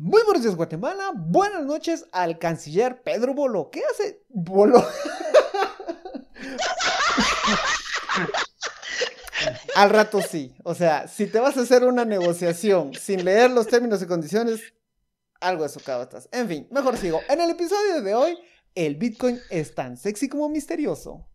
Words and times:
Muy 0.00 0.22
buenos 0.22 0.44
días, 0.44 0.54
Guatemala. 0.54 1.10
Buenas 1.12 1.64
noches 1.64 2.06
al 2.12 2.38
canciller 2.38 3.02
Pedro 3.02 3.34
Bolo. 3.34 3.68
¿Qué 3.68 3.82
hace 3.90 4.22
Bolo? 4.28 4.78
al 9.74 9.90
rato 9.90 10.22
sí. 10.22 10.54
O 10.62 10.76
sea, 10.76 11.08
si 11.08 11.26
te 11.26 11.40
vas 11.40 11.56
a 11.56 11.62
hacer 11.62 11.82
una 11.82 12.04
negociación 12.04 12.94
sin 12.94 13.24
leer 13.24 13.50
los 13.50 13.66
términos 13.66 14.00
y 14.00 14.06
condiciones, 14.06 14.72
algo 15.40 15.64
de 15.64 15.68
socado 15.68 16.04
estás. 16.04 16.28
En 16.30 16.46
fin, 16.46 16.68
mejor 16.70 16.96
sigo. 16.96 17.20
En 17.28 17.40
el 17.40 17.50
episodio 17.50 18.00
de 18.00 18.14
hoy, 18.14 18.38
el 18.76 18.94
Bitcoin 18.94 19.40
es 19.50 19.74
tan 19.74 19.96
sexy 19.96 20.28
como 20.28 20.48
misterioso. 20.48 21.26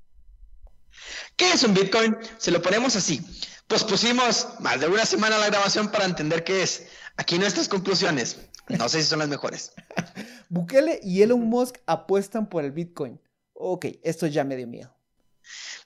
¿Qué 1.36 1.52
es 1.52 1.64
un 1.64 1.74
Bitcoin? 1.74 2.16
Se 2.38 2.50
lo 2.50 2.62
ponemos 2.62 2.96
así. 2.96 3.20
Pues 3.68 3.84
pusimos 3.84 4.48
más 4.62 4.80
de 4.80 4.88
una 4.88 5.06
semana 5.06 5.38
la 5.38 5.48
grabación 5.48 5.92
para 5.92 6.06
entender 6.06 6.46
qué 6.46 6.64
es. 6.64 6.88
Aquí 7.18 7.38
nuestras 7.38 7.68
conclusiones. 7.68 8.38
No 8.70 8.88
sé 8.90 9.02
si 9.02 9.08
son 9.08 9.20
las 9.20 9.30
mejores. 9.30 9.74
Bukele 10.50 11.00
y 11.04 11.22
Elon 11.22 11.42
Musk 11.42 11.78
apuestan 11.86 12.48
por 12.48 12.64
el 12.64 12.72
Bitcoin. 12.72 13.20
Ok, 13.54 13.86
esto 14.04 14.28
ya 14.28 14.44
me 14.44 14.56
dio 14.56 14.68
miedo. 14.68 14.94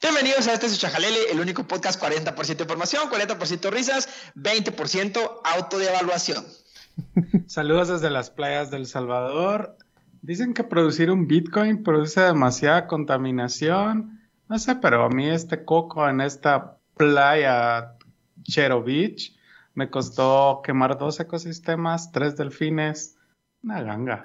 Bienvenidos 0.02 0.48
a 0.48 0.54
este 0.54 0.70
su 0.70 0.78
Chajalele, 0.78 1.32
el 1.32 1.40
único 1.40 1.68
podcast 1.68 2.02
40% 2.02 2.62
información, 2.62 3.10
40% 3.10 3.72
risas, 3.72 4.08
20% 4.36 5.42
auto 5.44 5.80
de 5.80 5.88
evaluación. 5.88 6.46
Saludos 7.48 7.88
desde 7.88 8.12
las 8.12 8.30
playas 8.30 8.70
del 8.70 8.86
Salvador. 8.86 9.76
Dicen 10.22 10.54
que 10.54 10.64
producir 10.64 11.10
un 11.10 11.28
Bitcoin 11.28 11.84
produce 11.84 12.22
demasiada 12.22 12.86
contaminación. 12.86 14.22
No 14.50 14.60
sé, 14.60 14.76
pero 14.76 15.04
a 15.04 15.10
mí 15.10 15.28
este 15.30 15.66
coco 15.66 16.08
en 16.08 16.22
esta 16.22 16.78
playa 16.96 17.94
Chero 18.44 18.84
Beach 18.84 19.37
me 19.78 19.90
costó 19.92 20.62
quemar 20.64 20.98
dos 20.98 21.20
ecosistemas, 21.20 22.12
tres 22.12 22.36
delfines, 22.36 23.16
una 23.62 23.84
ganga. 23.84 24.24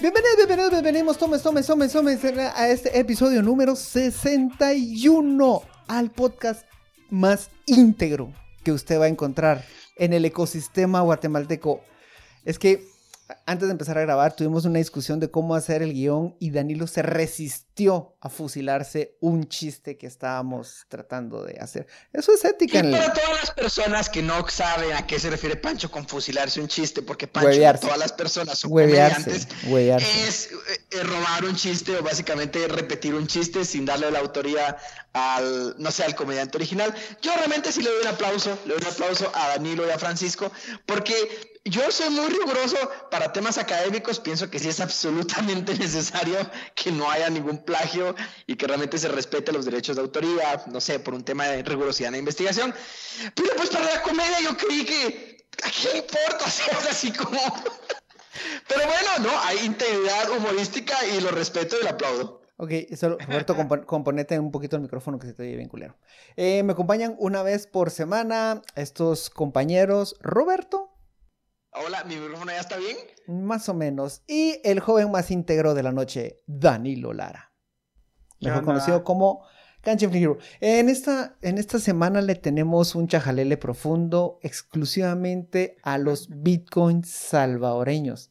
Bienvenidos, 0.00 0.36
bienvenidos, 0.38 0.70
bienvenidos, 0.70 1.18
tomes, 1.18 1.42
tomes, 1.42 1.66
tomes, 1.66 1.92
tomes 1.92 2.24
a 2.24 2.68
este 2.70 2.98
episodio 2.98 3.42
número 3.42 3.76
61 3.76 5.62
al 5.86 6.10
podcast 6.12 6.66
más 7.10 7.50
íntegro 7.66 8.32
que 8.64 8.72
usted 8.72 8.98
va 8.98 9.04
a 9.04 9.08
encontrar 9.08 9.66
en 9.96 10.14
el 10.14 10.24
ecosistema 10.24 11.02
guatemalteco. 11.02 11.82
Es 12.46 12.58
que 12.58 12.90
antes 13.46 13.68
de 13.68 13.72
empezar 13.72 13.98
a 13.98 14.02
grabar 14.02 14.34
tuvimos 14.34 14.64
una 14.64 14.78
discusión 14.78 15.20
de 15.20 15.30
cómo 15.30 15.54
hacer 15.54 15.82
el 15.82 15.92
guion 15.92 16.36
y 16.38 16.50
Danilo 16.50 16.86
se 16.86 17.02
resistió 17.02 18.16
a 18.20 18.28
fusilarse 18.28 19.16
un 19.20 19.48
chiste 19.48 19.96
que 19.96 20.06
estábamos 20.06 20.86
tratando 20.88 21.42
de 21.44 21.58
hacer. 21.60 21.86
Eso 22.12 22.32
es 22.32 22.44
ética. 22.44 22.78
Y 22.78 22.80
en 22.80 22.90
para 22.92 23.12
todas 23.12 23.40
las 23.40 23.50
personas 23.50 24.08
que 24.08 24.22
no 24.22 24.46
saben 24.48 24.92
a 24.92 25.06
qué 25.06 25.18
se 25.18 25.30
refiere 25.30 25.56
Pancho 25.56 25.90
con 25.90 26.06
fusilarse 26.06 26.60
un 26.60 26.68
chiste, 26.68 27.02
porque 27.02 27.26
Pancho, 27.26 27.48
Huevearse. 27.48 27.82
todas 27.82 27.98
las 27.98 28.12
personas 28.12 28.58
son 28.58 28.72
Huevearse, 28.72 29.24
comediantes, 29.24 29.48
huevearse. 29.66 30.28
es 30.28 30.52
eh, 30.52 30.80
eh, 30.90 31.02
robar 31.02 31.44
un 31.44 31.56
chiste 31.56 31.96
o 31.96 32.02
básicamente 32.02 32.68
repetir 32.68 33.14
un 33.14 33.26
chiste 33.26 33.64
sin 33.64 33.84
darle 33.84 34.10
la 34.10 34.20
autoría 34.20 34.76
al, 35.12 35.74
no 35.78 35.90
sé, 35.90 36.04
al 36.04 36.14
comediante 36.14 36.56
original. 36.56 36.94
Yo 37.20 37.34
realmente 37.36 37.72
sí 37.72 37.82
le 37.82 37.90
doy 37.90 38.02
un 38.02 38.08
aplauso, 38.08 38.58
le 38.66 38.74
doy 38.74 38.82
un 38.82 38.88
aplauso 38.88 39.30
a 39.34 39.48
Danilo 39.48 39.86
y 39.86 39.90
a 39.90 39.98
Francisco, 39.98 40.50
porque 40.86 41.51
yo 41.64 41.90
soy 41.92 42.10
muy 42.10 42.26
riguroso 42.28 42.76
para 43.10 43.32
temas 43.32 43.56
académicos, 43.58 44.18
pienso 44.18 44.50
que 44.50 44.58
sí 44.58 44.68
es 44.68 44.80
absolutamente 44.80 45.74
necesario 45.78 46.38
que 46.74 46.90
no 46.90 47.10
haya 47.10 47.30
ningún 47.30 47.64
plagio 47.64 48.14
y 48.46 48.56
que 48.56 48.66
realmente 48.66 48.98
se 48.98 49.08
respete 49.08 49.52
los 49.52 49.64
derechos 49.64 49.96
de 49.96 50.02
autoría, 50.02 50.64
no 50.66 50.80
sé, 50.80 50.98
por 50.98 51.14
un 51.14 51.24
tema 51.24 51.46
de 51.46 51.62
rigurosidad 51.62 52.08
en 52.08 52.12
la 52.14 52.18
investigación. 52.18 52.74
Pero 53.34 53.50
pues 53.56 53.70
para 53.70 53.84
la 53.94 54.02
comedia 54.02 54.40
yo 54.42 54.56
creí 54.56 54.84
que, 54.84 55.46
¿a 55.62 55.70
quién 55.70 55.92
le 55.92 55.98
importa? 56.00 56.44
O 56.86 56.90
así 56.90 57.12
como... 57.12 57.38
Pero 58.68 58.86
bueno, 58.86 59.10
no, 59.30 59.40
hay 59.44 59.58
integridad 59.64 60.30
humorística 60.30 60.96
y 61.06 61.20
lo 61.20 61.30
respeto 61.30 61.76
y 61.78 61.84
lo 61.84 61.90
aplaudo. 61.90 62.40
Ok, 62.56 62.70
solo, 62.96 63.18
Roberto, 63.18 63.54
compo- 63.56 63.84
componete 63.84 64.38
un 64.38 64.50
poquito 64.50 64.76
el 64.76 64.82
micrófono 64.82 65.18
que 65.18 65.26
se 65.26 65.32
te 65.34 65.42
oye 65.42 65.56
bien 65.56 65.68
culero. 65.68 65.96
Eh, 66.36 66.62
me 66.62 66.72
acompañan 66.72 67.14
una 67.18 67.42
vez 67.42 67.66
por 67.66 67.90
semana 67.90 68.62
estos 68.74 69.30
compañeros, 69.30 70.16
Roberto, 70.20 70.91
Hola, 71.74 72.04
¿mi 72.04 72.16
micrófono 72.16 72.52
ya 72.52 72.60
está 72.60 72.76
bien? 72.76 72.96
más 73.28 73.68
o 73.68 73.74
menos, 73.74 74.22
y 74.26 74.60
el 74.64 74.80
joven 74.80 75.10
más 75.10 75.30
íntegro 75.30 75.74
de 75.74 75.82
la 75.82 75.92
noche, 75.92 76.40
Danilo 76.46 77.12
Lara. 77.12 77.52
¿Qué 78.40 78.46
Mejor 78.48 78.60
onda? 78.60 78.72
conocido 78.72 79.04
como 79.04 79.44
Canchifly 79.80 80.22
Hero. 80.22 80.38
En 80.60 80.88
esta, 80.88 81.36
en 81.40 81.56
esta 81.58 81.78
semana 81.78 82.20
le 82.20 82.34
tenemos 82.34 82.94
un 82.94 83.08
chajalele 83.08 83.56
profundo 83.56 84.38
exclusivamente 84.42 85.76
a 85.82 85.98
los 85.98 86.28
bitcoins 86.28 87.08
salvadoreños. 87.08 88.30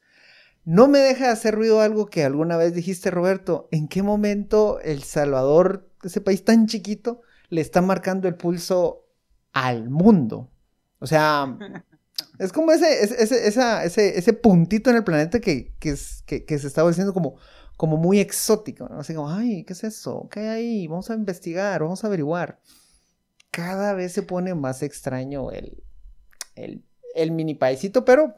No 0.64 0.88
me 0.88 1.00
deja 1.00 1.26
de 1.28 1.32
hacer 1.32 1.56
ruido 1.56 1.82
algo 1.82 2.06
que 2.08 2.24
alguna 2.24 2.58
vez 2.58 2.76
dijiste, 2.76 3.10
Roberto. 3.10 3.68
¿En 3.72 3.88
qué 3.88 4.04
momento 4.04 4.80
El 4.82 5.02
Salvador, 5.04 5.90
ese 6.04 6.22
país 6.22 6.46
tan 6.46 6.68
chiquito, 6.68 7.22
le 7.50 7.62
está 7.62 7.82
marcando 7.82 8.28
el 8.28 8.36
pulso 8.36 9.08
al 9.54 9.90
mundo? 9.90 10.52
O 11.00 11.08
sea, 11.08 11.58
es 12.40 12.52
como 12.52 12.72
ese, 12.72 13.04
ese, 13.04 13.22
ese, 13.24 13.48
esa- 13.48 13.84
ese, 13.84 14.18
ese 14.18 14.34
puntito 14.34 14.90
en 14.90 14.96
el 14.98 15.04
planeta 15.04 15.40
que, 15.40 15.74
que, 15.80 15.90
es- 15.92 16.24
que- 16.26 16.46
que 16.46 16.60
se 16.60 16.68
está 16.68 16.84
volviendo 16.84 17.14
como, 17.14 17.38
como 17.78 17.98
muy 17.98 18.20
exótico. 18.20 18.88
¿no? 18.90 19.00
Así 19.00 19.14
como, 19.14 19.30
ay, 19.32 19.64
¿qué 19.64 19.74
es 19.74 19.84
eso? 19.84 20.28
¿Qué 20.32 20.40
hay 20.42 20.48
ahí? 20.48 20.88
Vamos 20.88 21.10
a 21.10 21.16
investigar, 21.16 21.82
vamos 21.82 22.04
a 22.04 22.08
averiguar. 22.08 22.60
Cada 23.52 23.94
vez 23.94 24.14
se 24.14 24.24
pone 24.24 24.56
más 24.56 24.82
extraño 24.82 25.52
el, 25.52 25.84
el, 26.56 26.86
el 27.16 27.32
mini 27.32 27.54
paisito, 27.56 28.06
pero, 28.06 28.36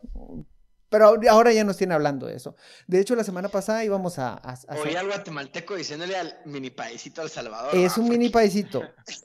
pero 0.90 1.16
ahora- 1.30 1.54
ya 1.54 1.64
nos 1.64 1.78
tiene 1.78 1.94
hablando 1.94 2.26
de 2.28 2.36
eso. 2.36 2.56
De 2.88 3.00
hecho, 3.00 3.16
la 3.16 3.24
semana 3.24 3.50
pasada 3.50 3.84
íbamos 3.86 4.18
a... 4.18 4.34
a- 4.34 4.58
a 4.68 4.76
Oí 4.80 4.96
al 4.96 5.06
guatemalteco 5.08 5.76
diciéndole 5.76 6.16
al 6.18 6.36
mini 6.46 6.72
paisito 6.72 7.22
al 7.22 7.30
Salvador. 7.30 7.76
Es 7.76 7.98
ah, 7.98 8.02
un 8.02 8.10
mini 8.10 8.30
paisito. 8.32 8.82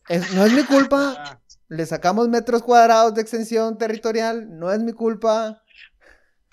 Es- 0.09 0.33
no 0.35 0.45
es 0.45 0.53
mi 0.53 0.65
culpa. 0.65 1.41
Le 1.69 1.85
sacamos 1.87 2.29
metros 2.29 2.63
cuadrados 2.63 3.15
de 3.15 3.21
extensión 3.21 3.77
territorial. 3.79 4.59
No 4.59 4.73
es 4.73 4.81
mi 4.81 4.93
culpa. 4.93 5.63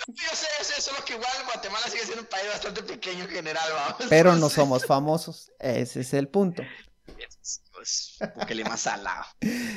Yo 0.08 0.14
sé, 0.34 0.48
yo 0.60 0.64
sé, 0.66 0.82
solo 0.82 0.98
que 1.06 1.14
igual 1.14 1.32
Guatemala 1.46 1.88
sigue 1.88 2.04
siendo 2.04 2.24
un 2.24 2.28
país 2.28 2.48
bastante 2.52 2.84
pequeño 2.84 3.24
en 3.24 3.30
general, 3.30 3.64
vamos. 3.74 4.06
Pero 4.10 4.36
no 4.36 4.50
somos 4.50 4.86
famosos. 4.86 5.52
Ese 5.60 6.02
es 6.02 6.14
el 6.14 6.28
punto. 6.28 6.64
Porque 8.36 8.56
le 8.56 8.64
más 8.66 8.82
salado. 8.82 9.24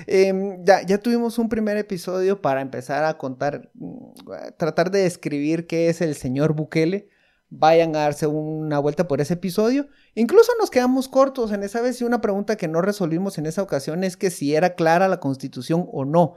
Em, 0.06 0.64
ya, 0.64 0.82
ya 0.82 0.98
tuvimos 0.98 1.38
un 1.38 1.48
primer 1.48 1.76
episodio 1.76 2.40
para 2.40 2.60
empezar 2.60 3.04
a 3.04 3.16
contar, 3.16 3.70
mm, 3.74 4.12
tratar 4.56 4.90
de 4.90 5.02
describir 5.02 5.66
qué 5.66 5.88
es 5.88 6.00
el 6.00 6.16
señor 6.16 6.54
Bukele. 6.54 7.10
Vayan 7.50 7.96
a 7.96 8.00
darse 8.00 8.26
una 8.26 8.78
vuelta 8.78 9.08
por 9.08 9.20
ese 9.20 9.34
episodio. 9.34 9.88
Incluso 10.14 10.52
nos 10.60 10.70
quedamos 10.70 11.08
cortos 11.08 11.50
en 11.52 11.62
esa 11.62 11.80
vez 11.80 12.00
y 12.00 12.04
una 12.04 12.20
pregunta 12.20 12.56
que 12.56 12.68
no 12.68 12.82
resolvimos 12.82 13.38
en 13.38 13.46
esa 13.46 13.62
ocasión 13.62 14.04
es 14.04 14.16
que 14.16 14.30
si 14.30 14.54
era 14.54 14.74
clara 14.74 15.08
la 15.08 15.20
constitución 15.20 15.86
o 15.92 16.04
no 16.04 16.34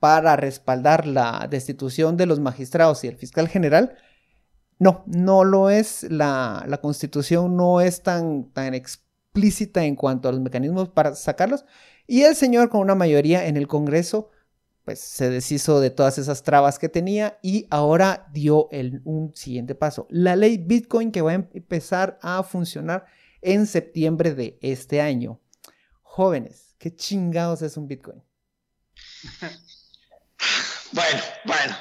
para 0.00 0.36
respaldar 0.36 1.06
la 1.06 1.46
destitución 1.50 2.16
de 2.16 2.26
los 2.26 2.40
magistrados 2.40 3.04
y 3.04 3.08
el 3.08 3.16
fiscal 3.16 3.48
general. 3.48 3.96
No, 4.78 5.02
no 5.06 5.44
lo 5.44 5.70
es. 5.70 6.02
La, 6.10 6.64
la 6.66 6.78
constitución 6.78 7.56
no 7.56 7.80
es 7.80 8.02
tan, 8.02 8.50
tan 8.52 8.74
explícita 8.74 9.84
en 9.84 9.96
cuanto 9.96 10.28
a 10.28 10.32
los 10.32 10.40
mecanismos 10.40 10.88
para 10.88 11.14
sacarlos. 11.14 11.64
Y 12.06 12.22
el 12.22 12.34
señor 12.34 12.68
con 12.68 12.80
una 12.80 12.94
mayoría 12.94 13.46
en 13.46 13.56
el 13.56 13.66
Congreso, 13.66 14.30
pues 14.84 15.00
se 15.00 15.30
deshizo 15.30 15.80
de 15.80 15.90
todas 15.90 16.18
esas 16.18 16.42
trabas 16.42 16.78
que 16.78 16.88
tenía 16.88 17.38
y 17.42 17.66
ahora 17.70 18.28
dio 18.32 18.68
el, 18.70 19.00
un 19.04 19.34
siguiente 19.34 19.74
paso. 19.74 20.06
La 20.10 20.36
ley 20.36 20.58
Bitcoin 20.58 21.10
que 21.10 21.22
va 21.22 21.32
a 21.32 21.34
empezar 21.34 22.18
a 22.22 22.42
funcionar 22.42 23.06
en 23.40 23.66
septiembre 23.66 24.34
de 24.34 24.58
este 24.60 25.00
año. 25.00 25.40
Jóvenes, 26.02 26.74
¿qué 26.78 26.94
chingados 26.94 27.62
es 27.62 27.76
un 27.76 27.88
Bitcoin? 27.88 28.22
Bueno, 30.92 31.20
bueno, 31.44 31.76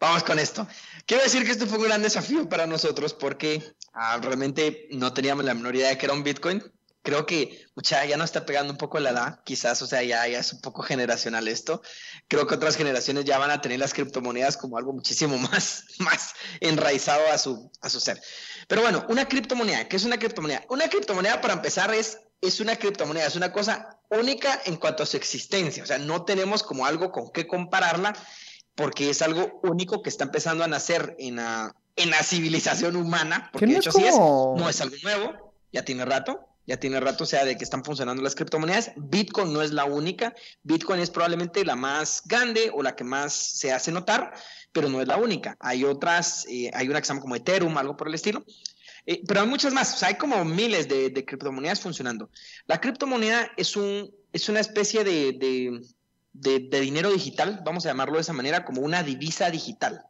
vamos 0.00 0.24
con 0.24 0.40
esto. 0.40 0.66
Quiero 1.06 1.22
decir 1.22 1.44
que 1.44 1.52
esto 1.52 1.68
fue 1.68 1.78
un 1.78 1.84
gran 1.84 2.02
desafío 2.02 2.48
para 2.48 2.66
nosotros 2.66 3.14
porque 3.14 3.62
ah, 3.92 4.18
realmente 4.20 4.88
no 4.90 5.12
teníamos 5.12 5.44
la 5.44 5.54
menor 5.54 5.76
idea 5.76 5.90
de 5.90 5.98
que 5.98 6.06
era 6.06 6.14
un 6.14 6.24
Bitcoin. 6.24 6.60
Creo 7.06 7.24
que 7.24 7.64
mucha, 7.76 8.04
ya 8.04 8.16
nos 8.16 8.24
está 8.24 8.44
pegando 8.44 8.72
un 8.72 8.78
poco 8.78 8.98
la 8.98 9.10
edad, 9.10 9.40
quizás, 9.44 9.80
o 9.80 9.86
sea, 9.86 10.02
ya, 10.02 10.26
ya 10.26 10.40
es 10.40 10.52
un 10.52 10.60
poco 10.60 10.82
generacional 10.82 11.46
esto. 11.46 11.80
Creo 12.26 12.48
que 12.48 12.56
otras 12.56 12.76
generaciones 12.76 13.24
ya 13.24 13.38
van 13.38 13.52
a 13.52 13.60
tener 13.60 13.78
las 13.78 13.94
criptomonedas 13.94 14.56
como 14.56 14.76
algo 14.76 14.92
muchísimo 14.92 15.38
más, 15.50 15.84
más 16.00 16.34
enraizado 16.58 17.22
a 17.32 17.38
su, 17.38 17.70
a 17.80 17.88
su 17.90 18.00
ser. 18.00 18.20
Pero 18.66 18.82
bueno, 18.82 19.06
una 19.08 19.28
criptomoneda, 19.28 19.86
¿qué 19.86 19.94
es 19.96 20.04
una 20.04 20.18
criptomoneda? 20.18 20.64
Una 20.68 20.88
criptomoneda, 20.88 21.40
para 21.40 21.54
empezar, 21.54 21.94
es, 21.94 22.18
es 22.40 22.58
una 22.58 22.74
criptomoneda, 22.74 23.26
es 23.26 23.36
una 23.36 23.52
cosa 23.52 24.00
única 24.10 24.60
en 24.64 24.74
cuanto 24.74 25.04
a 25.04 25.06
su 25.06 25.16
existencia. 25.16 25.84
O 25.84 25.86
sea, 25.86 25.98
no 25.98 26.24
tenemos 26.24 26.64
como 26.64 26.86
algo 26.86 27.12
con 27.12 27.30
qué 27.30 27.46
compararla 27.46 28.14
porque 28.74 29.10
es 29.10 29.22
algo 29.22 29.60
único 29.62 30.02
que 30.02 30.10
está 30.10 30.24
empezando 30.24 30.64
a 30.64 30.66
nacer 30.66 31.14
en, 31.20 31.36
la- 31.36 31.72
en 31.94 32.10
la 32.10 32.22
civilización 32.24 32.96
humana, 32.96 33.44
Que 33.44 33.50
porque 33.52 33.66
no 33.68 33.72
de 33.74 33.78
es 33.78 33.86
hecho 33.86 33.92
sí 33.92 34.04
es, 34.04 34.14
no 34.16 34.68
es 34.68 34.80
algo 34.80 34.96
nuevo, 35.04 35.54
ya 35.72 35.84
tiene 35.84 36.04
rato, 36.04 36.45
ya 36.66 36.78
tiene 36.78 36.98
rato, 37.00 37.24
o 37.24 37.26
sea, 37.26 37.44
de 37.44 37.56
que 37.56 37.64
están 37.64 37.84
funcionando 37.84 38.22
las 38.22 38.34
criptomonedas. 38.34 38.92
Bitcoin 38.96 39.52
no 39.52 39.62
es 39.62 39.70
la 39.72 39.84
única, 39.84 40.34
Bitcoin 40.62 41.00
es 41.00 41.10
probablemente 41.10 41.64
la 41.64 41.76
más 41.76 42.22
grande 42.24 42.70
o 42.74 42.82
la 42.82 42.96
que 42.96 43.04
más 43.04 43.32
se 43.34 43.72
hace 43.72 43.92
notar, 43.92 44.34
pero 44.72 44.88
no 44.88 45.00
es 45.00 45.06
la 45.08 45.16
única. 45.16 45.56
Hay 45.60 45.84
otras, 45.84 46.44
eh, 46.48 46.70
hay 46.74 46.88
una 46.88 47.00
que 47.00 47.06
se 47.06 47.10
llama 47.10 47.20
como 47.22 47.36
Ethereum, 47.36 47.76
algo 47.78 47.96
por 47.96 48.08
el 48.08 48.14
estilo. 48.14 48.44
Eh, 49.06 49.22
pero 49.26 49.40
hay 49.40 49.46
muchas 49.46 49.72
más, 49.72 49.94
o 49.94 49.98
sea, 49.98 50.08
hay 50.08 50.16
como 50.16 50.44
miles 50.44 50.88
de, 50.88 51.12
criptomonedas 51.24 51.80
funcionando. 51.80 52.28
La 52.66 52.80
criptomoneda 52.80 53.52
es, 53.56 53.76
un, 53.76 54.12
es 54.32 54.48
una 54.48 54.58
especie 54.58 55.04
de, 55.04 55.32
de, 55.32 55.80
de- 56.32 56.68
de 56.68 56.80
dinero 56.80 57.12
digital, 57.12 57.62
vamos 57.64 57.86
a 57.86 57.90
llamarlo 57.90 58.16
de 58.16 58.22
esa 58.22 58.32
manera, 58.32 58.64
como 58.64 58.80
una 58.80 59.04
divisa 59.04 59.48
digital. 59.50 60.02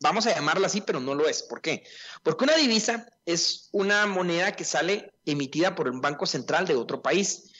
Vamos 0.00 0.26
a 0.26 0.34
llamarla 0.34 0.66
así, 0.66 0.80
pero 0.80 0.98
no 0.98 1.14
lo 1.14 1.28
es. 1.28 1.42
¿Por 1.42 1.60
qué? 1.60 1.84
Porque 2.24 2.44
una 2.44 2.56
divisa 2.56 3.06
es 3.26 3.68
una 3.72 4.06
moneda 4.06 4.52
que 4.52 4.64
sale 4.64 5.12
emitida 5.24 5.74
por 5.74 5.88
un 5.88 6.00
banco 6.00 6.26
central 6.26 6.66
de 6.66 6.74
otro 6.74 7.02
país. 7.02 7.52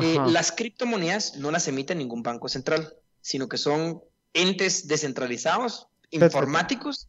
Eh, 0.00 0.18
las 0.28 0.52
criptomonedas 0.52 1.36
no 1.36 1.50
las 1.50 1.68
emite 1.68 1.94
ningún 1.94 2.22
banco 2.22 2.48
central, 2.48 2.96
sino 3.20 3.48
que 3.48 3.58
son 3.58 4.02
entes 4.32 4.88
descentralizados, 4.88 5.88
informáticos. 6.10 7.08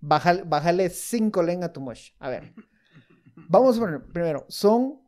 Bájale, 0.00 0.42
bájale 0.44 0.90
cinco 0.90 1.42
len 1.42 1.62
a 1.62 1.72
tu 1.72 1.80
mosh. 1.80 2.10
A 2.18 2.28
ver. 2.28 2.54
Vamos 3.48 3.76
a 3.76 3.80
poner, 3.80 4.02
primero, 4.06 4.46
son. 4.48 5.00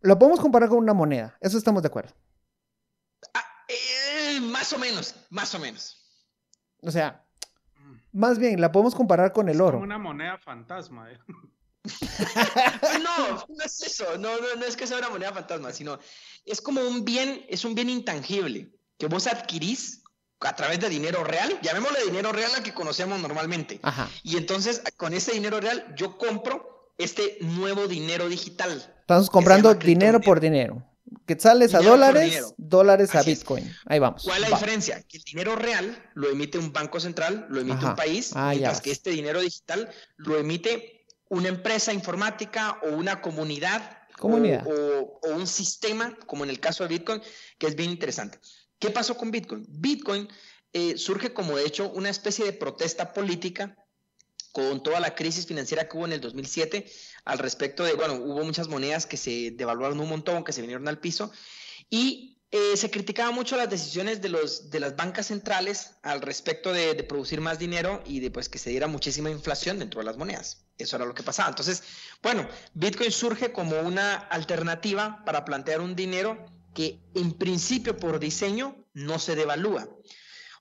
Lo 0.00 0.18
podemos 0.18 0.40
comparar 0.40 0.68
con 0.68 0.78
una 0.78 0.94
moneda. 0.94 1.36
Eso 1.40 1.58
estamos 1.58 1.82
de 1.82 1.88
acuerdo. 1.88 2.14
Ah, 3.34 3.44
eh, 3.68 4.40
más 4.40 4.72
o 4.72 4.78
menos, 4.78 5.14
más 5.30 5.54
o 5.54 5.58
menos. 5.58 6.04
O 6.80 6.90
sea, 6.90 7.23
más 8.12 8.38
bien, 8.38 8.60
la 8.60 8.70
podemos 8.72 8.94
comparar 8.94 9.32
con 9.32 9.48
el 9.48 9.56
Es 9.56 9.60
oro. 9.60 9.72
como 9.72 9.84
una 9.84 9.98
moneda 9.98 10.38
fantasma. 10.38 11.10
¿eh? 11.12 11.18
No, 13.02 13.44
no 13.48 13.64
es 13.64 13.82
eso, 13.82 14.16
no, 14.18 14.40
no, 14.40 14.54
no 14.58 14.64
es 14.64 14.76
que 14.76 14.86
sea 14.86 14.98
una 14.98 15.10
moneda 15.10 15.32
fantasma, 15.32 15.72
sino 15.72 15.98
es 16.46 16.60
como 16.60 16.80
un 16.80 17.04
bien, 17.04 17.44
es 17.48 17.64
un 17.64 17.74
bien 17.74 17.90
intangible 17.90 18.70
que 18.98 19.06
vos 19.06 19.26
adquirís 19.26 20.02
a 20.40 20.54
través 20.56 20.80
de 20.80 20.88
dinero 20.88 21.24
real, 21.24 21.58
llamémosle 21.62 22.04
dinero 22.04 22.32
real 22.32 22.50
al 22.56 22.62
que 22.62 22.74
conocemos 22.74 23.20
normalmente. 23.20 23.80
Ajá. 23.82 24.08
Y 24.22 24.36
entonces 24.36 24.82
con 24.96 25.12
ese 25.14 25.32
dinero 25.32 25.60
real 25.60 25.94
yo 25.96 26.16
compro 26.18 26.92
este 26.98 27.38
nuevo 27.40 27.86
dinero 27.88 28.28
digital. 28.28 28.94
Estamos 29.00 29.28
comprando 29.30 29.74
dinero 29.74 30.20
por 30.20 30.40
dinero. 30.40 30.82
Quetzales 31.26 31.74
a 31.74 31.78
Dinero 31.78 31.92
dólares, 31.96 32.54
dólares 32.56 33.14
a 33.14 33.20
Así 33.20 33.32
es. 33.32 33.38
Bitcoin. 33.40 33.74
Ahí 33.86 33.98
vamos. 33.98 34.22
¿Cuál 34.24 34.36
es 34.36 34.42
la 34.42 34.50
Va. 34.50 34.56
diferencia? 34.58 35.02
Que 35.02 35.16
el 35.18 35.22
dinero 35.24 35.56
real 35.56 36.10
lo 36.14 36.28
emite 36.30 36.58
un 36.58 36.72
banco 36.72 37.00
central, 37.00 37.46
lo 37.50 37.60
emite 37.60 37.78
Ajá. 37.78 37.90
un 37.90 37.96
país, 37.96 38.32
Ah, 38.34 38.50
mientras 38.50 38.80
que 38.80 38.90
este 38.90 39.10
dinero 39.10 39.40
digital 39.40 39.90
lo 40.16 40.38
emite 40.38 41.06
una 41.28 41.48
empresa 41.48 41.92
informática 41.92 42.78
o 42.82 42.90
una 42.96 43.20
comunidad, 43.20 43.98
Comunidad. 44.18 44.64
O, 44.66 44.70
o- 44.70 45.20
o 45.28 45.34
un 45.34 45.46
sistema, 45.48 46.16
como 46.26 46.44
en 46.44 46.50
el 46.50 46.60
caso 46.60 46.84
de 46.84 46.88
Bitcoin, 46.90 47.20
que 47.58 47.66
es 47.66 47.74
bien 47.74 47.90
interesante. 47.90 48.38
¿Qué 48.78 48.90
pasó 48.90 49.16
con 49.16 49.30
Bitcoin? 49.32 49.64
Bitcoin 49.68 50.28
eh, 50.72 50.96
surge 50.98 51.32
como 51.32 51.56
de 51.56 51.64
hecho 51.66 51.90
una 51.90 52.10
especie 52.10 52.44
de 52.44 52.52
protesta 52.52 53.12
política 53.12 53.76
con 54.54 54.84
toda 54.84 55.00
la 55.00 55.16
crisis 55.16 55.46
financiera 55.46 55.88
que 55.88 55.96
hubo 55.96 56.06
en 56.06 56.12
el 56.12 56.20
2007 56.20 56.86
al 57.24 57.40
respecto 57.40 57.82
de, 57.82 57.94
bueno, 57.94 58.14
hubo 58.14 58.44
muchas 58.44 58.68
monedas 58.68 59.04
que 59.04 59.16
se 59.16 59.50
devaluaron 59.50 59.98
un 59.98 60.08
montón, 60.08 60.44
que 60.44 60.52
se 60.52 60.60
vinieron 60.60 60.86
al 60.86 61.00
piso, 61.00 61.32
y 61.90 62.38
eh, 62.52 62.76
se 62.76 62.88
criticaba 62.88 63.32
mucho 63.32 63.56
las 63.56 63.68
decisiones 63.68 64.22
de, 64.22 64.28
los, 64.28 64.70
de 64.70 64.78
las 64.78 64.94
bancas 64.94 65.26
centrales 65.26 65.96
al 66.04 66.20
respecto 66.20 66.72
de, 66.72 66.94
de 66.94 67.02
producir 67.02 67.40
más 67.40 67.58
dinero 67.58 68.00
y 68.06 68.20
de 68.20 68.30
pues, 68.30 68.48
que 68.48 68.60
se 68.60 68.70
diera 68.70 68.86
muchísima 68.86 69.28
inflación 69.28 69.80
dentro 69.80 69.98
de 69.98 70.06
las 70.06 70.16
monedas. 70.16 70.64
Eso 70.78 70.94
era 70.94 71.04
lo 71.04 71.14
que 71.14 71.24
pasaba. 71.24 71.48
Entonces, 71.48 71.82
bueno, 72.22 72.48
Bitcoin 72.74 73.10
surge 73.10 73.50
como 73.50 73.80
una 73.80 74.14
alternativa 74.14 75.24
para 75.24 75.44
plantear 75.44 75.80
un 75.80 75.96
dinero 75.96 76.46
que 76.74 77.00
en 77.16 77.32
principio 77.32 77.96
por 77.96 78.20
diseño 78.20 78.86
no 78.92 79.18
se 79.18 79.34
devalúa. 79.34 79.88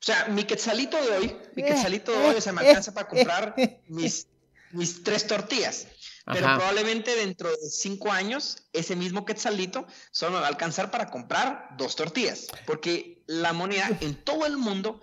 O 0.04 0.06
sea, 0.06 0.26
mi 0.28 0.44
quetzalito 0.44 0.98
de 1.02 1.12
hoy, 1.18 1.38
mi 1.56 1.64
Eh, 1.64 1.66
quetzalito 1.68 2.12
de 2.12 2.18
hoy, 2.18 2.36
eh, 2.36 2.38
o 2.40 2.42
sea, 2.42 2.52
me 2.52 2.62
eh, 2.62 2.68
alcanza 2.68 2.94
para 2.94 3.08
comprar 3.08 3.56
mis, 3.88 4.28
mis 4.72 5.02
tres 5.02 5.26
tortillas. 5.28 5.88
Pero 6.26 6.46
Ajá. 6.46 6.58
probablemente 6.58 7.16
dentro 7.16 7.50
de 7.50 7.56
cinco 7.70 8.12
años, 8.12 8.64
ese 8.74 8.98
mismo 8.98 9.24
quetzalito 9.24 9.88
solo 10.12 10.34
me 10.34 10.40
va 10.40 10.46
a 10.48 10.50
alcanzar 10.50 10.92
para 10.92 11.10
comprar 11.10 11.70
dos 11.78 11.96
tortillas. 11.96 12.48
Porque 12.66 13.24
la 13.28 13.54
moneda 13.54 13.90
en 14.02 14.16
todo 14.16 14.46
el 14.46 14.58
mundo 14.58 15.00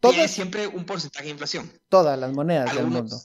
tiene 0.00 0.28
siempre 0.28 0.66
un 0.66 0.84
porcentaje 0.84 1.24
de 1.26 1.30
inflación. 1.30 1.72
todas 1.88 2.18
las 2.18 2.30
monedas 2.32 2.74
del 2.74 2.86
mundo. 2.88 3.18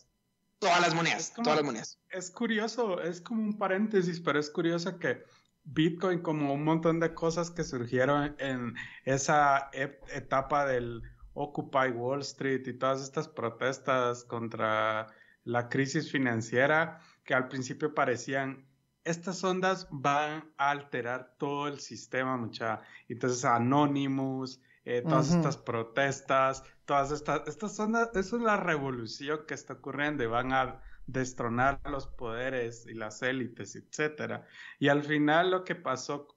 Todas 0.60 0.80
las 0.80 0.94
monedas, 0.94 1.32
como- 1.36 1.44
todas 1.44 1.58
las 1.58 1.66
monedas. 1.66 2.00
Es 2.10 2.32
curioso, 2.32 3.02
es 3.02 3.20
como 3.20 3.42
un 3.44 3.58
paréntesis, 3.58 4.22
pero 4.22 4.40
es 4.40 4.50
curioso 4.50 4.98
que 4.98 5.24
Bitcoin, 5.66 6.22
como 6.22 6.54
un 6.54 6.64
montón 6.64 7.00
de 7.00 7.14
cosas 7.14 7.50
que 7.50 7.64
surgieron 7.64 8.36
en 8.40 8.76
esa 9.04 9.70
etapa 9.74 10.66
del 10.66 11.02
Occupy 11.34 11.90
Wall 11.94 12.22
Street 12.22 12.66
y 12.68 12.74
todas 12.74 13.02
estas 13.02 13.28
protestas 13.28 14.24
contra 14.24 15.08
la 15.44 15.70
crisis 15.70 16.12
financiera, 16.12 17.00
que 17.24 17.34
al 17.34 17.48
principio 17.48 17.94
parecían, 17.94 18.66
estas 19.04 19.44
ondas 19.44 19.88
van 19.92 20.52
a 20.58 20.72
alterar 20.72 21.36
todo 21.38 21.68
el 21.68 21.80
sistema, 21.80 22.38
mucha. 22.38 22.82
Entonces, 23.08 23.46
Anonymous, 23.46 24.62
eh, 24.86 25.02
todas 25.02 25.32
estas 25.32 25.58
protestas, 25.58 26.64
todas 26.86 27.12
estas, 27.12 27.48
estas 27.48 27.80
ondas, 27.80 28.16
eso 28.16 28.38
es 28.38 28.42
la 28.44 28.58
revolución 28.58 29.42
que 29.48 29.56
está 29.56 29.74
ocurriendo 29.74 30.24
y 30.24 30.28
van 30.28 30.54
a 30.54 30.82
destronar 31.06 31.82
los 31.86 32.08
poderes 32.08 32.86
y 32.88 32.94
las 32.94 33.22
élites, 33.22 33.76
etcétera. 33.76 34.48
Y 34.80 34.88
al 34.90 35.04
final 35.04 35.52
lo 35.52 35.64
que 35.64 35.76
pasó, 35.76 36.28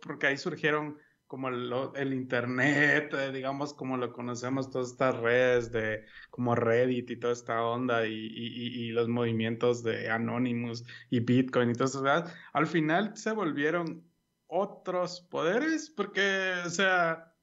porque 0.00 0.26
ahí 0.26 0.36
surgieron 0.36 0.98
como 1.26 1.48
lo- 1.50 1.94
el 1.94 2.12
internet, 2.12 3.12
eh, 3.14 3.32
digamos 3.32 3.72
como 3.74 3.96
lo 3.96 4.12
conocemos, 4.12 4.70
todas 4.70 4.90
estas 4.90 5.16
redes 5.18 5.70
de 5.72 6.04
como 6.30 6.54
Reddit 6.56 7.10
y 7.10 7.16
toda 7.20 7.32
esta 7.32 7.62
onda 7.64 8.06
y, 8.06 8.12
y- 8.14 8.84
y- 8.84 8.88
y 8.88 8.90
los 8.92 9.08
movimientos 9.08 9.82
de 9.84 10.10
Anonymous 10.10 10.84
y 11.08 11.20
Bitcoin 11.20 11.70
y 11.70 11.72
eso, 11.82 12.02
¿verdad? 12.02 12.34
Al 12.52 12.66
final 12.66 13.16
se 13.16 13.32
volvieron 13.32 14.10
otros 14.46 15.20
poderes 15.30 15.90
porque, 15.90 16.54
o 16.66 16.70
sea, 16.70 17.34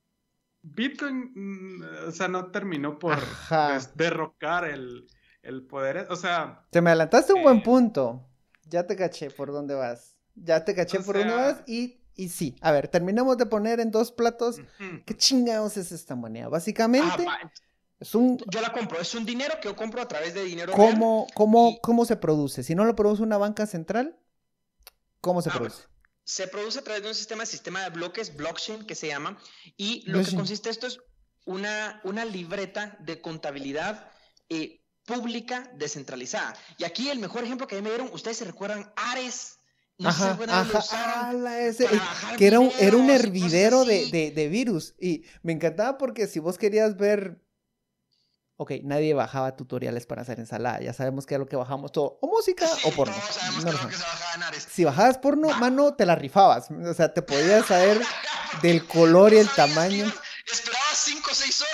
Bitcoin, 0.62 1.32
mm, 1.36 1.84
o 2.08 2.12
sea, 2.12 2.28
no 2.28 2.52
terminó 2.52 3.00
por 3.00 3.14
Ajá. 3.14 3.78
derrocar 3.96 4.66
el, 4.66 5.08
el 5.48 5.66
poder, 5.66 6.08
o 6.10 6.16
sea, 6.16 6.66
Te 6.72 6.82
me 6.82 6.90
adelantaste 6.92 7.34
un 7.34 7.44
buen 7.44 7.58
Eh. 7.58 7.64
punto. 7.64 8.24
Ya 8.66 8.86
te 8.86 8.96
caché 8.96 9.32
por 9.32 9.52
dónde 9.52 9.74
vas. 9.76 10.18
Ya 10.36 10.64
te 10.66 10.76
caché 10.76 11.00
por 11.00 11.16
dónde 11.18 11.34
sea- 11.34 11.44
vas 11.54 11.64
y, 11.68 12.02
y 12.16 12.30
sí. 12.30 12.56
A 12.62 12.72
ver, 12.72 12.88
terminamos 12.90 13.38
de 13.38 13.46
poner 13.46 13.80
en 13.80 13.92
dos 13.92 14.12
platos. 14.12 14.60
¿Qué 15.06 15.16
chingados 15.16 15.78
es 15.78 15.92
esta 15.92 16.16
moneda? 16.16 16.50
Básicamente 16.50 17.26
Ah, 17.28 17.52
es 18.00 18.14
un... 18.14 18.38
yo 18.52 18.62
la 18.62 18.72
compro, 18.74 19.00
es 19.00 19.16
un 19.16 19.26
dinero 19.26 19.56
que 19.62 19.70
yo 19.70 19.76
compro 19.76 20.02
a 20.02 20.08
través 20.08 20.34
de 20.34 20.44
dinero 20.44 20.74
real. 20.76 20.92
¿Cómo, 20.94 21.28
cómo, 21.34 21.70
Y- 21.72 21.80
¿Cómo 21.82 22.06
se 22.06 22.18
produce? 22.18 22.62
Si 22.64 22.76
no 22.76 22.84
lo 22.86 22.96
produce 22.96 23.24
una 23.24 23.38
banca 23.38 23.66
central, 23.66 24.20
¿cómo 25.22 25.42
se 25.42 25.50
Ah, 25.50 25.54
produce? 25.54 25.84
Se 26.24 26.48
produce 26.48 26.80
a 26.80 26.82
través 26.84 27.04
de 27.04 27.08
un 27.10 27.16
sistema, 27.16 27.46
sistema 27.46 27.84
de 27.84 27.90
bloques, 27.90 28.36
blockchain, 28.36 28.86
que 28.86 28.96
se 28.96 29.08
llama, 29.08 29.38
y 29.78 30.04
lo 30.08 30.14
Blockchain. 30.14 30.32
que 30.32 30.36
consiste 30.38 30.70
esto 30.70 30.88
es 30.88 31.00
una, 31.46 32.02
una 32.04 32.26
libreta 32.26 32.98
de 33.00 33.22
contabilidad 33.22 34.12
eh, 34.50 34.82
pública 35.08 35.72
descentralizada. 35.74 36.54
Y 36.78 36.84
aquí 36.84 37.10
el 37.10 37.18
mejor 37.18 37.44
ejemplo 37.44 37.66
que 37.66 37.82
me 37.82 37.90
dieron, 37.90 38.10
ustedes 38.14 38.38
se 38.38 38.46
recuerdan 38.46 38.92
Ares. 38.96 39.54
No 39.98 40.10
Ajá, 40.10 40.38
ajá, 40.48 41.30
ala, 41.30 41.60
ese, 41.62 41.86
eh, 41.86 42.00
que 42.38 42.46
era 42.46 42.60
un, 42.60 42.72
era 42.78 42.96
un 42.98 43.10
hervidero 43.10 43.84
de, 43.84 44.12
de, 44.12 44.30
de 44.30 44.48
virus. 44.48 44.94
Y 45.00 45.24
me 45.42 45.54
encantaba 45.54 45.98
porque 45.98 46.28
si 46.28 46.38
vos 46.38 46.60
querías 46.60 46.98
ver. 46.98 47.42
Ok, 48.58 48.74
nadie 48.84 49.14
bajaba 49.14 49.56
tutoriales 49.56 50.06
para 50.06 50.22
hacer 50.24 50.40
ensalada. 50.40 50.82
Ya 50.82 50.94
sabemos 50.94 51.26
que 51.26 51.36
es 51.36 51.40
lo 51.40 51.48
que 51.48 51.56
bajamos 51.56 51.92
todo. 51.92 52.20
O 52.22 52.28
música 52.28 52.68
Sí, 52.68 52.82
o 52.86 52.92
porno. 52.92 53.16
Todos 53.16 53.36
sabemos 53.36 53.66
No 53.66 53.72
que 53.72 53.84
lo 53.84 53.90
que 53.90 53.96
se 53.96 54.04
bajaba 54.04 54.36
en 54.36 54.44
Ares. 54.44 54.68
Si 54.72 54.84
bajabas 54.84 55.18
porno, 55.18 55.50
mano, 55.60 55.96
te 55.96 56.06
la 56.06 56.16
rifabas. 56.16 56.70
O 56.70 56.94
sea, 56.94 57.12
te 57.14 57.22
podías 57.24 57.66
saber 57.66 58.00
del 58.62 58.86
color 58.86 59.34
y 59.34 59.38
el 59.38 59.48
No 59.48 59.54
tamaño. 59.56 60.06
Esperabas 60.52 60.98
5 60.98 61.30
o 61.32 61.36
6 61.36 61.62
horas 61.62 61.67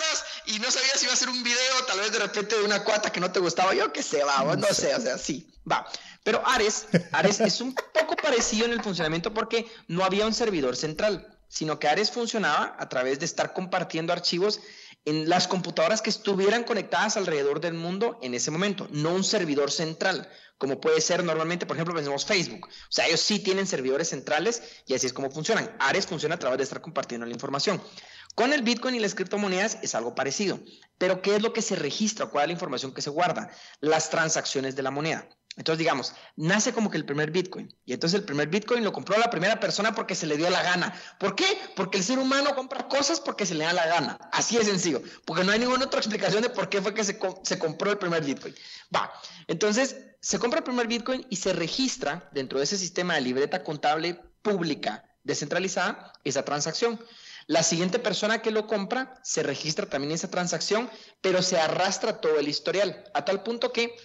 y 0.54 0.60
no 0.60 0.70
sabías 0.70 1.00
si 1.00 1.06
iba 1.06 1.14
a 1.14 1.18
ser 1.18 1.30
un 1.30 1.42
video, 1.44 1.86
tal 1.88 2.00
vez 2.00 2.12
de 2.12 2.20
repente 2.20 2.56
de 2.56 2.64
una 2.64 2.84
cuata 2.84 3.12
que 3.12 3.20
no 3.20 3.32
te 3.32 3.40
gustaba. 3.40 3.74
Yo 3.74 3.92
qué 3.92 4.04
sé, 4.04 4.24
va, 4.24 4.56
no, 4.56 4.68
sé, 4.68 4.94
o 4.94 5.02
sea, 5.02 5.18
sí, 5.18 5.50
va. 5.70 5.88
Pero 6.24 6.46
Ares, 6.46 6.88
Ares 7.12 7.40
es 7.40 7.60
un 7.60 7.74
poco 7.94 8.16
parecido 8.16 8.66
en 8.66 8.74
el 8.74 8.84
funcionamiento 8.84 9.34
porque 9.34 9.66
no 9.88 10.04
había 10.04 10.28
un 10.28 10.34
servidor 10.34 10.76
central, 10.76 11.38
sino 11.48 11.80
que 11.80 11.88
Ares 11.88 12.12
funcionaba 12.12 12.76
a 12.78 12.88
través 12.88 13.20
de 13.20 13.26
estar 13.26 13.54
compartiendo 13.54 14.14
archivos 14.14 14.60
en 15.06 15.28
las 15.28 15.48
computadoras 15.48 16.02
que 16.02 16.10
estuvieran 16.10 16.64
conectadas 16.64 17.18
alrededor 17.18 17.60
del 17.60 17.74
mundo 17.74 18.20
en 18.22 18.34
ese 18.34 18.52
momento, 18.52 18.88
no 18.92 19.14
un 19.14 19.24
servidor 19.24 19.70
central, 19.70 20.30
como 20.58 20.80
puede 20.80 21.02
ser 21.02 21.26
normalmente, 21.26 21.66
por 21.66 21.76
ejemplo, 21.76 21.94
pensemos 21.94 22.26
Facebook. 22.26 22.68
O 22.68 22.92
sea, 22.92 23.08
ellos 23.08 23.20
sí 23.20 23.40
tienen 23.40 23.68
servidores 23.68 24.10
centrales 24.10 24.64
y 24.86 24.94
así 24.94 25.08
es 25.08 25.12
como 25.12 25.30
funcionan. 25.30 25.76
Ares 25.80 26.08
funciona 26.08 26.36
a 26.36 26.40
través 26.40 26.58
de 26.58 26.64
estar 26.64 26.80
compartiendo 26.80 27.26
la 27.26 27.34
información. 27.34 27.82
Con 28.36 28.52
el 28.52 28.64
Bitcoin 28.64 28.96
y 28.96 29.00
las 29.00 29.16
criptomonedas 29.16 29.78
es 29.82 29.94
algo 29.96 30.16
parecido. 30.16 30.60
Pero 30.98 31.22
¿qué 31.22 31.36
es 31.36 31.42
lo 31.42 31.54
que 31.54 31.62
se 31.62 31.76
registra? 31.76 32.28
¿Cuál 32.28 32.44
es 32.44 32.48
la 32.48 32.54
información 32.54 32.94
que 32.94 33.02
se 33.02 33.10
guarda? 33.10 33.50
Las 33.80 34.10
transacciones 34.10 34.76
de 34.76 34.84
la 34.84 34.92
moneda. 34.92 35.28
Entonces, 35.56 35.78
digamos, 35.78 36.14
nace 36.36 36.74
como 36.74 36.90
que 36.90 36.98
el 36.98 37.06
primer 37.06 37.30
Bitcoin. 37.30 37.72
Y 37.86 37.94
entonces 37.94 38.20
el 38.20 38.26
primer 38.26 38.48
Bitcoin 38.48 38.84
lo 38.84 38.92
compró 38.92 39.18
la 39.20 39.30
primera 39.30 39.60
persona 39.60 39.94
porque 39.94 40.16
se 40.16 40.26
le 40.26 40.36
dio 40.36 40.50
la 40.50 40.64
gana. 40.64 41.00
¿Por 41.20 41.36
qué? 41.36 41.46
Porque 41.76 42.00
el 42.00 42.04
ser 42.04 42.18
humano 42.18 42.56
compra 42.56 42.88
cosas 42.88 43.20
porque 43.20 43.46
se 43.46 43.54
le 43.54 43.64
da 43.64 43.74
la 43.74 43.86
gana. 43.86 44.18
Así 44.32 44.58
de 44.58 44.66
sencillo. 44.66 45.04
Porque 45.26 45.44
no 45.44 45.52
hay 45.52 45.60
ninguna 45.60 45.86
otra 45.86 46.00
explicación 46.00 46.42
de 46.42 46.50
por 46.50 46.70
qué 46.70 46.82
fue 46.82 46.96
que 46.96 47.04
se, 47.04 47.20
se 47.44 47.60
compró 47.60 47.92
el 47.92 48.00
primer 48.00 48.24
Bitcoin. 48.24 48.56
Va. 48.96 49.14
Entonces, 49.48 49.98
se 50.22 50.40
compra 50.40 50.60
el 50.60 50.64
primer 50.64 50.88
Bitcoin 50.88 51.26
y 51.30 51.36
se 51.36 51.54
registra 51.54 52.30
dentro 52.32 52.58
de 52.58 52.64
ese 52.64 52.78
sistema 52.78 53.14
de 53.14 53.22
libreta 53.22 53.64
contable 53.64 54.20
pública 54.42 55.04
descentralizada 55.24 56.14
esa 56.24 56.44
transacción. 56.44 57.00
La 57.48 57.64
siguiente 57.64 58.00
persona 58.00 58.42
que 58.42 58.52
lo 58.52 58.68
compra 58.68 59.20
se 59.24 59.44
registra 59.44 59.86
también 59.86 60.14
esa 60.14 60.30
transacción, 60.30 60.90
pero 61.22 61.42
se 61.42 61.58
arrastra 61.58 62.22
todo 62.22 62.40
el 62.40 62.48
historial, 62.48 63.04
a 63.14 63.26
tal 63.26 63.44
punto 63.44 63.72
que 63.72 63.96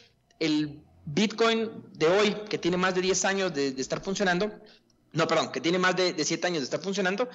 el 0.40 0.80
Bitcoin 1.04 1.85
de 1.92 2.07
hoy, 2.07 2.35
que 2.49 2.59
tiene 2.59 2.76
más 2.76 2.95
de 2.95 3.00
10 3.00 3.25
años 3.25 3.54
de, 3.54 3.68
estar 3.68 4.02
funcionando, 4.02 4.50
no, 5.12 5.26
perdón, 5.26 5.52
que 5.52 5.61
tiene 5.61 5.78
más 5.78 5.97
de, 5.97 6.12
de 6.12 6.25
7 6.25 6.47
años 6.47 6.61
de 6.61 6.64
estar 6.64 6.80
funcionando, 6.80 7.28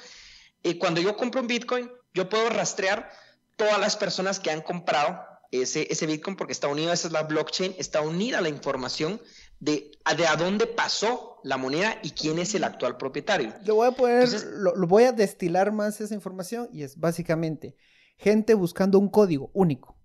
eh, 0.63 0.77
cuando 0.77 1.01
yo 1.01 1.17
compro 1.17 1.41
un 1.41 1.47
Bitcoin, 1.47 1.91
yo 2.13 2.29
puedo 2.29 2.49
rastrear 2.49 3.09
todas 3.55 3.79
las 3.79 3.97
personas 3.97 4.39
que 4.39 4.51
han 4.51 4.61
comprado 4.61 5.19
ese, 5.51 5.87
ese 5.91 6.05
Bitcoin 6.05 6.35
porque 6.35 6.53
está 6.53 6.67
unido, 6.67 6.91
esa 6.91 7.07
es 7.07 7.13
la 7.13 7.23
blockchain, 7.23 7.75
está 7.77 8.01
unida 8.01 8.41
la 8.41 8.49
información 8.49 9.21
de, 9.63 9.91
a- 10.05 10.13
de 10.15 10.27
a 10.27 10.35
dónde 10.35 10.67
pasó 10.67 11.39
la 11.43 11.57
moneda 11.57 11.95
y 12.03 12.11
quién 12.11 12.37
es 12.39 12.53
el 12.55 12.63
actual 12.63 12.97
propietario. 12.97 13.53
Lo 13.65 13.75
voy 13.75 13.87
a 13.87 13.91
poner, 13.91 14.23
Entonces- 14.23 14.49
lo, 14.57 14.75
lo 14.75 14.87
voy 14.87 15.03
a 15.03 15.11
destilar 15.11 15.71
más 15.71 15.99
esa 16.01 16.13
información 16.13 16.69
y 16.71 16.83
es 16.83 16.97
básicamente 16.97 17.75
gente 18.17 18.53
buscando 18.53 18.99
un 18.99 19.09
código 19.09 19.51
único. 19.53 19.97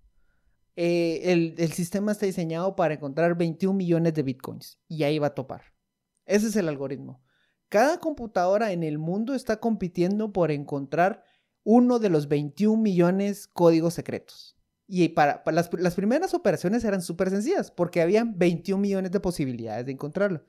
Eh, 0.75 1.31
el, 1.33 1.55
el 1.57 1.71
sistema 1.73 2.13
está 2.13 2.25
diseñado 2.25 2.75
para 2.75 2.93
encontrar 2.93 3.35
21 3.37 3.75
millones 3.75 4.13
de 4.13 4.23
bitcoins 4.23 4.79
y 4.87 5.03
ahí 5.03 5.19
va 5.19 5.27
a 5.27 5.35
topar. 5.35 5.63
Ese 6.25 6.47
es 6.47 6.55
el 6.55 6.69
algoritmo. 6.69 7.21
Cada 7.67 7.99
computadora 7.99 8.71
en 8.71 8.83
el 8.83 8.97
mundo 8.97 9.35
está 9.35 9.57
compitiendo 9.59 10.31
por 10.31 10.51
encontrar 10.51 11.23
uno 11.63 11.99
de 11.99 12.09
los 12.09 12.27
21 12.29 12.81
millones 12.81 13.47
códigos 13.47 13.93
secretos. 13.93 14.55
Y 14.91 15.09
para, 15.09 15.43
las, 15.51 15.69
las 15.73 15.93
primeras 15.93 16.33
operaciones 16.33 16.83
eran 16.83 17.03
súper 17.03 17.29
sencillas 17.29 17.69
porque 17.69 18.01
habían 18.01 18.39
21 18.39 18.81
millones 18.81 19.11
de 19.11 19.19
posibilidades 19.19 19.85
de 19.85 19.91
encontrarlo. 19.91 20.43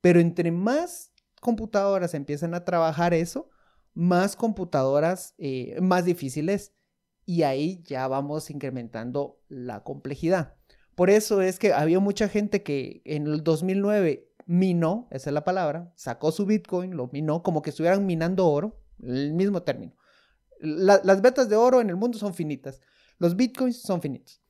Pero 0.00 0.20
entre 0.20 0.50
más 0.50 1.12
computadoras 1.42 2.14
empiezan 2.14 2.54
a 2.54 2.64
trabajar 2.64 3.12
eso, 3.12 3.50
más 3.92 4.36
computadoras, 4.36 5.34
eh, 5.36 5.78
más 5.82 6.06
difícil 6.06 6.48
es. 6.48 6.72
Y 7.26 7.42
ahí 7.42 7.82
ya 7.84 8.08
vamos 8.08 8.48
incrementando 8.48 9.38
la 9.48 9.82
complejidad. 9.84 10.54
Por 10.94 11.10
eso 11.10 11.42
es 11.42 11.58
que 11.58 11.74
había 11.74 12.00
mucha 12.00 12.28
gente 12.28 12.62
que 12.62 13.02
en 13.04 13.26
el 13.26 13.44
2009 13.44 14.30
minó, 14.46 15.08
esa 15.10 15.28
es 15.28 15.34
la 15.34 15.44
palabra, 15.44 15.92
sacó 15.94 16.32
su 16.32 16.46
Bitcoin, 16.46 16.96
lo 16.96 17.08
minó 17.12 17.42
como 17.42 17.60
que 17.60 17.68
estuvieran 17.70 18.06
minando 18.06 18.46
oro, 18.46 18.80
el 19.02 19.34
mismo 19.34 19.62
término. 19.62 19.94
La- 20.60 21.00
las 21.04 21.20
vetas 21.20 21.50
de 21.50 21.56
oro 21.56 21.82
en 21.82 21.90
el 21.90 21.96
mundo 21.96 22.16
son 22.18 22.32
finitas, 22.32 22.80
los 23.18 23.36
Bitcoins 23.36 23.80
son 23.80 24.00
finitos. 24.00 24.40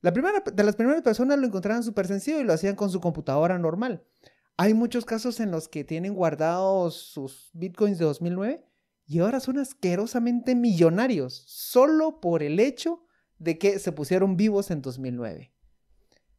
La 0.00 0.12
primera, 0.12 0.40
de 0.40 0.64
las 0.64 0.76
primeras 0.76 1.02
personas 1.02 1.38
lo 1.38 1.46
encontraban 1.46 1.82
súper 1.82 2.06
sencillo 2.06 2.40
y 2.40 2.44
lo 2.44 2.52
hacían 2.52 2.76
con 2.76 2.90
su 2.90 3.00
computadora 3.00 3.58
normal. 3.58 4.04
Hay 4.56 4.72
muchos 4.72 5.04
casos 5.04 5.40
en 5.40 5.50
los 5.50 5.68
que 5.68 5.84
tienen 5.84 6.14
guardados 6.14 6.94
sus 6.94 7.50
bitcoins 7.52 7.98
de 7.98 8.04
2009 8.04 8.64
y 9.06 9.18
ahora 9.18 9.40
son 9.40 9.58
asquerosamente 9.58 10.54
millonarios 10.54 11.44
solo 11.46 12.20
por 12.20 12.42
el 12.42 12.58
hecho 12.60 13.04
de 13.38 13.58
que 13.58 13.78
se 13.78 13.92
pusieron 13.92 14.36
vivos 14.36 14.70
en 14.70 14.82
2009. 14.82 15.52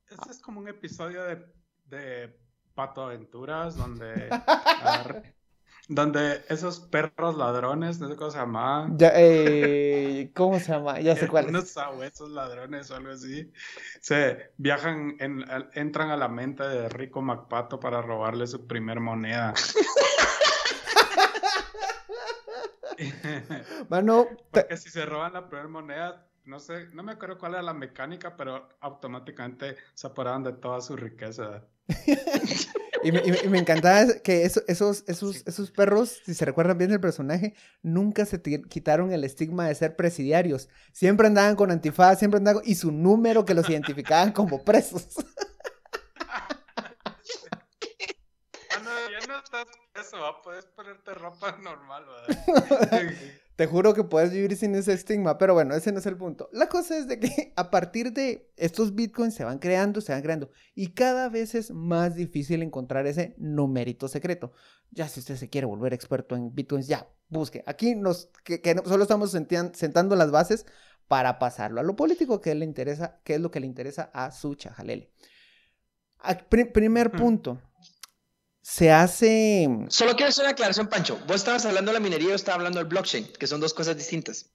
Este 0.09 0.31
es 0.31 0.39
como 0.39 0.59
un 0.59 0.67
episodio 0.67 1.23
de, 1.23 1.45
de 1.85 2.39
Pato 2.73 3.03
Aventuras 3.03 3.75
donde, 3.75 4.29
donde 5.87 6.43
esos 6.49 6.79
perros 6.79 7.37
ladrones, 7.37 7.99
no 7.99 8.07
sé 8.07 8.15
cómo 8.15 8.31
se 8.31 8.37
llamaban. 8.37 8.97
Ya, 8.97 9.11
eh, 9.15 10.31
¿Cómo 10.35 10.59
se 10.59 10.71
llama? 10.71 10.99
Ya 10.99 11.15
sé 11.15 11.27
cuál 11.29 11.45
es. 11.45 11.49
Unos 11.49 11.69
sabuesos 11.69 12.29
ladrones 12.29 12.91
o 12.91 12.95
algo 12.95 13.11
así. 13.11 13.51
Se 14.01 14.51
viajan, 14.57 15.15
en, 15.19 15.45
entran 15.73 16.09
a 16.09 16.17
la 16.17 16.27
mente 16.27 16.63
de 16.63 16.89
Rico 16.89 17.21
MacPato 17.21 17.79
para 17.79 18.01
robarle 18.01 18.47
su 18.47 18.67
primer 18.67 18.99
moneda. 18.99 19.53
Mano, 23.89 24.27
Porque 24.51 24.77
si 24.77 24.89
se 24.89 25.05
roban 25.05 25.33
la 25.33 25.47
primera 25.47 25.67
moneda, 25.67 26.25
no 26.45 26.59
sé, 26.59 26.87
no 26.93 27.03
me 27.03 27.13
acuerdo 27.13 27.37
cuál 27.37 27.53
era 27.53 27.61
la 27.61 27.73
mecánica, 27.73 28.35
pero 28.35 28.69
automáticamente 28.81 29.77
se 29.93 30.07
apoderaban 30.07 30.43
de 30.43 30.53
toda 30.53 30.81
su 30.81 30.95
riqueza. 30.95 31.63
Y, 33.07 33.11
me, 33.11 33.21
y 33.25 33.31
me- 33.31 33.39
y 33.43 33.47
me 33.49 33.57
encantaba 33.59 34.05
que 34.23 34.43
eso- 34.43 34.61
esos, 34.67 35.03
esos, 35.07 35.43
esos 35.47 35.71
perros, 35.71 36.21
si 36.25 36.33
se 36.33 36.45
recuerdan 36.45 36.77
bien 36.77 36.89
del 36.91 36.99
personaje, 36.99 37.53
nunca 37.81 38.25
se 38.25 38.41
quitaron 38.41 39.11
el 39.11 39.23
estigma 39.23 39.67
de 39.67 39.75
ser 39.75 39.95
presidiarios. 39.95 40.69
Siempre 40.93 41.27
andaban 41.27 41.55
con 41.55 41.71
antifaz, 41.71 42.19
siempre 42.19 42.37
andaban 42.39 42.61
con- 42.61 42.69
y 42.69 42.75
su 42.75 42.91
número 42.91 43.45
que 43.45 43.53
los 43.53 43.69
identificaban 43.69 44.31
como 44.31 44.63
presos. 44.63 45.07
Ah, 48.69 48.79
no, 48.83 48.91
ya 49.11 49.27
no 49.27 49.39
estás 49.39 49.65
eso, 49.95 50.19
¿va? 50.19 50.41
puedes 50.41 50.65
ponerte 50.67 51.13
ropa 51.13 51.57
normal, 51.57 52.05
¿verdad? 52.05 52.43
Te 53.57 53.65
juro 53.65 53.95
que 53.95 54.03
puedes 54.03 54.31
vivir 54.31 54.55
sin 54.55 54.75
ese 54.75 54.93
estigma, 54.93 55.39
pero 55.39 55.55
bueno, 55.55 55.73
ese 55.73 55.91
no 55.91 55.97
es 55.97 56.05
el 56.05 56.15
punto. 56.15 56.47
La 56.53 56.69
cosa 56.69 56.95
es 56.95 57.07
de 57.07 57.19
que 57.19 57.53
a 57.55 57.71
partir 57.71 58.13
de 58.13 58.51
estos 58.55 58.93
bitcoins 58.93 59.33
se 59.33 59.43
van 59.43 59.57
creando, 59.57 59.99
se 59.99 60.11
van 60.11 60.21
creando, 60.21 60.51
y 60.75 60.91
cada 60.93 61.27
vez 61.27 61.55
es 61.55 61.71
más 61.71 62.13
difícil 62.13 62.61
encontrar 62.61 63.07
ese 63.07 63.33
numerito 63.39 64.07
secreto. 64.07 64.51
Ya 64.91 65.07
si 65.07 65.21
usted 65.21 65.37
se 65.37 65.49
quiere 65.49 65.65
volver 65.65 65.91
experto 65.95 66.35
en 66.35 66.53
bitcoins, 66.53 66.87
ya, 66.87 67.09
busque. 67.29 67.63
Aquí 67.65 67.95
nos, 67.95 68.29
que, 68.43 68.61
solo 68.85 69.01
estamos 69.01 69.31
sentando 69.31 70.15
las 70.15 70.29
bases 70.29 70.67
para 71.07 71.39
pasarlo 71.39 71.81
a 71.81 71.83
lo 71.83 71.95
político 71.95 72.39
que 72.41 72.53
le 72.53 72.63
interesa, 72.63 73.19
que 73.23 73.33
es 73.35 73.41
lo 73.41 73.49
que 73.49 73.59
le 73.59 73.65
interesa 73.65 74.11
a 74.13 74.29
su 74.29 74.53
chajalele. 74.53 75.11
A- 76.19 76.37
primer 76.37 77.11
punto. 77.11 77.59
Se 78.69 78.91
hace... 78.91 79.65
Solo 79.87 80.17
quiero 80.17 80.27
hacer 80.27 80.43
una 80.43 80.51
aclaración, 80.51 80.87
Pancho. 80.89 81.17
Vos 81.25 81.37
estabas 81.37 81.65
hablando 81.65 81.91
de 81.91 81.99
la 81.99 82.03
minería, 82.03 82.27
yo 82.29 82.35
estaba 82.35 82.57
hablando 82.57 82.79
del 82.79 82.87
blockchain, 82.89 83.25
que 83.39 83.47
son 83.47 83.61
dos 83.61 83.73
cosas 83.73 83.95
distintas. 83.95 84.47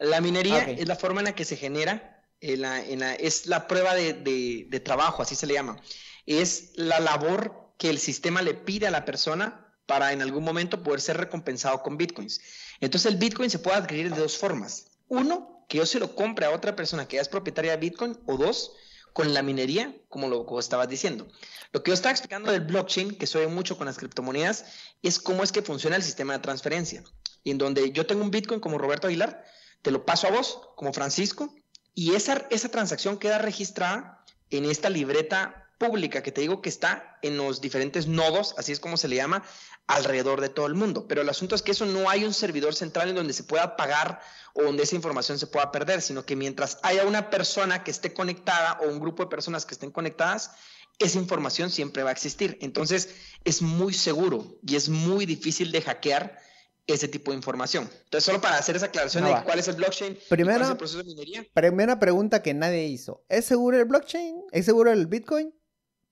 La 0.00 0.20
minería 0.20 0.64
es 0.64 0.88
la 0.88 0.96
forma 0.96 1.20
en 1.20 1.26
la 1.26 1.36
que 1.36 1.44
se 1.44 1.56
genera, 1.56 2.20
en 2.40 2.62
la- 2.62 2.84
en 2.84 2.98
la- 2.98 3.14
es 3.14 3.46
la 3.46 3.68
prueba 3.68 3.94
de, 3.94 4.14
de- 4.14 4.66
de 4.68 4.80
trabajo, 4.80 5.22
así 5.22 5.36
se 5.36 5.46
le 5.46 5.54
llama. 5.54 5.80
Es 6.26 6.72
la 6.74 6.98
labor 6.98 7.72
que 7.78 7.90
el 7.90 8.00
sistema 8.00 8.42
le 8.42 8.54
pide 8.54 8.88
a 8.88 8.90
la 8.90 9.04
persona 9.04 9.72
para 9.86 10.12
en 10.12 10.20
algún 10.20 10.42
momento 10.42 10.82
poder 10.82 11.00
ser 11.00 11.18
recompensado 11.18 11.80
con 11.84 11.96
bitcoins. 11.96 12.40
Entonces 12.80 13.12
el 13.12 13.18
bitcoin 13.18 13.50
se 13.50 13.60
puede 13.60 13.76
adquirir 13.76 14.12
de 14.12 14.18
dos 14.20 14.36
formas. 14.36 14.86
Uno, 15.06 15.64
que 15.68 15.78
yo 15.78 15.86
se 15.86 16.00
lo 16.00 16.16
compre 16.16 16.44
a 16.46 16.50
otra 16.50 16.74
persona 16.74 17.06
que 17.06 17.16
ya 17.16 17.22
es 17.22 17.28
propietaria 17.28 17.70
de 17.70 17.76
bitcoin, 17.76 18.18
o 18.26 18.36
dos, 18.36 18.72
con 19.12 19.34
la 19.34 19.42
minería, 19.42 19.94
como 20.08 20.28
lo 20.28 20.58
estabas 20.58 20.88
diciendo. 20.88 21.28
Lo 21.72 21.82
que 21.82 21.90
yo 21.90 21.94
estaba 21.94 22.12
explicando 22.12 22.50
del 22.50 22.62
blockchain, 22.62 23.16
que 23.16 23.26
se 23.26 23.38
oye 23.38 23.48
mucho 23.48 23.76
con 23.76 23.86
las 23.86 23.98
criptomonedas, 23.98 24.64
es 25.02 25.18
cómo 25.18 25.42
es 25.42 25.52
que 25.52 25.62
funciona 25.62 25.96
el 25.96 26.02
sistema 26.02 26.32
de 26.32 26.40
transferencia. 26.40 27.02
Y 27.42 27.50
en 27.50 27.58
donde 27.58 27.92
yo 27.92 28.06
tengo 28.06 28.22
un 28.22 28.30
Bitcoin 28.30 28.60
como 28.60 28.78
Roberto 28.78 29.06
Aguilar, 29.06 29.44
te 29.82 29.90
lo 29.90 30.04
paso 30.04 30.26
a 30.26 30.30
vos 30.30 30.60
como 30.76 30.92
Francisco, 30.92 31.54
y 31.94 32.14
esa, 32.14 32.46
esa 32.50 32.68
transacción 32.68 33.18
queda 33.18 33.38
registrada 33.38 34.24
en 34.50 34.64
esta 34.64 34.90
libreta 34.90 35.59
pública 35.80 36.22
que 36.22 36.30
te 36.30 36.42
digo 36.42 36.60
que 36.60 36.68
está 36.68 37.18
en 37.22 37.38
los 37.38 37.62
diferentes 37.62 38.06
nodos, 38.06 38.54
así 38.58 38.70
es 38.70 38.78
como 38.80 38.98
se 38.98 39.08
le 39.08 39.16
llama, 39.16 39.42
alrededor 39.86 40.40
de 40.42 40.50
todo 40.50 40.66
el 40.66 40.74
mundo. 40.74 41.06
Pero 41.08 41.22
el 41.22 41.28
asunto 41.30 41.54
es 41.54 41.62
que 41.62 41.72
eso 41.72 41.86
no 41.86 42.10
hay 42.10 42.24
un 42.24 42.34
servidor 42.34 42.74
central 42.74 43.08
en 43.08 43.16
donde 43.16 43.32
se 43.32 43.44
pueda 43.44 43.76
pagar 43.76 44.20
o 44.52 44.62
donde 44.62 44.82
esa 44.82 44.94
información 44.94 45.38
se 45.38 45.46
pueda 45.46 45.72
perder, 45.72 46.02
sino 46.02 46.24
que 46.26 46.36
mientras 46.36 46.78
haya 46.82 47.04
una 47.06 47.30
persona 47.30 47.82
que 47.82 47.90
esté 47.90 48.12
conectada 48.12 48.78
o 48.82 48.88
un 48.88 49.00
grupo 49.00 49.22
de 49.24 49.30
personas 49.30 49.64
que 49.64 49.72
estén 49.74 49.90
conectadas, 49.90 50.50
esa 50.98 51.18
información 51.18 51.70
siempre 51.70 52.02
va 52.02 52.10
a 52.10 52.12
existir. 52.12 52.58
Entonces 52.60 53.08
es 53.44 53.62
muy 53.62 53.94
seguro 53.94 54.58
y 54.64 54.76
es 54.76 54.90
muy 54.90 55.24
difícil 55.24 55.72
de 55.72 55.80
hackear 55.80 56.38
ese 56.86 57.08
tipo 57.08 57.30
de 57.30 57.36
información. 57.38 57.88
Entonces, 58.04 58.24
solo 58.24 58.40
para 58.40 58.58
hacer 58.58 58.76
esa 58.76 58.86
aclaración 58.86 59.24
Ah, 59.24 59.28
de 59.28 59.32
va. 59.34 59.44
cuál 59.44 59.60
es 59.60 59.68
el 59.68 59.76
blockchain, 59.76 60.12
y 60.12 60.28
Primero- 60.28 60.58
cuál 60.58 60.64
es 60.64 60.70
el 60.72 60.76
proceso 60.76 60.98
de 60.98 61.04
minería. 61.04 61.46
Primera 61.54 61.98
pregunta 62.00 62.42
que 62.42 62.52
nadie 62.52 62.84
hizo. 62.88 63.24
¿Es 63.28 63.44
seguro 63.44 63.78
el 63.78 63.84
blockchain? 63.84 64.34
¿Es 64.50 64.64
seguro 64.66 64.90
el 64.92 65.06
Bitcoin? 65.06 65.54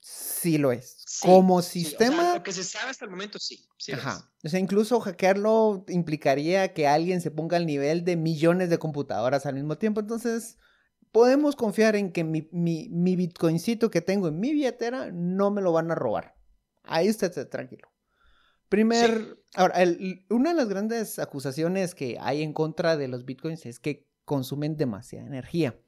Sí 0.01 0.59
lo 0.59 0.73
es. 0.73 1.03
Sí, 1.07 1.27
Como 1.27 1.63
sí, 1.63 1.81
o 1.81 1.83
sea, 1.83 1.89
sistema, 1.99 2.35
lo 2.35 2.43
que 2.43 2.53
se 2.53 2.65
sabe 2.65 2.91
hasta 2.91 3.05
el 3.05 3.11
momento, 3.11 3.39
sí. 3.39 3.67
ajá. 3.93 4.31
O 4.45 4.49
sea, 4.49 4.61
incluso 4.61 5.01
hackearlo 5.01 5.85
implicaría 5.89 6.73
que 6.73 6.87
alguien 6.87 7.21
se 7.21 7.31
ponga 7.31 7.57
al 7.57 7.67
nivel 7.67 8.05
de 8.05 8.17
millones 8.17 8.71
de 8.71 8.79
computadoras 8.79 9.47
al 9.47 9.55
mismo 9.55 9.77
tiempo. 9.79 10.01
Entonces, 10.01 10.59
podemos 11.11 11.57
confiar 11.57 11.97
en 11.97 12.13
que 12.13 12.23
mi, 12.25 12.49
mi, 12.53 12.89
mi 12.91 13.17
Bitcoincito 13.17 13.91
que 13.91 14.01
tengo 14.01 14.29
en 14.29 14.39
mi 14.39 14.53
billetera 14.53 15.11
no 15.13 15.51
me 15.51 15.61
lo 15.63 15.73
van 15.73 15.91
a 15.91 15.95
robar. 15.97 16.37
Ahí 16.85 17.11
usted 17.11 17.29
esté 17.29 17.45
tranquilo. 17.47 17.89
Primer, 18.69 19.39
ahora, 19.55 19.83
el- 19.83 20.25
una 20.31 20.51
de 20.51 20.57
las 20.57 20.69
grandes 20.69 21.19
acusaciones 21.19 21.95
que 21.95 22.19
hay 22.21 22.43
en 22.43 22.53
contra 22.53 22.97
de 22.97 23.09
los 23.09 23.25
bitcoins 23.25 23.67
es 23.67 23.81
que 23.81 24.07
consumen 24.25 24.77
demasiada 24.77 25.27
energía. 25.27 25.81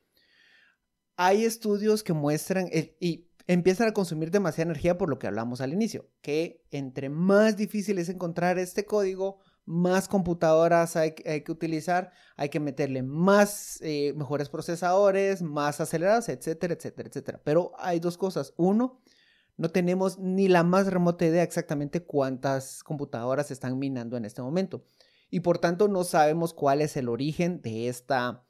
Hay 1.17 1.45
estudios 1.45 2.03
que 2.03 2.15
muestran 2.15 2.69
eh, 2.73 2.97
y 3.01 3.30
empiezan 3.47 3.89
a 3.89 3.93
consumir 3.93 4.31
demasiada 4.31 4.71
energía 4.71 4.99
por 4.99 5.09
lo 5.09 5.19
que 5.19 5.27
hablamos 5.27 5.61
al 5.61 5.73
inicio, 5.73 6.09
que 6.23 6.65
entre 6.71 7.09
más 7.09 7.57
difícil 7.57 7.99
es 7.99 8.09
encontrar 8.09 8.59
este 8.59 8.85
código, 8.85 9.39
más 9.65 10.09
computadoras 10.09 10.97
hay, 10.97 11.13
que- 11.13 11.45
utilizar, 11.49 12.11
hay 12.37 12.49
que 12.49 12.59
meterle 12.59 13.03
más, 13.03 13.79
eh, 13.83 14.13
mejores 14.17 14.49
procesadores, 14.49 15.43
más 15.43 15.81
acelerados, 15.81 16.29
etcétera, 16.29 16.75
etcétera, 16.75 17.09
etcétera. 17.09 17.41
Pero 17.45 17.73
hay 17.79 18.01
dos 18.01 18.19
cosas. 18.19 18.53
Uno, 18.57 19.01
no 19.57 19.69
tenemos 19.69 20.19
ni 20.19 20.49
la 20.49 20.65
más 20.65 20.87
remota 20.87 21.25
idea 21.27 21.43
exactamente 21.43 22.03
cuántas 22.03 22.83
computadoras 22.83 23.51
están 23.51 23.79
minando 23.79 24.17
en 24.17 24.25
este 24.25 24.43
momento. 24.43 24.87
Y 25.31 25.41
por 25.41 25.59
tanto 25.59 25.87
no 25.87 26.03
sabemos 26.03 26.53
cuál 26.55 26.81
es 26.81 26.97
el 26.97 27.09
origen 27.09 27.61
de 27.61 27.89
esta, 27.89 28.43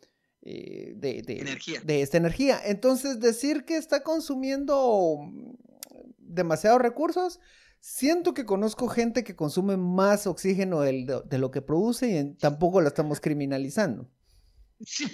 eh, 0.42 0.92
de, 0.96 1.22
de- 1.22 1.40
Energía. 1.40 1.80
de 1.82 2.02
esta 2.02 2.16
energía. 2.16 2.60
Entonces 2.64 3.20
decir 3.20 3.64
que 3.64 3.76
está 3.76 4.02
consumiendo 4.02 5.16
mm, 5.20 5.54
demasiados 6.18 6.80
recursos, 6.80 7.40
siento 7.80 8.34
que 8.34 8.44
conozco 8.44 8.88
gente 8.88 9.24
que 9.24 9.36
consume 9.36 9.76
más 9.76 10.26
oxígeno 10.26 10.80
del- 10.80 11.06
de, 11.06 11.20
de 11.24 11.38
lo 11.38 11.50
que 11.50 11.62
produce 11.62 12.08
y 12.10 12.34
tampoco 12.36 12.80
la 12.80 12.88
estamos 12.88 13.20
criminalizando. 13.20 14.08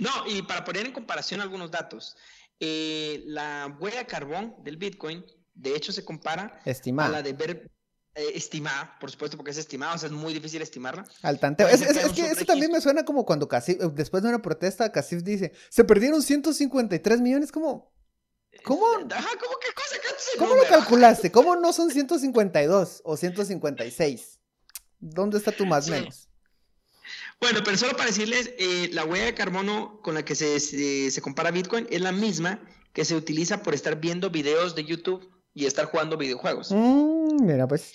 No, 0.00 0.10
y 0.26 0.42
para 0.42 0.64
poner 0.64 0.84
en 0.86 0.92
comparación 0.92 1.40
algunos 1.40 1.70
datos, 1.70 2.16
eh, 2.58 3.22
la 3.26 3.76
huella 3.80 3.98
de 3.98 4.06
carbón 4.06 4.54
del 4.64 4.78
Bitcoin, 4.78 5.24
de 5.54 5.76
hecho, 5.76 5.92
se 5.92 6.04
compara 6.04 6.42
a 6.44 6.60
la 6.64 6.72
Estimada. 6.72 7.22
de 7.22 7.32
ver 7.32 7.70
eh, 8.16 8.32
estimada, 8.34 8.96
por 8.98 9.10
supuesto, 9.10 9.36
porque 9.36 9.50
es 9.50 9.58
estimada, 9.58 9.94
o 9.94 9.98
sea, 9.98 10.06
es 10.06 10.12
muy 10.12 10.32
difícil 10.32 10.62
estimarla. 10.62 11.06
Al 11.22 11.38
tanteo. 11.38 11.68
Es, 11.68 11.82
que 11.82 12.22
es 12.22 12.32
eso 12.32 12.44
también 12.46 12.72
me 12.72 12.80
suena 12.80 13.04
como 13.04 13.26
cuando 13.26 13.46
Casif, 13.46 13.78
eh, 13.78 13.90
después 13.92 14.22
de 14.22 14.30
una 14.30 14.40
protesta, 14.40 14.90
Casif 14.90 15.22
dice, 15.22 15.52
se 15.68 15.84
perdieron 15.84 16.22
153 16.22 17.20
millones, 17.20 17.52
como, 17.52 17.92
¿cómo, 18.64 18.86
Ajá, 19.10 19.28
¿cómo 19.38 19.52
cosa? 19.52 19.96
¿Qué 20.00 20.08
ese 20.16 20.38
¿cómo 20.38 20.54
lo 20.54 20.64
calculaste? 20.66 21.30
¿Cómo 21.30 21.56
no 21.56 21.74
son 21.74 21.90
152 21.90 23.02
o 23.04 23.16
156? 23.18 24.40
¿Dónde 24.98 25.36
está 25.36 25.52
tu 25.52 25.66
más 25.66 25.84
Sí. 25.84 25.90
menos? 25.90 26.30
Bueno, 27.38 27.60
pero 27.62 27.76
solo 27.76 27.92
para 27.92 28.06
decirles, 28.06 28.50
eh, 28.58 28.88
la 28.94 29.04
huella 29.04 29.26
de 29.26 29.34
carbono 29.34 30.00
con 30.02 30.14
la 30.14 30.24
que 30.24 30.34
se, 30.34 30.58
se, 30.58 31.10
se 31.10 31.20
compara 31.20 31.50
Bitcoin 31.50 31.86
es 31.90 32.00
la 32.00 32.12
misma 32.12 32.60
que 32.94 33.04
se 33.04 33.14
utiliza 33.14 33.62
por 33.62 33.74
estar 33.74 34.00
viendo 34.00 34.30
videos 34.30 34.74
de 34.74 34.84
YouTube 34.86 35.35
y 35.56 35.64
estar 35.64 35.86
jugando 35.86 36.18
videojuegos. 36.18 36.70
Mm, 36.70 37.44
mira, 37.44 37.66
pues, 37.66 37.92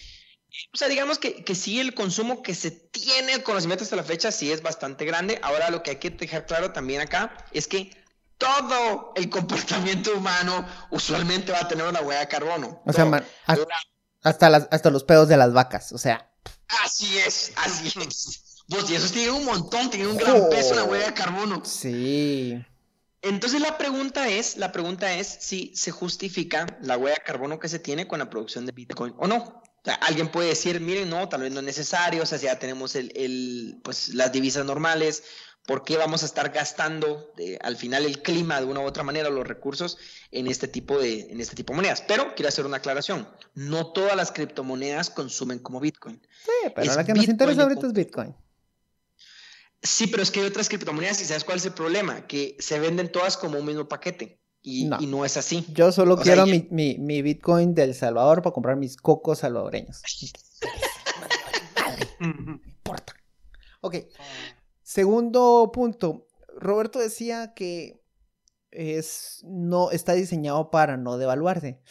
O 0.73 0.77
sea, 0.77 0.87
digamos 0.87 1.19
que, 1.19 1.45
que 1.45 1.53
sí, 1.53 1.79
el 1.79 1.93
consumo 1.93 2.41
que 2.41 2.55
se 2.55 2.71
tiene 2.71 3.33
el 3.33 3.43
conocimiento 3.43 3.83
hasta 3.83 3.95
la 3.95 4.03
fecha 4.03 4.31
sí 4.31 4.51
es 4.51 4.63
bastante 4.63 5.05
grande. 5.05 5.39
Ahora 5.43 5.69
lo 5.69 5.83
que 5.83 5.91
hay 5.91 5.97
que 5.97 6.09
dejar 6.09 6.47
claro 6.47 6.73
también 6.73 7.01
acá 7.01 7.37
es 7.53 7.67
que 7.67 7.95
todo 8.39 9.13
el 9.15 9.29
comportamiento 9.29 10.17
humano 10.17 10.67
usualmente 10.89 11.51
va 11.51 11.59
a 11.59 11.67
tener 11.67 11.85
una 11.85 12.01
huella 12.01 12.21
de 12.21 12.27
carbono. 12.27 12.81
o 12.83 12.91
sea, 12.91 13.05
man, 13.05 13.23
hasta, 14.23 14.49
las, 14.49 14.67
hasta 14.71 14.89
los 14.89 15.03
pedos 15.03 15.29
de 15.29 15.37
las 15.37 15.53
vacas, 15.53 15.91
o 15.91 15.99
sea, 15.99 16.31
Así 16.83 17.17
es, 17.19 17.51
así 17.57 17.87
es. 17.99 18.63
Vos, 18.69 18.89
y 18.89 18.95
esos 18.95 19.11
tienen 19.11 19.35
un 19.35 19.45
montón, 19.45 19.91
tienen 19.91 20.09
un 20.09 20.17
gran 20.17 20.49
peso 20.49 20.71
en 20.71 20.77
la 20.77 20.83
huella 20.85 21.05
de 21.07 21.13
carbono. 21.13 21.63
sí. 21.63 22.65
Entonces 23.21 23.61
la 23.61 23.77
pregunta 23.77 24.27
es, 24.27 24.57
la 24.57 24.71
pregunta 24.71 25.13
es 25.13 25.27
si 25.27 25.71
se 25.75 25.91
justifica 25.91 26.65
la 26.81 26.97
huella 26.97 27.15
de 27.15 27.23
carbono 27.23 27.59
que 27.59 27.69
se 27.69 27.79
tiene 27.79 28.07
con 28.07 28.19
la 28.19 28.29
producción 28.29 28.65
de 28.65 28.71
Bitcoin 28.71 29.13
o 29.17 29.27
no. 29.27 29.37
O 29.37 29.83
sea, 29.83 29.95
alguien 29.95 30.29
puede 30.29 30.49
decir, 30.49 30.79
miren, 30.79 31.09
no, 31.09 31.27
tal 31.27 31.41
vez 31.41 31.51
no 31.51 31.59
es 31.59 31.65
necesario, 31.65 32.23
o 32.23 32.25
sea, 32.25 32.37
si 32.37 32.45
ya 32.45 32.59
tenemos 32.59 32.95
el, 32.95 33.11
el, 33.15 33.79
pues, 33.83 34.09
las 34.09 34.31
divisas 34.31 34.63
normales, 34.63 35.23
¿por 35.65 35.83
qué 35.83 35.97
vamos 35.97 36.21
a 36.23 36.27
estar 36.27 36.51
gastando 36.51 37.31
eh, 37.37 37.57
al 37.61 37.77
final 37.77 38.05
el 38.05 38.21
clima 38.21 38.59
de 38.59 38.67
una 38.67 38.81
u 38.81 38.83
otra 38.83 39.03
manera, 39.03 39.29
los 39.29 39.47
recursos 39.47 39.97
en 40.31 40.47
este 40.47 40.67
tipo 40.67 40.99
de, 40.99 41.31
en 41.31 41.41
este 41.41 41.55
tipo 41.55 41.73
de 41.73 41.77
monedas? 41.77 42.03
Pero 42.07 42.35
quiero 42.35 42.49
hacer 42.49 42.65
una 42.65 42.77
aclaración, 42.77 43.27
no 43.55 43.91
todas 43.91 44.15
las 44.15 44.31
criptomonedas 44.31 45.09
consumen 45.09 45.59
como 45.59 45.79
Bitcoin. 45.79 46.21
Sí, 46.45 46.71
pero 46.75 46.89
Es 46.89 46.95
la 46.95 47.03
que 47.03 47.13
nos 47.13 47.27
interesa 47.27 47.63
ahorita 47.63 47.87
es 47.87 47.93
Bitcoin. 47.93 48.35
Sí, 49.83 50.07
pero 50.07 50.21
es 50.23 50.29
que 50.31 50.39
hay 50.41 50.45
otras 50.45 50.69
criptomonedas 50.69 51.21
y 51.21 51.25
¿sabes 51.25 51.43
cuál 51.43 51.57
es 51.57 51.65
el 51.65 51.73
problema? 51.73 52.27
Que 52.27 52.55
se 52.59 52.79
venden 52.79 53.11
todas 53.11 53.35
como 53.37 53.57
un 53.59 53.65
mismo 53.65 53.87
paquete 53.87 54.39
y 54.61 54.85
No. 54.85 54.97
y 55.01 55.07
no 55.07 55.25
es 55.25 55.37
así. 55.37 55.65
Yo 55.73 55.91
solo 55.91 56.13
O 56.13 56.17
sea, 56.17 56.23
quiero 56.23 56.45
ya- 56.45 56.51
mi, 56.51 56.67
mi, 56.69 56.97
mi 56.99 57.21
Bitcoin 57.23 57.73
del 57.73 57.95
Salvador 57.95 58.41
para 58.43 58.53
comprar 58.53 58.75
mis 58.77 58.95
cocos 58.97 59.39
salvadoreños. 59.39 60.01
No 62.19 62.59
importa. 62.67 63.15
Ok, 63.81 63.95
segundo 64.83 65.71
punto. 65.73 66.27
Roberto 66.55 66.99
decía 66.99 67.53
que 67.55 68.03
es, 68.69 69.39
no, 69.43 69.89
está 69.89 70.13
diseñado 70.13 70.69
para 70.69 70.97
no 70.97 71.17
devaluarse. 71.17 71.81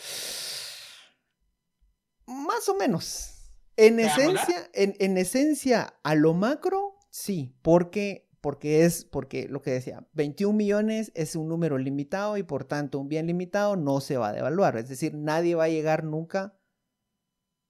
Más 2.26 2.68
o 2.68 2.76
menos. 2.76 3.50
En 3.76 3.98
esencia, 3.98 4.70
en, 4.74 4.94
en 5.00 5.18
esencia, 5.18 5.94
a 6.04 6.14
lo 6.14 6.32
macro, 6.34 6.89
sí, 7.10 7.54
porque, 7.62 8.28
porque 8.40 8.84
es, 8.84 9.04
porque 9.04 9.48
lo 9.48 9.62
que 9.62 9.72
decía, 9.72 10.06
21 10.14 10.56
millones 10.56 11.12
es 11.14 11.36
un 11.36 11.48
número 11.48 11.78
limitado 11.78 12.36
y 12.36 12.42
por 12.42 12.64
tanto 12.64 12.98
un 12.98 13.08
bien 13.08 13.26
limitado 13.26 13.76
no 13.76 14.00
se 14.00 14.16
va 14.16 14.28
a 14.28 14.32
devaluar. 14.32 14.76
Es 14.76 14.88
decir, 14.88 15.14
nadie 15.14 15.54
va 15.54 15.64
a 15.64 15.68
llegar 15.68 16.04
nunca 16.04 16.58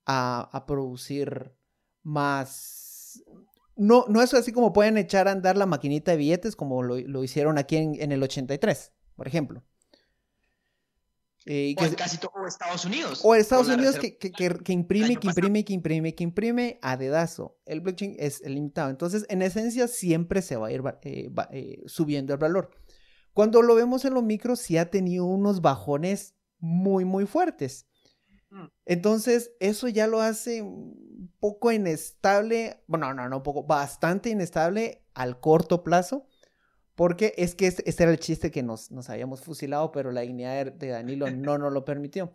a, 0.07 0.49
a 0.53 0.67
producir 0.67 1.55
más. 2.03 3.23
No, 3.77 4.05
no 4.09 4.23
es 4.23 4.35
así 4.35 4.53
como 4.53 4.73
pueden 4.73 4.99
echar 4.99 5.27
a 5.27 5.33
andar 5.33 5.57
la 5.57 5.67
maquinita 5.67 6.13
de 6.13 6.19
billetes 6.19 6.55
como 6.55 6.83
lo, 6.83 6.99
lo 6.99 7.25
hicieron 7.25 7.59
aquí 7.59 7.77
en, 7.77 8.01
en 8.01 8.13
el 8.13 8.23
83, 8.23 8.93
por 9.17 9.27
ejemplo. 9.27 9.65
Eh, 11.53 11.75
O 11.77 11.81
que 11.83 11.97
casi 11.97 12.17
todo 12.19 12.47
Estados 12.47 12.85
Unidos. 12.85 13.23
o 13.25 13.35
Estados 13.35 13.67
Unidos 13.67 13.99
que, 13.99 14.17
que, 14.19 14.31
que- 14.31 14.73
imprime, 14.73 15.17
que 15.17 15.27
imprime, 15.27 15.65
que 15.65 15.73
imprime, 15.73 16.15
que 16.15 16.23
imprime 16.23 16.79
a 16.81 16.97
dedazo. 16.97 17.59
El 17.67 17.81
blockchain 17.81 18.15
es 18.21 18.41
limitado. 18.47 18.89
Entonces, 18.89 19.27
en 19.29 19.43
esencia, 19.43 19.89
siempre 19.89 20.43
se 20.43 20.55
va 20.55 20.69
a 20.69 20.73
ir 20.73 20.81
eh, 21.03 21.29
va- 21.29 21.49
eh, 21.51 21.83
subiendo 21.87 22.33
el 22.33 22.39
valor. 22.39 22.71
Cuando 23.33 23.63
lo 23.63 23.75
vemos 23.75 24.05
en 24.05 24.15
lo 24.15 24.23
micro, 24.23 24.55
sí 24.55 24.79
ha 24.79 24.91
tenido 24.91 25.25
unos 25.25 25.61
bajones 25.61 26.37
muy, 26.61 27.05
muy 27.05 27.27
fuertes. 27.27 27.89
Mm. 28.51 28.67
Entonces, 28.85 29.51
eso 29.59 29.89
ya 29.89 30.07
lo 30.07 30.21
hace 30.21 30.63
un 30.63 31.33
poco 31.41 31.73
inestable. 31.73 32.85
Bueno, 32.87 33.13
no, 33.13 33.29
no, 33.29 33.39
un 33.39 33.43
poco, 33.43 33.65
bastante 33.65 34.31
inestable 34.31 35.05
al 35.15 35.41
corto 35.41 35.83
plazo. 35.83 36.27
Porque 37.01 37.33
es 37.39 37.55
que 37.55 37.67
este, 37.67 37.89
este 37.89 38.03
era 38.03 38.13
el 38.13 38.19
chiste 38.19 38.51
que 38.51 38.63
nos, 38.63 38.91
nos 38.91 39.09
habíamos 39.09 39.41
fusilado, 39.41 39.91
pero 39.91 40.13
la 40.13 40.21
dignidad 40.21 40.67
de, 40.67 40.89
Danilo 40.89 41.31
no 41.31 41.57
nos 41.57 41.73
lo 41.73 41.83
permitió. 41.83 42.31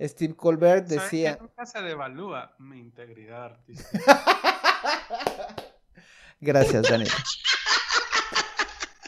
Steve 0.00 0.34
Colbert 0.34 0.88
¿Saben 0.88 1.00
decía... 1.04 1.38
nunca 1.40 1.64
se 1.64 1.80
devalúa 1.80 2.56
mi 2.58 2.80
integridad 2.80 3.44
artística. 3.44 4.00
Gracias, 6.40 6.90
Danilo. 6.90 7.12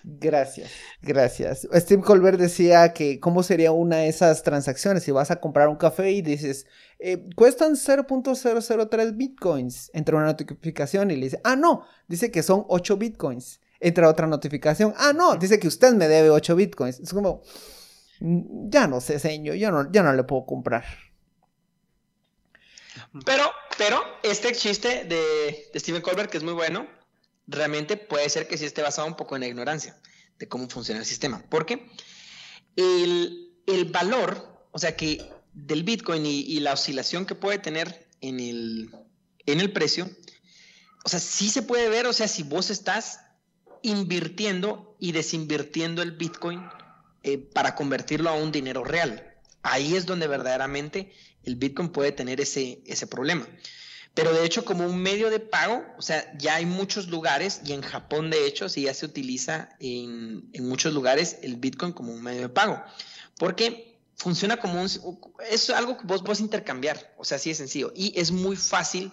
Gracias, 0.04 0.70
gracias. 1.00 1.68
Steve 1.72 2.02
Colbert 2.02 2.38
decía 2.38 2.92
que 2.92 3.18
cómo 3.18 3.42
sería 3.42 3.72
una 3.72 3.96
de 3.98 4.08
esas 4.08 4.44
transacciones 4.44 5.02
si 5.02 5.10
vas 5.10 5.32
a 5.32 5.40
comprar 5.40 5.68
un 5.68 5.76
café 5.76 6.12
y 6.12 6.22
dices, 6.22 6.66
eh, 7.00 7.28
cuestan 7.34 7.72
0.003 7.72 9.16
bitcoins. 9.16 9.90
Entra 9.94 10.16
una 10.16 10.26
notificación 10.26 11.10
y 11.10 11.16
le 11.16 11.24
dice, 11.24 11.40
ah, 11.42 11.56
no, 11.56 11.84
dice 12.06 12.30
que 12.30 12.44
son 12.44 12.64
8 12.68 12.96
bitcoins. 12.98 13.58
Entra 13.84 14.08
otra 14.08 14.28
notificación, 14.28 14.94
ah, 14.96 15.12
no, 15.12 15.34
dice 15.36 15.58
que 15.58 15.66
usted 15.66 15.92
me 15.94 16.06
debe 16.06 16.30
8 16.30 16.54
bitcoins. 16.54 17.00
Es 17.00 17.12
como, 17.12 17.42
"Mm, 18.20 18.70
ya 18.70 18.86
no 18.86 19.00
sé, 19.00 19.18
señor, 19.18 19.56
yo 19.56 19.70
no, 19.72 19.90
yo 19.90 20.02
no 20.04 20.12
le 20.12 20.22
puedo 20.22 20.46
comprar. 20.46 20.84
Pero, 23.24 23.50
pero 23.76 24.00
este 24.22 24.52
chiste 24.52 25.04
de, 25.04 25.68
de 25.72 25.80
Stephen 25.80 26.02
Colbert, 26.02 26.30
que 26.30 26.38
es 26.38 26.44
muy 26.44 26.52
bueno, 26.52 26.86
realmente 27.46 27.96
puede 27.96 28.28
ser 28.28 28.46
que 28.46 28.56
sí 28.56 28.64
esté 28.64 28.82
basado 28.82 29.08
un 29.08 29.16
poco 29.16 29.34
en 29.34 29.40
la 29.40 29.48
ignorancia 29.48 29.96
de 30.38 30.48
cómo 30.48 30.68
funciona 30.68 31.00
el 31.00 31.06
sistema. 31.06 31.44
Porque 31.50 31.90
el, 32.76 33.52
el 33.66 33.84
valor, 33.86 34.66
o 34.70 34.78
sea 34.78 34.96
que 34.96 35.28
del 35.52 35.82
Bitcoin 35.82 36.24
y, 36.24 36.40
y 36.40 36.60
la 36.60 36.72
oscilación 36.72 37.26
que 37.26 37.34
puede 37.34 37.58
tener 37.58 38.08
en 38.20 38.40
el, 38.40 38.90
en 39.46 39.60
el 39.60 39.72
precio, 39.72 40.08
o 41.04 41.08
sea, 41.08 41.18
sí 41.20 41.50
se 41.50 41.62
puede 41.62 41.88
ver, 41.88 42.06
o 42.06 42.12
sea, 42.12 42.28
si 42.28 42.42
vos 42.42 42.70
estás 42.70 43.20
invirtiendo 43.82 44.96
y 44.98 45.12
desinvirtiendo 45.12 46.02
el 46.02 46.12
Bitcoin 46.12 46.62
eh, 47.22 47.38
para 47.38 47.74
convertirlo 47.74 48.30
a 48.30 48.34
un 48.34 48.52
dinero 48.52 48.84
real. 48.84 49.34
Ahí 49.62 49.94
es 49.94 50.06
donde 50.06 50.26
verdaderamente 50.26 51.12
el 51.44 51.56
Bitcoin 51.56 51.90
puede 51.90 52.12
tener 52.12 52.40
ese, 52.40 52.82
ese 52.86 53.06
problema. 53.06 53.46
Pero 54.14 54.34
de 54.34 54.44
hecho, 54.44 54.64
como 54.64 54.84
un 54.84 54.98
medio 54.98 55.30
de 55.30 55.40
pago, 55.40 55.84
o 55.96 56.02
sea, 56.02 56.36
ya 56.36 56.56
hay 56.56 56.66
muchos 56.66 57.08
lugares, 57.08 57.62
y 57.64 57.72
en 57.72 57.80
Japón, 57.80 58.30
de 58.30 58.46
hecho, 58.46 58.68
sí 58.68 58.82
ya 58.82 58.92
se 58.92 59.06
utiliza 59.06 59.70
en, 59.80 60.50
muchos 60.60 60.92
lugares 60.92 61.38
el 61.42 61.56
Bitcoin 61.56 61.92
como 61.92 62.12
un 62.12 62.22
medio 62.22 62.42
de 62.42 62.48
pago. 62.50 62.82
Porque 63.38 63.98
funciona 64.16 64.58
como 64.58 64.82
un... 64.82 64.90
Es 65.50 65.70
algo 65.70 65.96
que 65.96 66.06
vos 66.06 66.22
puedes 66.22 66.40
intercambiar, 66.40 67.14
o 67.16 67.24
sea, 67.24 67.36
así 67.36 67.50
de 67.50 67.54
sencillo. 67.54 67.92
Y 67.96 68.12
es 68.20 68.32
muy 68.32 68.56
fácil 68.56 69.10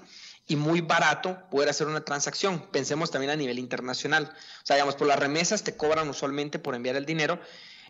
y 0.50 0.56
muy 0.56 0.82
barato 0.82 1.38
poder 1.52 1.70
hacer 1.70 1.88
una 1.88 2.04
transacción. 2.04 2.60
Pensemos 2.72 3.12
también 3.12 3.30
a 3.30 3.36
nivel 3.36 3.60
internacional. 3.60 4.34
O 4.34 4.66
sea, 4.66 4.76
digamos, 4.76 4.96
por 4.96 5.08
las 5.08 5.20
remesas 5.20 5.64
te 5.64 5.78
cobran 5.78 6.10
usualmente 6.10 6.58
por 6.58 6.74
enviar 6.74 6.96
el 6.96 7.06
dinero, 7.06 7.40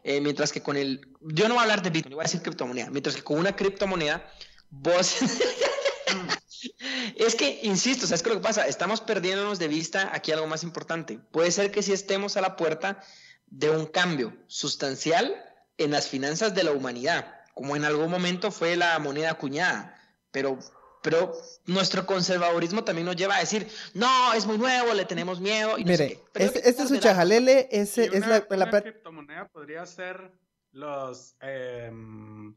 eh, 0.03 0.19
mientras 0.19 0.51
que 0.51 0.61
con 0.61 0.75
el... 0.75 1.07
Yo 1.21 1.47
no 1.47 1.53
voy 1.53 1.61
a 1.61 1.63
hablar 1.63 1.81
de 1.81 1.89
Bitcoin, 1.89 2.15
voy 2.15 2.23
a 2.23 2.27
decir 2.27 2.41
criptomoneda. 2.41 2.89
Mientras 2.89 3.15
que 3.15 3.23
con 3.23 3.39
una 3.39 3.55
criptomoneda, 3.55 4.29
vos... 4.69 5.15
es 7.15 7.35
que, 7.35 7.61
insisto, 7.63 8.05
¿sabes 8.05 8.23
qué 8.23 8.29
lo 8.29 8.35
que 8.35 8.41
pasa? 8.41 8.67
Estamos 8.67 8.99
perdiéndonos 8.99 9.57
de 9.57 9.69
vista 9.69 10.09
aquí 10.13 10.33
algo 10.33 10.47
más 10.47 10.63
importante. 10.63 11.17
Puede 11.31 11.51
ser 11.51 11.71
que 11.71 11.81
si 11.81 11.93
estemos 11.93 12.35
a 12.35 12.41
la 12.41 12.57
puerta 12.57 13.01
de 13.47 13.69
un 13.69 13.85
cambio 13.85 14.35
sustancial 14.47 15.33
en 15.77 15.91
las 15.91 16.09
finanzas 16.09 16.53
de 16.53 16.65
la 16.65 16.73
humanidad, 16.73 17.35
como 17.53 17.77
en 17.77 17.85
algún 17.85 18.11
momento 18.11 18.51
fue 18.51 18.75
la 18.75 18.99
moneda 18.99 19.31
acuñada, 19.31 19.97
pero 20.31 20.59
pero 21.01 21.31
nuestro 21.65 22.05
conservadurismo 22.05 22.83
también 22.83 23.05
nos 23.05 23.15
lleva 23.15 23.35
a 23.37 23.39
decir, 23.39 23.67
no, 23.93 24.33
es 24.33 24.45
muy 24.45 24.57
nuevo, 24.57 24.93
le 24.93 25.05
tenemos 25.05 25.39
miedo. 25.39 25.77
Y 25.77 25.85
no 25.85 25.95
sé 25.95 26.03
Mire, 26.03 26.23
este, 26.35 26.69
este 26.69 26.83
es 26.83 26.87
su 26.89 26.95
ordenar- 26.95 26.99
chajalele, 26.99 27.67
ese 27.71 28.05
es 28.05 28.27
la, 28.27 28.45
la 28.49 28.65
una 28.65 28.81
criptomoneda 28.81 29.47
podría 29.47 29.85
ser 29.85 30.31
los 30.71 31.35
em, 31.41 32.55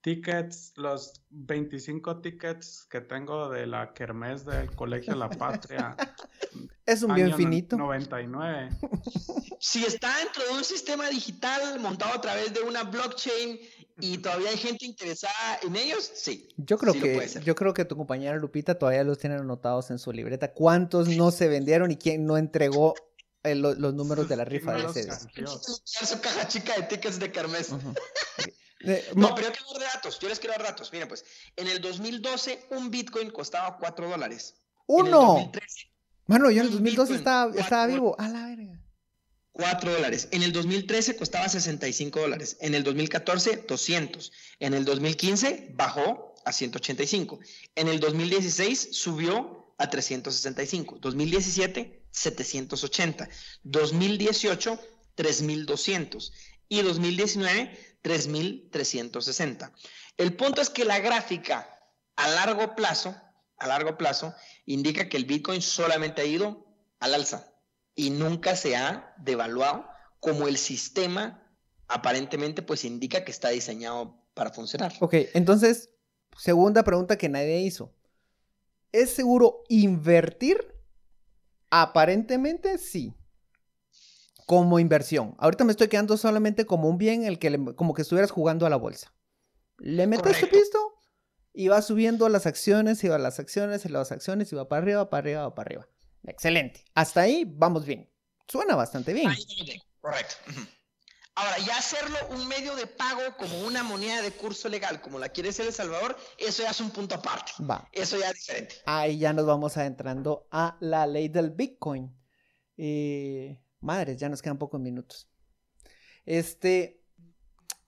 tickets, 0.00 0.72
los 0.76 1.22
25 1.30 2.20
tickets 2.20 2.86
que 2.88 3.00
tengo 3.00 3.50
de 3.50 3.66
la 3.66 3.92
Kermés 3.92 4.44
del 4.44 4.74
Colegio 4.74 5.14
La 5.14 5.28
Patria. 5.28 5.96
Es 6.86 7.04
un 7.04 7.14
bien 7.14 7.32
finito. 7.36 7.76
99. 7.76 8.70
Si 9.60 9.84
está 9.84 10.16
dentro 10.18 10.42
de 10.44 10.50
un 10.50 10.64
sistema 10.64 11.08
digital 11.08 11.78
montado 11.78 12.14
a 12.14 12.20
través 12.20 12.52
de 12.52 12.62
una 12.62 12.82
blockchain 12.82 13.60
y 14.00 14.18
todavía 14.18 14.50
hay 14.50 14.56
gente 14.56 14.84
interesada 14.86 15.58
en 15.62 15.76
ellos, 15.76 16.10
sí. 16.14 16.48
Yo 16.56 16.78
creo 16.78 16.92
sí 16.92 17.00
que 17.00 17.40
yo 17.44 17.54
creo 17.54 17.72
que 17.74 17.84
tu 17.84 17.96
compañera 17.96 18.36
Lupita 18.36 18.78
todavía 18.78 19.04
los 19.04 19.18
tiene 19.18 19.36
anotados 19.36 19.90
en 19.90 19.98
su 19.98 20.12
libreta. 20.12 20.52
¿Cuántos 20.52 21.08
no 21.08 21.30
se 21.30 21.48
vendieron 21.48 21.90
y 21.90 21.96
quién 21.96 22.26
no 22.26 22.36
entregó 22.36 22.94
eh, 23.42 23.54
lo- 23.54 23.74
los 23.74 23.94
números 23.94 24.28
de 24.28 24.36
la 24.36 24.44
¿Quién 24.44 24.60
rifa 24.60 24.72
de? 24.74 24.86
Usar 24.86 26.06
su 26.06 26.20
caja 26.20 26.46
chica 26.48 26.74
de 26.76 26.82
tickets 26.82 27.18
de. 27.18 27.26
Eh, 27.26 29.04
No, 29.14 29.34
pero 29.34 29.48
yo 29.48 29.52
quiero 29.54 29.78
dar 29.78 29.92
datos. 29.94 30.18
Yo 30.20 30.28
les 30.28 30.38
quiero 30.38 30.54
dar 30.56 30.64
datos. 30.64 30.90
Miren, 30.92 31.08
pues, 31.08 31.24
en 31.56 31.68
el 31.68 31.80
2012 31.80 32.66
un 32.70 32.90
Bitcoin 32.90 33.30
costaba 33.30 33.76
4 33.78 34.08
dólares. 34.08 34.54
En 34.88 35.06
el 35.06 35.08
¡Uno! 35.08 35.20
2013, 35.34 35.90
Mano, 36.26 36.50
yo 36.50 36.60
en 36.62 36.66
el 36.66 36.66
un 36.68 36.72
2012 36.84 37.12
Bitcoin, 37.12 37.18
estaba, 37.18 37.54
estaba 37.54 37.86
vivo. 37.86 38.16
A 38.18 38.28
la 38.28 38.46
verga. 38.46 38.79
4 39.60 39.92
dólares. 39.92 40.28
En 40.30 40.42
el 40.42 40.52
2013 40.52 41.16
costaba 41.16 41.46
65 41.46 42.18
dólares. 42.18 42.56
En 42.60 42.74
el 42.74 42.82
2014, 42.82 43.64
200. 43.68 44.32
En 44.58 44.72
el 44.72 44.86
2015 44.86 45.72
bajó 45.74 46.34
a 46.46 46.52
185. 46.52 47.38
En 47.74 47.88
el 47.88 48.00
2016 48.00 48.88
subió 48.92 49.74
a 49.76 49.90
365. 49.90 50.96
2017, 51.00 52.04
780. 52.10 53.28
2018, 53.64 54.80
3200. 55.14 56.32
Y 56.70 56.80
2019, 56.80 57.98
3360. 58.00 59.72
El 60.16 60.36
punto 60.36 60.62
es 60.62 60.70
que 60.70 60.86
la 60.86 61.00
gráfica 61.00 61.68
a 62.16 62.28
largo 62.28 62.74
plazo, 62.74 63.14
a 63.58 63.66
largo 63.66 63.98
plazo, 63.98 64.34
indica 64.64 65.10
que 65.10 65.18
el 65.18 65.26
Bitcoin 65.26 65.60
solamente 65.60 66.22
ha 66.22 66.24
ido 66.24 66.66
al 66.98 67.12
alza 67.12 67.49
y 67.94 68.10
nunca 68.10 68.56
se 68.56 68.76
ha 68.76 69.14
devaluado 69.18 69.86
como 70.20 70.48
el 70.48 70.56
sistema 70.56 71.46
aparentemente 71.88 72.62
pues 72.62 72.84
indica 72.84 73.24
que 73.24 73.32
está 73.32 73.48
diseñado 73.48 74.22
para 74.34 74.50
funcionar. 74.52 74.92
Ok, 75.00 75.14
entonces, 75.34 75.90
segunda 76.38 76.84
pregunta 76.84 77.18
que 77.18 77.28
nadie 77.28 77.60
hizo. 77.60 77.92
¿Es 78.92 79.10
seguro 79.10 79.64
invertir? 79.68 80.74
Aparentemente 81.70 82.78
sí. 82.78 83.14
Como 84.46 84.78
inversión. 84.80 85.36
Ahorita 85.38 85.64
me 85.64 85.70
estoy 85.70 85.88
quedando 85.88 86.16
solamente 86.16 86.66
como 86.66 86.88
un 86.88 86.98
bien, 86.98 87.24
el 87.24 87.38
que 87.38 87.50
le- 87.50 87.74
como 87.76 87.94
que 87.94 88.02
estuvieras 88.02 88.30
jugando 88.32 88.66
a 88.66 88.70
la 88.70 88.76
bolsa. 88.76 89.14
Le 89.78 90.06
metes 90.06 90.24
tu 90.24 90.30
Correcto. 90.32 90.56
pisto 90.58 90.78
y 91.52 91.68
va 91.68 91.82
subiendo 91.82 92.28
las 92.28 92.46
acciones, 92.46 93.02
y 93.04 93.08
va 93.08 93.18
las 93.18 93.38
acciones, 93.38 93.84
y 93.84 93.88
las 93.88 94.10
acciones, 94.12 94.52
y 94.52 94.56
va 94.56 94.68
para 94.68 94.82
arriba, 94.82 95.08
para 95.10 95.20
arriba, 95.20 95.54
para 95.54 95.66
arriba. 95.68 95.88
Excelente. 96.24 96.84
Hasta 96.94 97.22
ahí 97.22 97.44
vamos 97.46 97.84
bien. 97.84 98.10
Suena 98.48 98.76
bastante 98.76 99.12
bien. 99.12 99.28
Ahí 99.28 99.38
estamos 99.38 99.66
bien, 99.66 99.80
Correcto. 100.00 100.34
Ahora, 101.36 101.58
ya 101.58 101.78
hacerlo 101.78 102.16
un 102.30 102.48
medio 102.48 102.74
de 102.74 102.86
pago 102.86 103.22
como 103.38 103.60
una 103.66 103.82
moneda 103.82 104.20
de 104.20 104.32
curso 104.32 104.68
legal, 104.68 105.00
como 105.00 105.18
la 105.18 105.28
quiere 105.28 105.52
ser 105.52 105.66
El 105.66 105.72
Salvador, 105.72 106.16
eso 106.36 106.62
ya 106.62 106.70
es 106.70 106.80
un 106.80 106.90
punto 106.90 107.14
aparte. 107.14 107.52
Va. 107.62 107.88
Eso 107.92 108.18
ya 108.18 108.28
es 108.30 108.34
diferente. 108.34 108.74
Ahí 108.84 109.18
ya 109.18 109.32
nos 109.32 109.46
vamos 109.46 109.76
adentrando 109.76 110.48
a 110.50 110.76
la 110.80 111.06
ley 111.06 111.28
del 111.28 111.50
Bitcoin. 111.50 112.14
Eh, 112.76 113.62
madres, 113.80 114.18
ya 114.18 114.28
nos 114.28 114.42
quedan 114.42 114.58
pocos 114.58 114.80
minutos. 114.80 115.30
Este, 116.26 117.00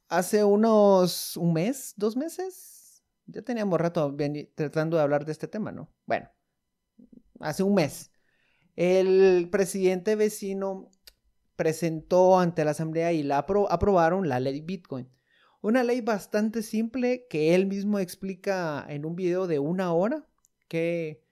hace 0.08 0.44
unos, 0.44 1.36
un 1.36 1.52
mes, 1.52 1.94
dos 1.96 2.16
meses, 2.16 3.02
ya 3.26 3.42
teníamos 3.42 3.80
rato 3.80 4.16
tratando 4.54 4.96
de 4.96 5.02
hablar 5.02 5.24
de 5.24 5.32
este 5.32 5.48
tema, 5.48 5.72
¿no? 5.72 5.92
Bueno, 6.06 6.30
hace 7.40 7.62
un 7.62 7.74
mes, 7.74 8.11
el 8.76 9.48
presidente 9.50 10.16
vecino 10.16 10.90
presentó 11.56 12.38
ante 12.38 12.64
la 12.64 12.72
asamblea 12.72 13.12
y 13.12 13.22
la 13.22 13.46
apro- 13.46 13.66
aprobaron 13.70 14.28
la 14.28 14.40
ley 14.40 14.60
Bitcoin. 14.60 15.08
Una 15.60 15.84
ley 15.84 16.00
bastante 16.00 16.62
simple 16.62 17.26
que 17.30 17.54
él 17.54 17.66
mismo 17.66 17.98
explica 17.98 18.84
en 18.88 19.04
un 19.04 19.14
video 19.14 19.46
de 19.46 19.58
una 19.58 19.92
hora. 19.92 20.26
Que 20.66 21.22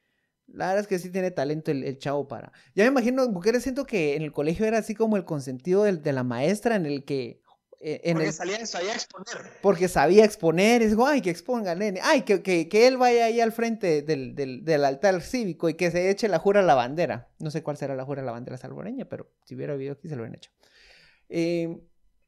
la 0.46 0.66
verdad 0.66 0.83
es 0.83 0.87
que 0.87 0.98
sí 0.98 1.11
tiene 1.11 1.31
talento 1.31 1.70
el, 1.70 1.98
chavo 1.98 2.29
para. 2.29 2.53
Ya 2.74 2.85
me 2.85 2.90
imagino, 2.90 3.26
Bukele, 3.29 3.61
siento 3.61 3.87
que 3.87 4.14
en 4.14 4.22
el 4.22 4.33
colegio 4.33 4.66
era 4.66 4.79
así 4.79 4.94
como 4.94 5.16
el 5.16 5.24
consentido 5.24 5.85
del- 5.85 6.03
de 6.03 6.12
la 6.12 6.22
maestra, 6.24 6.76
en 6.76 6.87
el 6.87 7.05
que. 7.05 7.40
Eh, 7.83 8.01
en 8.05 8.12
Porque 8.14 8.29
el- 8.29 8.33
salía, 8.35 8.66
sabía 8.66 8.93
exponer. 8.93 9.37
porque 9.62 9.88
sabía 9.88 10.25
exponer, 10.25 10.83
es 10.83 10.95
ay, 11.05 11.23
que 11.23 11.31
exponga, 11.31 11.75
nene, 11.75 12.01
ay, 12.03 12.23
que, 12.23 12.43
que, 12.43 12.69
que 12.69 12.87
él 12.87 12.99
vaya 12.99 13.25
ahí 13.25 13.40
al 13.40 13.53
frente 13.53 14.03
del, 14.03 14.35
del, 14.35 14.64
del 14.64 14.85
altar 14.85 15.23
cívico 15.23 15.69
y 15.69 15.75
que 15.75 15.90
se 15.90 16.11
eche 16.11 16.29
la 16.29 16.38
jura 16.38 16.61
a 16.61 16.62
la 16.62 16.75
bandera. 16.75 17.31
No 17.38 17.51
sé 17.51 17.62
cuál 17.62 17.77
será 17.79 17.95
la 17.95 18.05
jura 18.05 18.21
a 18.23 18.25
la 18.25 18.33
bandera 18.33 18.59
salvadoreña, 18.59 19.07
pero 19.07 19.33
si 19.45 19.55
hubiera 19.55 19.73
habido 19.73 19.95
aquí 19.95 20.09
se 20.09 20.14
lo 20.16 20.23
hubieran 20.23 20.37
hecho. 20.37 20.51
Eh, 21.31 21.81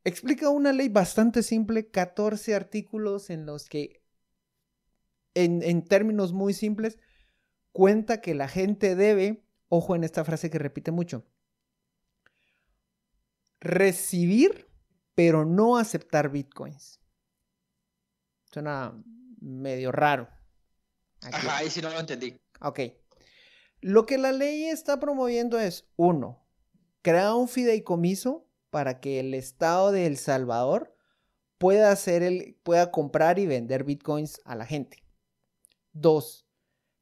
explica 0.05 0.49
una 0.49 0.73
ley 0.73 0.89
bastante 0.89 1.43
simple, 1.43 1.91
14 1.91 2.55
artículos 2.55 3.29
en 3.29 3.45
los 3.45 3.69
que, 3.69 4.01
en, 5.35 5.63
en 5.63 5.85
términos 5.85 6.33
muy 6.33 6.55
simples, 6.55 6.99
cuenta 7.73 8.21
que 8.23 8.35
la 8.35 8.49
gente 8.49 8.97
debe, 8.97 9.45
ojo 9.69 9.95
en 9.97 10.05
esta 10.05 10.25
frase 10.25 10.49
que 10.51 10.59
repite 10.59 10.93
mucho, 10.93 11.27
recibir 13.61 14.67
pero 15.15 15.45
no 15.45 15.77
aceptar 15.77 16.31
bitcoins. 16.31 17.01
Suena 18.51 19.01
medio 19.41 19.93
raro. 19.93 20.29
Aquí. 21.23 21.37
Ajá, 21.37 21.57
ahí 21.59 21.71
sí 21.71 21.81
no 21.81 21.91
lo 21.91 22.01
entendí. 22.01 22.41
Ok. 22.61 22.81
Lo 23.81 24.07
que 24.07 24.19
la 24.19 24.33
ley 24.33 24.65
está 24.65 25.01
promoviendo 25.01 25.59
es, 25.59 25.89
uno, 25.97 26.47
crear 27.03 27.35
un 27.35 27.49
fideicomiso 27.49 28.49
para 28.71 29.01
que 29.01 29.21
el 29.21 29.35
Estado 29.35 29.91
de 29.93 30.07
El 30.07 30.17
Salvador 30.17 30.97
pueda, 31.59 31.91
hacer 31.91 32.23
el, 32.23 32.59
pueda 32.63 32.91
comprar 32.91 33.39
y 33.39 33.47
vender 33.47 33.85
bitcoins 33.85 34.41
a 34.45 34.55
la 34.55 34.67
gente. 34.67 35.05
Dos, 35.93 36.47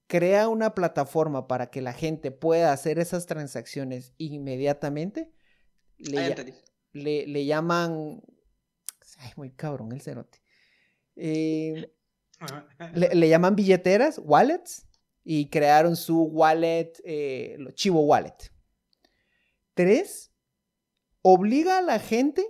crea 0.06 0.48
una 0.48 0.74
plataforma 0.74 1.46
para 1.46 1.70
que 1.70 1.80
la 1.80 1.92
gente 1.92 2.30
pueda 2.30 2.72
hacer 2.72 2.98
esas 2.98 3.26
transacciones 3.26 4.12
inmediatamente. 4.18 5.32
Le. 5.98 6.54
Le, 6.92 7.26
le 7.26 7.44
llaman... 7.44 8.22
Ay, 9.18 9.30
muy 9.36 9.50
cabrón 9.50 9.92
el 9.92 10.00
cerote. 10.00 10.42
Eh, 11.16 11.92
le, 12.94 13.28
llaman 13.28 13.54
billeteras, 13.56 14.18
wallets, 14.22 14.86
y 15.22 15.50
crearon 15.50 15.96
su 15.96 16.22
wallet, 16.22 16.92
eh, 17.04 17.58
Chivo 17.74 18.00
Wallet. 18.06 18.50
Tres, 19.74 20.32
obliga 21.22 21.78
a 21.78 21.82
la 21.82 21.98
gente 21.98 22.46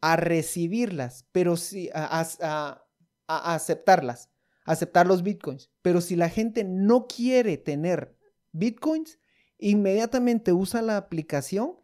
a 0.00 0.16
recibirlas, 0.16 1.26
pero 1.32 1.54
a, 1.94 2.20
a- 2.20 2.26
a- 2.40 2.86
a 3.26 3.54
aceptarlas, 3.54 4.30
a 4.64 4.72
aceptar 4.72 5.06
los 5.06 5.22
bitcoins. 5.22 5.70
Pero 5.82 6.00
si 6.00 6.16
la 6.16 6.28
gente 6.28 6.64
no 6.64 7.06
quiere 7.06 7.56
tener 7.58 8.16
bitcoins, 8.52 9.18
inmediatamente 9.58 10.52
usa 10.52 10.82
la 10.82 10.96
aplicación 10.96 11.76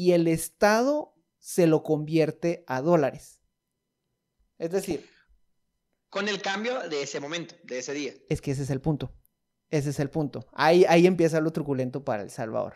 y 0.00 0.12
el 0.12 0.26
Estado 0.28 1.14
se 1.38 1.66
lo 1.66 1.82
convierte 1.82 2.64
a 2.66 2.80
dólares. 2.80 3.40
Es 4.58 4.70
decir, 4.70 5.06
Con 6.08 6.28
el 6.28 6.40
cambio 6.42 6.88
de 6.88 7.02
ese 7.02 7.20
momento, 7.20 7.54
de 7.64 7.78
ese 7.78 7.92
día. 7.92 8.12
es 8.28 8.40
que 8.40 8.50
ese 8.52 8.62
es 8.62 8.70
el 8.70 8.80
punto. 8.80 9.12
Ese 9.70 9.90
es 9.90 10.00
el 10.00 10.10
punto. 10.10 10.46
Ahí, 10.52 10.84
ahí 10.88 11.06
empieza 11.06 11.40
lo 11.40 11.52
truculento 11.52 12.02
para 12.04 12.22
El 12.22 12.30
Salvador. 12.30 12.74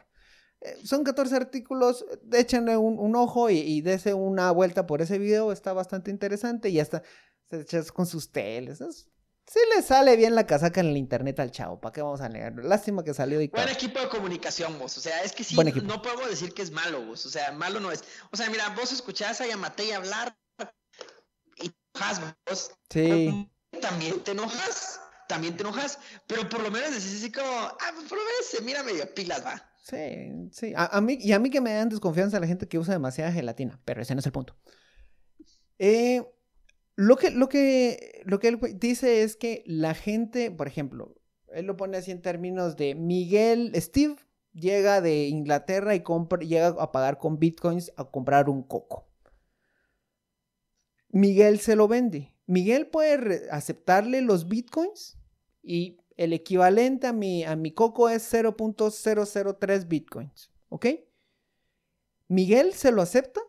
Eh, 0.61 0.77
Son 0.85 1.03
14 1.03 1.35
artículos, 1.35 2.05
échenle 2.33 2.77
un, 2.77 2.99
un 2.99 3.17
ojo 3.17 3.51
y, 3.51 3.59
y 3.59 3.81
dese 3.81 4.15
una 4.15 4.51
vuelta 4.53 4.87
por 4.87 5.03
ese 5.03 5.19
video, 5.19 5.51
está 5.51 5.73
bastante 5.73 6.11
interesante 6.11 6.69
y 6.69 6.79
hasta 6.79 7.03
se 7.51 7.61
echas 7.61 7.91
con 7.91 8.07
sus 8.07 8.31
teles. 8.31 8.81
es- 8.81 9.09
Sí 9.47 9.59
le 9.77 9.83
sale 9.83 10.17
bien 10.17 10.35
la 10.35 10.47
casaca 10.47 10.81
en 10.81 10.87
el 10.89 10.97
internet 10.97 11.39
al 11.39 11.51
chavo, 11.51 11.81
¿para 11.81 11.93
qué 11.93 12.03
vamos 12.03 12.21
a 12.21 12.29
negarlo? 12.29 12.63
Lástima 12.63 13.05
que 13.05 13.13
salió 13.15 13.39
Buen 13.53 13.67
dictado. 13.67 13.69
equipo 13.69 14.01
de 14.01 14.09
comunicación, 14.09 14.79
vos. 14.79 14.97
O 14.99 15.01
sea, 15.01 15.23
es 15.23 15.33
que 15.33 15.45
sí, 15.45 15.55
Buen 15.55 15.87
no 15.87 16.03
puedo 16.03 16.27
decir 16.27 16.55
que 16.55 16.63
es 16.63 16.71
malo, 16.71 17.05
vos. 17.05 17.25
O 17.27 17.29
sea, 17.29 17.53
malo 17.53 17.79
no 17.81 17.91
es. 17.93 18.05
O 18.33 18.37
sea, 18.37 18.49
mira, 18.51 18.71
vos 18.71 18.91
escuchás 18.93 19.41
a 19.41 19.47
Yamatei 19.47 19.93
hablar 19.93 20.37
y 21.59 21.69
te 21.69 21.77
enojas, 21.95 22.21
vos. 22.49 22.71
Sí, 22.91 23.51
También 23.81 24.21
te 24.25 24.31
enojas, 24.33 25.01
también 25.29 25.57
te 25.57 25.63
enojas, 25.63 25.99
pero 26.27 26.49
por 26.49 26.63
lo 26.63 26.71
menos 26.71 26.91
decís 26.91 27.17
así 27.19 27.31
como, 27.31 27.47
ah, 27.49 27.91
pues 27.95 28.09
por 28.09 28.19
lo 28.19 28.25
menos 28.25 28.47
se 28.51 28.63
mira 28.63 28.83
medio 28.83 29.13
pilas, 29.15 29.45
va. 29.45 29.71
sí, 29.77 30.31
sí. 30.53 30.73
A, 30.77 30.87
a 30.87 31.01
mí, 31.01 31.19
y 31.21 31.33
a 31.33 31.39
mí 31.39 31.51
que 31.51 31.61
me 31.61 31.75
dan 31.75 31.91
desconfianza 31.91 32.41
la 32.41 32.47
gente 32.47 32.67
que 32.67 32.79
usa 32.79 32.95
demasiada 32.95 33.31
gelatina, 33.33 33.81
pero 33.85 34.01
ese 34.03 34.15
no 34.15 34.21
es 34.21 34.27
el 34.27 34.33
punto. 34.33 34.57
Eh, 35.79 36.23
lo 36.97 37.17
que, 37.17 37.31
lo 37.31 37.49
que, 37.49 38.23
lo 38.25 38.39
que 38.39 38.49
él 38.49 38.61
dice 38.77 39.23
es 39.23 39.37
que 39.37 39.63
la 39.67 39.95
gente, 39.95 40.51
por 40.51 40.69
ejemplo, 40.69 41.15
él 41.49 41.67
lo 41.67 41.77
pone 41.77 41.97
así 41.97 42.11
en 42.11 42.23
términos 42.23 42.77
de 42.77 42.95
Miguel, 42.95 43.73
Steve 43.77 44.17
llega 44.53 45.01
de 45.01 45.27
Inglaterra 45.27 45.95
y 45.95 46.03
compra, 46.03 46.41
llega 46.41 46.69
a 46.69 46.93
pagar 46.93 47.19
con 47.19 47.39
bitcoins 47.39 47.93
a 47.97 48.05
comprar 48.05 48.49
un 48.49 48.63
coco. 48.63 49.09
Miguel 51.09 51.61
se 51.61 51.77
lo 51.77 51.89
vende. 51.89 52.33
Miguel 52.47 52.89
puede 52.89 53.49
aceptarle 53.51 54.21
los 54.21 54.49
bitcoins 54.49 55.19
y 55.63 55.99
el 56.17 56.33
equivalente 56.33 57.07
a 57.07 57.13
mi, 57.13 57.45
a 57.45 57.57
mi 57.57 57.73
coco 57.73 58.09
es 58.09 58.33
0.003 58.33 59.89
bitcoins. 59.89 60.51
¿Ok? 60.69 60.87
Miguel 62.29 62.73
se 62.75 62.91
lo 62.91 63.03
acepta 63.03 63.41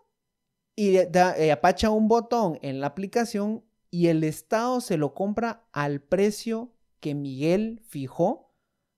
y 0.76 0.98
eh, 0.98 1.52
apacha 1.52 1.90
un 1.90 2.08
botón 2.08 2.60
en 2.62 2.82
la 2.82 2.88
aplicación 2.88 3.64
y 3.90 4.08
el 4.08 4.24
Estado 4.24 4.82
se 4.82 4.98
lo 4.98 5.14
compra 5.14 5.66
al 5.72 6.02
precio 6.02 6.74
que 7.00 7.16
Miguel 7.16 7.82
fijó 7.88 8.54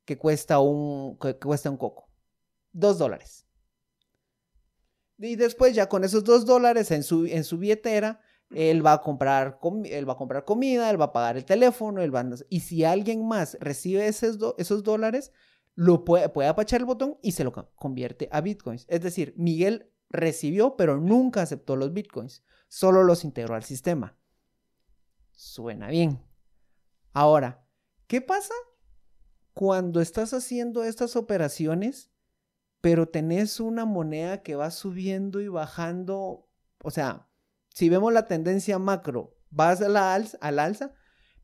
que 0.05 0.17
cuesta 0.17 0.59
un, 0.59 1.17
que 1.19 1.35
cuesta 1.37 1.69
un 1.69 1.77
coco. 1.77 2.09
Dos 2.71 2.97
dólares. 2.97 3.45
Y 5.19 5.35
después 5.35 5.75
ya 5.75 5.89
con 5.89 6.03
esos 6.03 6.23
dos 6.23 6.45
dólares 6.45 6.91
en 6.91 7.03
su, 7.03 7.25
en 7.25 7.43
su 7.43 7.57
billetera, 7.57 8.21
él 8.51 8.85
va 8.85 8.93
a 8.93 9.01
comprar, 9.01 9.59
él 9.85 10.07
va 10.07 10.13
a 10.13 10.17
comprar 10.17 10.45
comida, 10.45 10.89
él 10.89 10.99
va 10.99 11.05
a 11.05 11.13
pagar 11.13 11.37
el 11.37 11.45
teléfono, 11.45 12.01
él 12.01 12.15
va 12.15 12.25
y 12.49 12.61
si 12.61 12.83
alguien 12.83 13.27
más 13.27 13.57
recibe 13.59 14.07
esos, 14.07 14.37
esos 14.57 14.83
dólares, 14.83 15.31
lo 15.75 16.05
puede, 16.05 16.29
puede 16.29 16.47
apachar 16.47 16.79
el 16.79 16.85
botón 16.85 17.17
y 17.21 17.33
se 17.33 17.43
lo 17.43 17.51
co- 17.51 17.69
convierte 17.75 18.29
a 18.31 18.41
bitcoins. 18.41 18.85
Es 18.87 19.01
decir, 19.01 19.33
Miguel 19.37 19.91
recibió, 20.09 20.75
pero 20.75 20.97
nunca 20.97 21.41
aceptó 21.41 21.75
los 21.75 21.93
bitcoins, 21.93 22.43
solo 22.67 23.03
los 23.03 23.23
integró 23.23 23.55
al 23.55 23.63
sistema. 23.63 24.17
Suena 25.31 25.89
bien. 25.89 26.21
Ahora, 27.13 27.65
¿qué 28.07 28.21
pasa 28.21 28.53
cuando 29.53 30.01
estás 30.01 30.33
haciendo 30.33 30.83
estas 30.83 31.15
operaciones, 31.15 32.11
pero 32.81 33.07
tenés 33.07 33.59
una 33.59 33.85
moneda 33.85 34.43
que 34.43 34.55
va 34.55 34.71
subiendo 34.71 35.41
y 35.41 35.47
bajando? 35.47 36.47
O 36.83 36.91
sea, 36.91 37.27
si 37.69 37.89
vemos 37.89 38.13
la 38.13 38.25
tendencia 38.25 38.79
macro, 38.79 39.35
vas 39.49 39.81
a 39.81 39.89
la 39.89 40.13
alza, 40.13 40.37
al 40.41 40.59
alza, 40.59 40.93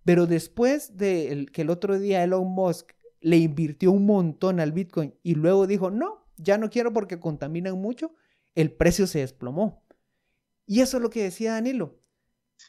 pero 0.03 0.27
después 0.27 0.97
de 0.97 1.47
que 1.51 1.61
el 1.61 1.69
otro 1.69 1.97
día 1.97 2.23
Elon 2.23 2.47
Musk 2.47 2.91
le 3.21 3.37
invirtió 3.37 3.91
un 3.91 4.05
montón 4.05 4.59
al 4.59 4.73
Bitcoin 4.73 5.15
y 5.23 5.35
luego 5.35 5.65
dijo, 5.65 5.89
no, 5.89 6.27
ya 6.37 6.57
no 6.57 6.69
quiero 6.69 6.91
porque 6.91 7.19
contaminan 7.19 7.79
mucho, 7.79 8.13
el 8.55 8.71
precio 8.71 9.07
se 9.07 9.19
desplomó. 9.19 9.83
Y 10.65 10.81
eso 10.81 10.97
es 10.97 11.03
lo 11.03 11.09
que 11.09 11.23
decía 11.23 11.53
Danilo. 11.53 11.99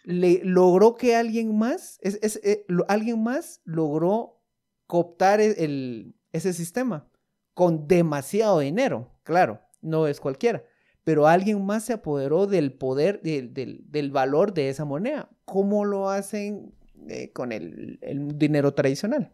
Le 0.02 0.40
logró 0.44 0.94
que 0.94 1.14
alguien 1.14 1.56
más, 1.56 1.98
es, 2.02 2.40
eh, 2.42 2.66
alguien 2.88 3.22
más 3.22 3.60
logró 3.64 4.42
cooptar 4.86 5.40
e- 5.40 6.14
ese 6.32 6.52
sistema 6.52 7.08
con 7.54 7.86
demasiado 7.86 8.58
dinero. 8.58 9.12
Claro, 9.22 9.60
no 9.80 10.06
es 10.08 10.20
cualquiera, 10.20 10.64
pero 11.04 11.26
alguien 11.26 11.64
más 11.64 11.84
se 11.84 11.92
apoderó 11.92 12.46
del 12.46 12.72
poder, 12.72 13.20
del 13.22 14.10
valor 14.10 14.52
de 14.52 14.68
esa 14.68 14.84
moneda. 14.84 15.30
¿Cómo 15.44 15.84
lo 15.84 16.10
hacen 16.10 16.74
eh, 17.08 17.30
con 17.32 17.52
el, 17.52 17.98
el 18.02 18.36
dinero 18.36 18.74
tradicional? 18.74 19.32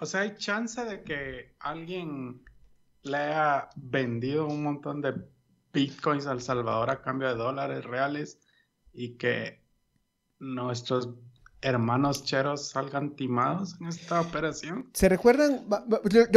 O 0.00 0.06
sea, 0.06 0.20
hay 0.22 0.34
chance 0.36 0.82
de 0.84 1.02
que 1.02 1.54
alguien 1.58 2.42
le 3.02 3.16
haya 3.16 3.68
vendido 3.76 4.46
un 4.46 4.62
montón 4.62 5.00
de 5.00 5.14
bitcoins 5.72 6.26
al 6.26 6.40
Salvador 6.40 6.90
a 6.90 7.02
cambio 7.02 7.28
de 7.28 7.34
dólares 7.34 7.84
reales 7.84 8.38
y 8.92 9.16
que 9.16 9.62
nuestros 10.38 11.10
hermanos 11.60 12.24
cheros 12.24 12.68
salgan 12.68 13.16
timados 13.16 13.76
en 13.80 13.88
esta 13.88 14.20
operación. 14.20 14.90
¿Se 14.94 15.08
recuerdan? 15.08 15.66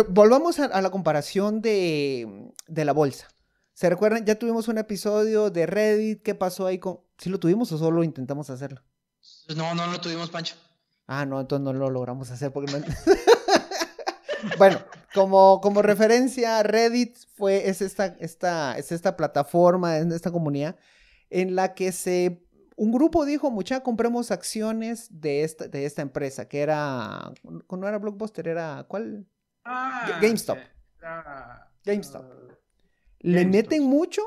Volvamos 0.10 0.60
a, 0.60 0.82
la 0.82 0.90
comparación 0.90 1.62
de, 1.62 2.52
de 2.68 2.86
la 2.86 2.94
bolsa. 2.94 3.28
¿Se 3.74 3.90
recuerdan? 3.90 4.26
Ya 4.26 4.36
tuvimos 4.36 4.68
un 4.68 4.78
episodio 4.78 5.50
de 5.50 5.66
Reddit. 5.66 6.22
¿Qué 6.24 6.36
pasó 6.36 6.68
ahí 6.68 6.80
con... 6.80 7.00
¿Sí 7.18 7.30
lo 7.30 7.40
tuvimos 7.40 7.72
o 7.72 7.78
solo 7.78 8.04
intentamos 8.04 8.50
hacerlo? 8.50 8.82
Pues 9.46 9.58
no, 9.58 9.74
no 9.76 9.88
lo 9.88 10.00
tuvimos, 10.02 10.30
Pancho. 10.30 10.56
Ah, 11.08 11.26
no, 11.26 11.40
entonces 11.40 11.64
no 11.64 11.74
lo 11.74 11.90
logramos 11.90 12.30
hacer 12.32 12.52
porque 12.52 12.72
no... 12.72 12.80
bueno, 14.58 14.80
como, 15.14 15.60
como 15.62 15.82
referencia, 15.82 16.62
Reddit 16.64 17.18
fue, 17.36 17.70
es 17.70 17.82
esta, 17.82 18.06
esta, 18.20 18.78
es 18.78 18.92
esta 18.92 19.16
plataforma, 19.18 19.98
esta 19.98 20.32
comunidad, 20.32 20.76
en 21.30 21.56
la 21.56 21.74
que 21.74 21.92
se... 21.92 22.44
Un 22.78 22.92
grupo 22.92 23.26
dijo, 23.26 23.52
mucha, 23.52 23.82
compremos 23.84 24.32
acciones 24.32 25.08
de 25.12 25.44
esta, 25.44 25.68
de 25.68 25.86
esta 25.86 26.02
empresa, 26.02 26.48
que 26.48 26.62
era... 26.62 27.32
No 27.44 27.88
era 27.88 28.00
Blockbuster, 28.00 28.48
era... 28.48 28.86
¿Cuál? 28.88 29.28
Ah, 29.64 30.18
GameStop. 30.22 30.58
era- 30.98 31.72
GameStop. 31.86 32.24
eh, 32.24 32.58
Le 33.20 33.44
GameStop, 33.44 33.52
meten 33.52 33.84
mucho, 33.84 34.22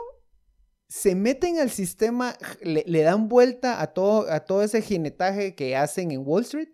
se 0.88 1.16
meten 1.16 1.58
al 1.58 1.70
sistema, 1.70 2.34
le, 2.62 2.84
le 2.86 3.02
dan 3.02 3.28
vuelta 3.28 3.80
a 3.80 3.88
todo, 3.88 4.30
a 4.30 4.40
todo 4.40 4.62
ese 4.62 4.82
jinetaje 4.82 5.54
que 5.56 5.76
hacen 5.76 6.12
en 6.12 6.22
Wall 6.24 6.42
Street 6.42 6.68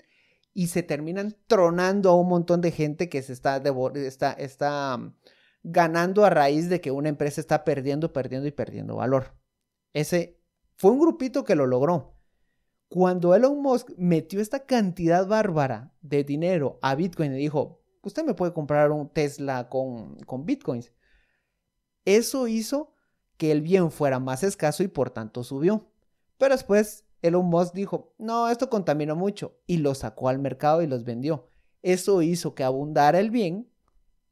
y 0.60 0.66
se 0.66 0.82
terminan 0.82 1.38
tronando 1.46 2.10
a 2.10 2.20
un 2.20 2.28
montón 2.28 2.60
de 2.60 2.70
gente 2.70 3.08
que 3.08 3.22
se 3.22 3.32
está, 3.32 3.62
está, 3.94 4.32
está 4.34 4.94
um, 4.94 5.14
ganando 5.62 6.22
a 6.22 6.28
raíz 6.28 6.68
de 6.68 6.82
que 6.82 6.90
una 6.90 7.08
empresa 7.08 7.40
está 7.40 7.64
perdiendo, 7.64 8.12
perdiendo 8.12 8.46
y 8.46 8.50
perdiendo 8.50 8.96
valor. 8.96 9.34
Ese 9.94 10.38
fue 10.76 10.90
un 10.90 10.98
grupito 10.98 11.44
que 11.44 11.54
lo 11.54 11.66
logró. 11.66 12.14
Cuando 12.90 13.34
Elon 13.34 13.62
Musk 13.62 13.88
metió 13.96 14.38
esta 14.38 14.66
cantidad 14.66 15.26
bárbara 15.26 15.94
de 16.02 16.24
dinero 16.24 16.78
a 16.82 16.94
Bitcoin 16.94 17.32
y 17.32 17.38
dijo, 17.38 17.80
usted 18.02 18.22
me 18.22 18.34
puede 18.34 18.52
comprar 18.52 18.90
un 18.90 19.08
Tesla 19.08 19.70
con, 19.70 20.16
con 20.26 20.44
Bitcoins. 20.44 20.92
Eso 22.04 22.48
hizo 22.48 22.92
que 23.38 23.50
el 23.50 23.62
bien 23.62 23.90
fuera 23.90 24.18
más 24.18 24.42
escaso 24.42 24.82
y 24.82 24.88
por 24.88 25.08
tanto 25.08 25.42
subió. 25.42 25.90
Pero 26.36 26.54
después 26.54 27.06
Elon 27.22 27.46
Musk 27.46 27.74
dijo, 27.74 28.14
no, 28.18 28.48
esto 28.48 28.70
contaminó 28.70 29.16
mucho 29.16 29.58
y 29.66 29.78
lo 29.78 29.94
sacó 29.94 30.28
al 30.28 30.38
mercado 30.38 30.82
y 30.82 30.86
los 30.86 31.04
vendió. 31.04 31.48
Eso 31.82 32.22
hizo 32.22 32.54
que 32.54 32.64
abundara 32.64 33.18
el 33.20 33.30
bien 33.30 33.68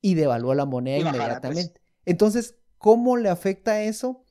y 0.01 0.15
devaluó 0.15 0.55
la 0.55 0.65
moneda 0.65 0.97
bajara, 0.99 1.17
inmediatamente. 1.17 1.81
Entonces, 2.07 2.57
¿cómo 2.79 3.17
le 3.17 3.29
afecta 3.29 3.83
eso 3.83 4.25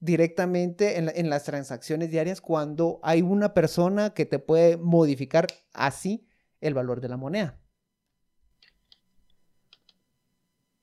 directamente 0.00 0.98
en, 0.98 1.06
la- 1.06 1.12
en 1.14 1.30
las 1.30 1.44
transacciones 1.44 2.10
diarias 2.10 2.40
cuando 2.40 3.00
hay 3.02 3.22
una 3.22 3.54
persona 3.54 4.10
que 4.14 4.26
te 4.26 4.38
puede 4.38 4.76
modificar 4.76 5.46
así 5.72 6.26
el 6.60 6.74
valor 6.74 7.00
de 7.00 7.08
la 7.08 7.16
moneda? 7.16 7.58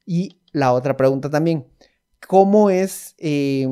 Y 0.06 0.42
la 0.52 0.74
otra 0.74 0.98
pregunta 0.98 1.30
también, 1.30 1.68
¿cómo 2.28 2.70
es, 2.70 3.16
eh, 3.18 3.68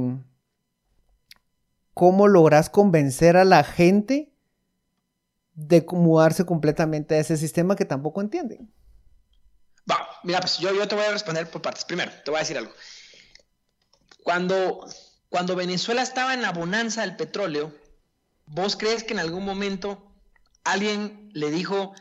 cómo 1.99 2.29
logras 2.29 2.69
convencer 2.69 3.35
a 3.35 3.43
la 3.43 3.62
gente 3.62 4.31
de 5.53 5.85
mudarse 5.91 6.45
completamente 6.45 7.15
a 7.15 7.19
ese 7.19 7.35
sistema 7.35 7.75
que 7.75 7.83
tampoco 7.83 8.21
entienden? 8.21 8.73
Va, 9.91 10.07
mira, 10.23 10.39
pues 10.39 10.59
yo, 10.59 10.73
yo 10.73 10.88
te 10.88 10.95
voy 10.95 11.03
a 11.03 11.12
responder 11.12 11.51
por 11.51 11.62
partes. 11.62 11.83
Primero, 11.83 12.09
te 12.23 12.31
voy 12.31 12.38
a 12.38 12.39
decir 12.39 12.57
algo. 12.57 12.71
Cuando, 14.23 14.88
cuando 15.27 15.57
Venezuela 15.57 16.01
estaba 16.01 16.33
en 16.33 16.41
la 16.41 16.53
bonanza 16.53 17.01
del 17.01 17.17
petróleo, 17.17 17.75
¿vos 18.45 18.77
crees 18.77 19.03
que 19.03 19.12
en 19.12 19.19
algún 19.19 19.43
momento 19.43 20.15
alguien 20.63 21.29
le 21.33 21.51
dijo, 21.51 21.93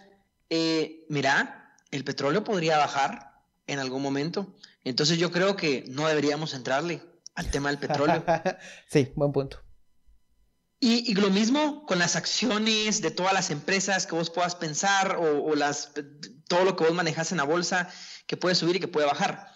eh, 0.49 1.07
mira, 1.09 1.75
el 1.91 2.05
petróleo 2.05 2.45
podría 2.45 2.79
bajar 2.79 3.33
en 3.67 3.81
algún 3.81 4.03
momento? 4.03 4.55
Entonces 4.85 5.19
yo 5.19 5.33
creo 5.33 5.57
que 5.57 5.87
no 5.89 6.07
deberíamos 6.07 6.55
entrarle 6.55 7.03
al 7.35 7.51
tema 7.51 7.71
del 7.71 7.81
petróleo. 7.81 8.25
sí, 8.87 9.11
buen 9.17 9.33
punto. 9.33 9.68
Y, 10.81 11.11
y 11.11 11.15
lo 11.15 11.31
mismo 11.31 11.85
con 11.87 11.99
las 11.99 12.15
acciones 12.15 13.01
de 13.03 13.11
todas 13.11 13.33
las 13.33 13.51
empresas 13.51 14.07
que 14.07 14.15
vos 14.15 14.31
puedas 14.31 14.55
pensar 14.55 15.17
o, 15.19 15.55
las, 15.57 15.93
todo 16.47 16.65
lo 16.65 16.77
que 16.77 16.85
vos 16.85 16.95
manejas 16.95 17.33
en 17.33 17.39
la 17.39 17.45
bolsa 17.45 17.91
que 18.27 18.37
puede 18.37 18.55
subir 18.55 18.77
y 18.77 18.81
que 18.81 18.89
puede 18.89 19.07
bajar. 19.07 19.53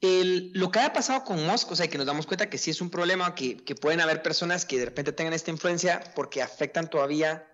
el- 0.00 0.52
lo 0.54 0.70
que 0.70 0.78
haya 0.80 0.92
pasado 0.92 1.24
con 1.24 1.44
Musk, 1.46 1.72
o 1.72 1.76
sea, 1.76 1.88
que 1.88 1.98
nos 1.98 2.06
damos 2.06 2.26
cuenta 2.26 2.48
que 2.48 2.58
sí 2.58 2.70
es 2.70 2.80
un 2.80 2.88
problema, 2.90 3.34
que, 3.34 3.56
que 3.56 3.74
pueden 3.74 4.00
haber 4.00 4.22
personas 4.22 4.64
que 4.64 4.78
de 4.78 4.84
repente 4.86 5.12
tengan 5.12 5.34
esta 5.34 5.50
influencia 5.50 6.12
porque 6.14 6.40
afectan 6.42 6.88
todavía, 6.88 7.48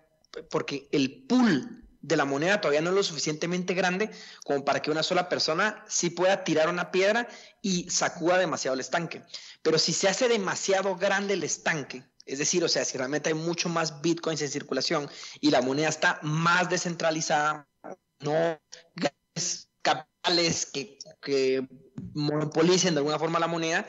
porque 0.51 0.87
el 0.91 1.25
pool 1.27 1.83
de 2.01 2.15
la 2.17 2.25
moneda 2.25 2.61
todavía 2.61 2.81
no 2.81 2.91
es 2.91 2.95
lo 2.95 3.01
suficientemente 3.03 3.73
grande 3.73 4.11
como 4.43 4.63
para 4.63 4.79
que 4.81 4.91
una 4.91 5.01
sola 5.01 5.27
persona 5.27 5.83
sí 5.87 6.11
pueda 6.11 6.43
tirar 6.43 6.69
una 6.69 6.91
piedra 6.91 7.27
y 7.63 7.89
sacuda 7.89 8.37
demasiado 8.37 8.75
el 8.75 8.81
estanque. 8.81 9.23
Pero 9.63 9.79
si 9.79 9.91
se 9.93 10.07
hace 10.07 10.27
demasiado 10.27 10.95
grande 10.97 11.33
el 11.33 11.43
estanque, 11.43 12.03
es 12.25 12.39
decir, 12.39 12.63
o 12.63 12.67
sea, 12.67 12.83
si 12.85 12.97
realmente 12.97 13.29
hay 13.29 13.35
mucho 13.35 13.69
más 13.69 14.01
bitcoins 14.01 14.41
en 14.41 14.49
circulación 14.49 15.09
y 15.41 15.51
la 15.51 15.61
moneda 15.61 15.89
está 15.89 16.19
más 16.23 16.69
descentralizada, 16.69 17.67
no 18.19 18.59
capitales 19.81 20.65
que, 20.65 20.97
que 21.21 21.67
monopolicen 22.13 22.95
de 22.95 22.99
alguna 22.99 23.19
forma 23.19 23.39
la 23.39 23.47
moneda, 23.47 23.87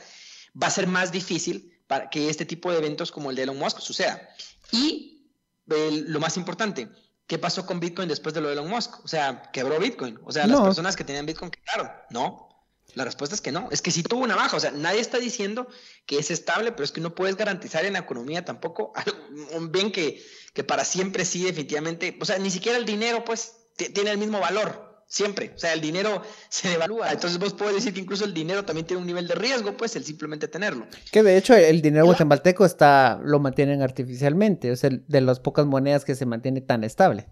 va 0.61 0.67
a 0.67 0.71
ser 0.71 0.87
más 0.87 1.11
difícil 1.11 1.81
para 1.87 2.09
que 2.09 2.29
este 2.29 2.45
tipo 2.45 2.71
de 2.71 2.77
eventos 2.77 3.11
como 3.11 3.29
el 3.29 3.35
de 3.35 3.43
Elon 3.43 3.57
Musk 3.57 3.79
suceda. 3.79 4.29
Y 4.71 5.31
lo 5.65 6.19
más 6.19 6.37
importante, 6.37 6.89
¿qué 7.25 7.39
pasó 7.39 7.65
con 7.65 7.79
Bitcoin 7.79 8.07
después 8.09 8.35
de 8.35 8.41
lo 8.41 8.47
de 8.47 8.53
Elon 8.53 8.69
Musk? 8.69 9.03
O 9.03 9.07
sea, 9.07 9.49
quebró 9.51 9.79
Bitcoin. 9.79 10.19
O 10.23 10.31
sea, 10.31 10.45
las 10.45 10.59
No. 10.59 10.65
personas 10.65 10.95
que 10.95 11.03
tenían 11.03 11.25
Bitcoin 11.25 11.51
quebraron. 11.51 11.91
No. 12.09 12.46
La 12.95 13.03
respuesta 13.05 13.35
es 13.35 13.41
que 13.41 13.51
no. 13.51 13.67
Es 13.71 13.81
que 13.81 13.91
sí 13.91 14.01
tuvo 14.01 14.23
una 14.23 14.35
baja. 14.35 14.57
O 14.57 14.59
sea, 14.59 14.71
nadie 14.71 14.99
está 15.01 15.19
diciendo 15.19 15.67
que 16.05 16.17
es 16.17 16.31
estable, 16.31 16.71
pero 16.71 16.83
es 16.83 16.91
que 16.91 17.01
no 17.01 17.13
puedes 17.13 17.35
garantizar 17.35 17.85
en 17.85 17.93
la 17.93 17.99
economía 17.99 18.43
tampoco 18.45 18.93
un 19.55 19.71
bien 19.71 19.91
que, 19.91 20.21
que 20.53 20.63
para 20.63 20.83
siempre 20.85 21.25
sí, 21.25 21.43
definitivamente. 21.43 22.17
O 22.21 22.25
sea, 22.25 22.39
ni 22.39 22.49
siquiera 22.49 22.77
el 22.77 22.85
dinero, 22.85 23.23
pues, 23.23 23.53
ti- 23.75 23.89
tiene 23.89 24.11
el 24.11 24.17
mismo 24.17 24.39
valor. 24.39 24.85
Siempre. 25.09 25.53
O 25.55 25.57
sea, 25.57 25.71
el 25.73 25.79
dinero 25.79 26.21
se 26.49 26.69
devalúa. 26.69 27.11
Entonces 27.11 27.37
vos 27.39 27.53
puedes 27.53 27.75
decir 27.75 27.93
que 27.93 27.99
incluso 27.99 28.25
el 28.25 28.33
dinero 28.33 28.65
también 28.65 28.87
tiene 28.87 28.99
un 29.01 29.07
nivel 29.07 29.27
de 29.27 29.35
riesgo, 29.35 29.77
pues, 29.77 29.95
el 29.95 30.03
simplemente 30.03 30.47
tenerlo. 30.47 30.87
Que 31.11 31.23
de 31.23 31.37
hecho 31.37 31.53
el 31.55 31.81
dinero 31.81 32.05
guatemalteco 32.05 32.65
está, 32.65 33.19
lo 33.23 33.39
mantienen 33.39 33.81
artificialmente, 33.83 34.71
es 34.71 34.83
el 34.83 35.05
de 35.07 35.21
las 35.21 35.39
pocas 35.39 35.65
monedas 35.65 36.03
que 36.03 36.15
se 36.15 36.25
mantiene 36.25 36.61
tan 36.61 36.83
estable. 36.83 37.27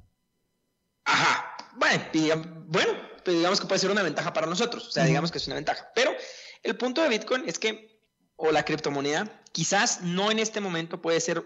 Ajá. 1.06 1.56
Bueno, 1.78 2.04
digam- 2.14 2.66
bueno, 2.68 2.92
pues 3.26 3.36
digamos 3.36 3.60
que 3.60 3.68
puede 3.68 3.80
ser 3.80 3.92
una 3.92 4.04
ventaja 4.04 4.32
para 4.32 4.48
nosotros. 4.48 4.88
O 4.88 4.92
sea, 4.92 5.04
Ujú. 5.04 5.10
digamos 5.10 5.32
que 5.32 5.40
es 5.40 5.48
una 5.48 5.56
ventaja. 5.56 5.92
Pero 5.96 6.16
el 6.64 6.78
punto 6.78 7.02
de 7.02 7.10
Bitcoin 7.10 7.44
es 7.48 7.60
que, 7.60 8.00
o 8.36 8.52
la 8.52 8.64
criptomoneda, 8.64 9.42
quizás 9.52 10.02
no 10.02 10.32
en 10.32 10.40
este 10.40 10.62
momento 10.62 11.02
puede 11.02 11.20
ser 11.20 11.44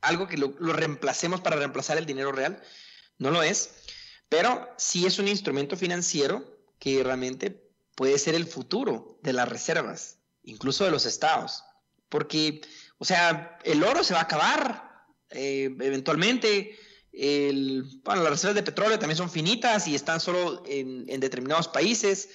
algo 0.00 0.26
que 0.26 0.36
lo, 0.36 0.54
lo 0.58 0.72
reemplacemos 0.72 1.40
para 1.40 1.56
reemplazar 1.56 1.96
el 1.96 2.04
dinero 2.04 2.32
real. 2.32 2.60
No 3.18 3.30
lo 3.30 3.42
es. 3.42 3.70
Pero 4.28 4.68
sí 4.76 5.06
es 5.06 5.18
un 5.18 5.28
instrumento 5.28 5.76
financiero 5.76 6.44
que 6.78 7.02
realmente 7.02 7.70
puede 7.94 8.18
ser 8.18 8.34
el 8.34 8.46
futuro 8.46 9.18
de 9.22 9.32
las 9.32 9.48
reservas, 9.48 10.18
incluso 10.42 10.84
de 10.84 10.90
los 10.90 11.06
estados. 11.06 11.62
Porque, 12.08 12.60
o 12.98 13.04
sea, 13.04 13.58
el 13.62 13.84
oro 13.84 14.02
se 14.02 14.14
va 14.14 14.20
a 14.20 14.24
acabar 14.24 15.06
eh, 15.30 15.64
eventualmente. 15.80 16.78
El, 17.16 18.00
las 18.04 18.28
reservas 18.28 18.56
de 18.56 18.62
petróleo 18.62 18.98
también 18.98 19.16
son 19.16 19.30
finitas 19.30 19.86
y 19.86 19.94
están 19.94 20.20
solo 20.20 20.62
en, 20.66 21.06
determinados 21.20 21.68
países. 21.68 22.28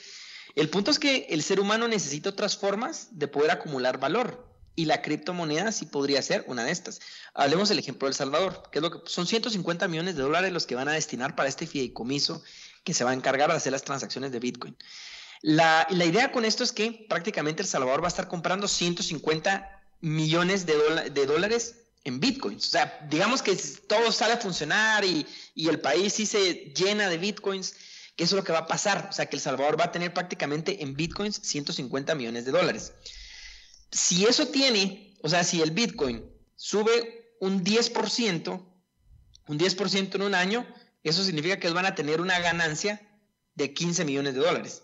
El 0.55 0.69
punto 0.69 0.91
es 0.91 0.99
que 0.99 1.27
el 1.29 1.43
ser 1.43 1.59
humano 1.59 1.87
necesita 1.87 2.29
otras 2.29 2.57
formas 2.57 3.09
de 3.11 3.27
poder 3.27 3.51
acumular 3.51 3.99
valor 3.99 4.47
y 4.75 4.85
la 4.85 5.01
criptomoneda 5.01 5.71
sí 5.71 5.85
podría 5.85 6.21
ser 6.21 6.45
una 6.47 6.63
de 6.63 6.71
estas. 6.71 7.01
Hablemos 7.33 7.67
del 7.67 7.79
ejemplo 7.79 8.07
de 8.07 8.11
El 8.11 8.15
Salvador, 8.15 8.63
que 8.71 8.79
es 8.79 8.83
lo 8.83 8.91
que 8.91 9.09
son 9.09 9.27
150 9.27 9.87
millones 9.89 10.15
de 10.15 10.21
dólares 10.21 10.53
los 10.53 10.65
que 10.65 10.75
van 10.75 10.87
a 10.87 10.93
destinar 10.93 11.35
para 11.35 11.49
este 11.49 11.67
fideicomiso 11.67 12.41
que 12.85 12.93
se 12.93 13.03
va 13.03 13.11
a 13.11 13.13
encargar 13.13 13.49
de 13.49 13.57
hacer 13.57 13.73
las 13.73 13.83
transacciones 13.83 14.31
de 14.31 14.39
Bitcoin. 14.39 14.77
La, 15.41 15.85
la 15.89 16.05
idea 16.05 16.31
con 16.31 16.45
esto 16.45 16.63
es 16.63 16.71
que 16.71 17.05
prácticamente 17.09 17.61
El 17.61 17.67
Salvador 17.67 18.01
va 18.01 18.07
a 18.07 18.09
estar 18.09 18.29
comprando 18.29 18.67
150 18.67 19.81
millones 20.01 20.65
de, 20.65 21.09
de 21.09 21.25
dólares 21.25 21.78
en 22.03 22.19
bitcoins. 22.19 22.67
O 22.67 22.69
sea, 22.69 23.07
digamos 23.09 23.41
que 23.41 23.55
todo 23.87 24.11
sale 24.11 24.33
a 24.33 24.37
funcionar 24.37 25.03
y, 25.03 25.25
y 25.55 25.67
el 25.67 25.79
país 25.79 26.13
sí 26.13 26.25
se 26.25 26.73
llena 26.75 27.09
de 27.09 27.17
bitcoins, 27.17 27.75
que 28.15 28.23
eso 28.23 28.35
es 28.35 28.41
lo 28.41 28.43
que 28.43 28.51
va 28.51 28.59
a 28.59 28.67
pasar. 28.67 29.07
O 29.09 29.13
sea, 29.13 29.27
que 29.27 29.35
El 29.35 29.41
Salvador 29.41 29.79
va 29.79 29.85
a 29.85 29.91
tener 29.91 30.13
prácticamente 30.13 30.83
en 30.83 30.95
bitcoins 30.95 31.39
150 31.43 32.15
millones 32.15 32.45
de 32.45 32.51
dólares. 32.51 32.93
Si 33.91 34.25
eso 34.25 34.47
tiene, 34.47 35.17
o 35.21 35.29
sea, 35.29 35.43
si 35.43 35.61
el 35.61 35.71
bitcoin 35.71 36.23
sube 36.55 37.35
un 37.39 37.63
10%, 37.63 38.65
un 39.47 39.59
10% 39.59 40.15
en 40.15 40.21
un 40.21 40.35
año, 40.35 40.67
eso 41.03 41.23
significa 41.23 41.59
que 41.59 41.69
van 41.69 41.85
a 41.85 41.95
tener 41.95 42.21
una 42.21 42.39
ganancia 42.39 43.01
de 43.55 43.73
15 43.73 44.05
millones 44.05 44.35
de 44.35 44.41
dólares. 44.41 44.83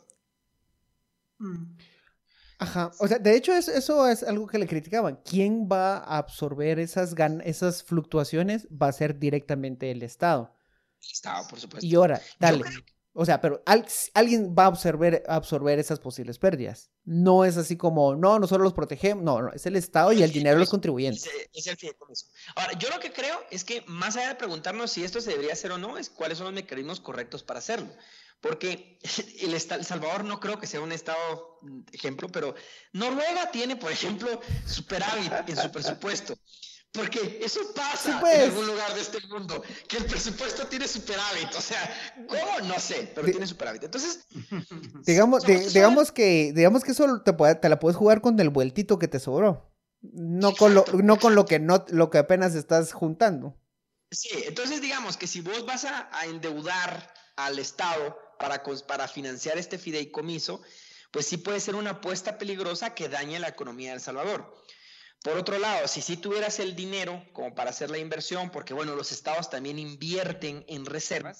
Ajá, 2.57 2.91
o 2.99 3.07
sea, 3.07 3.19
de 3.19 3.35
hecho 3.35 3.53
es- 3.53 3.67
eso 3.67 4.07
es 4.07 4.23
algo 4.23 4.47
que 4.47 4.57
le 4.57 4.67
criticaban. 4.67 5.19
¿Quién 5.25 5.67
va 5.71 5.97
a 5.97 6.17
absorber 6.17 6.79
esas, 6.79 7.15
gan- 7.15 7.41
esas 7.43 7.83
fluctuaciones? 7.83 8.67
Va 8.69 8.87
a 8.87 8.93
ser 8.93 9.19
directamente 9.19 9.91
el 9.91 10.03
Estado. 10.03 10.55
El 11.01 11.11
Estado, 11.11 11.47
por 11.49 11.59
supuesto. 11.59 11.85
Y 11.85 11.95
ahora, 11.95 12.21
dale. 12.39 12.61
creo- 12.61 12.81
O 13.17 13.25
sea, 13.25 13.39
pero 13.39 13.63
al- 13.65 13.85
alguien 14.13 14.53
va 14.59 14.63
a 14.63 14.67
absorber, 14.67 15.23
absorber 15.29 15.79
esas 15.79 15.99
posibles 16.01 16.37
pérdidas. 16.37 16.89
No 17.05 17.45
es 17.45 17.55
así 17.55 17.77
como, 17.77 18.13
no, 18.15 18.39
nosotros 18.39 18.65
los 18.65 18.73
protegemos. 18.73 19.23
No, 19.23 19.41
no, 19.41 19.53
es 19.53 19.65
el 19.65 19.77
Estado 19.77 20.11
y 20.11 20.21
el 20.21 20.33
dinero 20.33 20.55
de 20.57 20.59
los 20.61 20.69
contribuyentes. 20.69 21.25
Es, 21.25 21.49
es 21.53 21.67
el 21.67 21.77
fideicomiso. 21.77 22.25
Ahora, 22.57 22.77
yo 22.77 22.89
lo 22.89 22.99
que 22.99 23.13
creo 23.13 23.37
es 23.51 23.63
que 23.63 23.85
más 23.87 24.17
allá 24.17 24.27
de 24.29 24.35
preguntarnos 24.35 24.91
si 24.91 25.05
esto 25.05 25.21
se 25.21 25.29
debería 25.29 25.53
hacer 25.53 25.71
o 25.71 25.77
no, 25.77 25.97
es 25.97 26.09
cuáles 26.09 26.37
son 26.39 26.45
los 26.47 26.53
mecanismos 26.53 26.99
correctos 26.99 27.41
para 27.41 27.59
hacerlo. 27.59 27.87
Porque 28.41 28.99
el, 29.41 29.53
El 29.53 29.85
Salvador 29.85 30.23
no 30.23 30.39
creo 30.39 30.59
que 30.59 30.67
sea 30.67 30.81
un 30.81 30.91
estado 30.91 31.59
mm, 31.61 31.81
ejemplo, 31.91 32.27
pero 32.29 32.55
Noruega 32.93 33.51
tiene, 33.51 33.75
por 33.75 33.91
ejemplo, 33.91 34.39
superávit 34.65 35.31
en 35.47 35.57
su 35.57 35.71
presupuesto. 35.71 36.35
Porque 36.91 37.39
eso 37.43 37.59
pasa 37.75 38.13
Sí, 38.13 38.17
pues. 38.21 38.35
en 38.35 38.41
algún 38.51 38.67
lugar 38.67 38.93
de 38.93 39.01
este 39.01 39.19
mundo, 39.27 39.61
que 39.89 39.97
el 39.97 40.05
presupuesto 40.05 40.65
tiene 40.67 40.87
superávit. 40.87 41.53
O 41.53 41.59
sea, 41.59 41.93
¿cómo? 42.25 42.67
No 42.69 42.79
sé, 42.79 43.11
pero 43.13 43.27
tiene 43.27 43.45
superávit. 43.45 43.83
Entonces, 43.83 44.25
Digamos, 45.05 45.43
digamos 45.73 46.13
que, 46.13 46.53
digamos 46.53 46.85
que 46.85 46.91
eso 46.91 47.21
te, 47.21 47.33
puede- 47.33 47.55
te 47.55 47.67
la 47.67 47.79
puedes 47.79 47.97
jugar 47.97 48.21
con 48.21 48.39
el 48.39 48.49
vueltito 48.49 48.97
que 48.97 49.09
te 49.09 49.19
sobró. 49.19 49.75
No 50.01 50.53
con 50.53 50.73
lo, 50.73 50.85
no 51.03 51.17
con 51.19 51.35
lo 51.35 51.45
que 51.45 51.59
no, 51.59 51.83
lo 51.89 52.09
que 52.09 52.19
apenas 52.19 52.55
estás 52.55 52.93
juntando. 52.93 53.57
Sí, 54.11 54.29
entonces 54.47 54.79
digamos 54.81 55.17
que 55.17 55.27
si 55.27 55.41
vos 55.41 55.65
vas 55.65 55.83
a, 55.83 56.09
a 56.17 56.25
endeudar 56.27 57.13
al 57.35 57.59
Estado 57.59 58.17
para, 58.37 59.07
financiar 59.07 59.57
este 59.57 59.77
fideicomiso, 59.77 60.61
pues 61.11 61.25
sí 61.27 61.37
puede 61.37 61.59
ser 61.59 61.75
una 61.75 61.91
apuesta 61.91 62.37
peligrosa 62.37 62.93
que 62.93 63.09
dañe 63.09 63.39
la 63.39 63.47
economía 63.47 63.89
de 63.89 63.95
El 63.95 64.01
Salvador. 64.01 64.53
Por 65.23 65.37
otro 65.37 65.57
lado, 65.57 65.87
si 65.87 66.01
sí 66.01 66.17
tuvieras 66.17 66.59
el 66.59 66.75
dinero 66.75 67.25
como 67.33 67.55
para 67.55 67.71
hacer 67.71 67.89
la 67.89 67.97
inversión, 67.97 68.51
porque 68.51 68.73
bueno, 68.73 68.95
los 68.95 69.11
estados 69.11 69.49
también 69.49 69.79
invierten 69.79 70.65
en 70.67 70.85
reservas, 70.85 71.39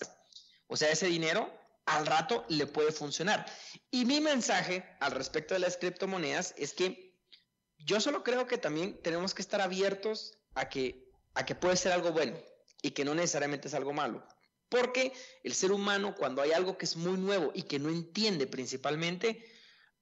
o 0.68 0.78
sea, 0.78 0.90
ese 0.90 1.08
dinero 1.08 1.52
al 1.86 2.06
rato 2.06 2.46
le 2.50 2.66
puede 2.66 2.92
funcionar. 2.92 3.46
Y 3.92 4.06
mi 4.06 4.22
mensaje 4.22 4.84
al 5.00 5.12
respecto 5.12 5.54
de 5.54 5.60
las 5.60 5.78
criptomonedas 5.78 6.56
es 6.58 6.74
que 6.74 7.14
yo 7.78 8.00
solo 8.02 8.24
creo 8.24 8.48
que 8.48 8.58
también 8.58 9.00
tenemos 9.04 9.34
que 9.34 9.42
estar 9.42 9.62
abiertos 9.62 10.34
a 10.56 10.70
que, 10.70 11.08
a 11.36 11.46
que 11.46 11.54
puede 11.54 11.78
ser 11.78 11.92
algo 11.92 12.12
bueno 12.12 12.38
y 12.82 12.92
que 12.92 13.06
no 13.06 13.14
necesariamente 13.14 13.68
es 13.68 13.74
algo 13.74 13.94
malo. 13.94 14.26
Porque 14.80 15.14
el 15.44 15.54
ser 15.54 15.72
humano, 15.72 16.16
cuando 16.18 16.42
hay 16.42 16.52
algo 16.52 16.78
que 16.78 16.86
es 16.86 16.96
muy 16.98 17.18
nuevo 17.18 17.52
y 17.54 17.64
que 17.64 17.80
no 17.80 17.90
entiende 17.90 18.48
principalmente, 18.48 19.44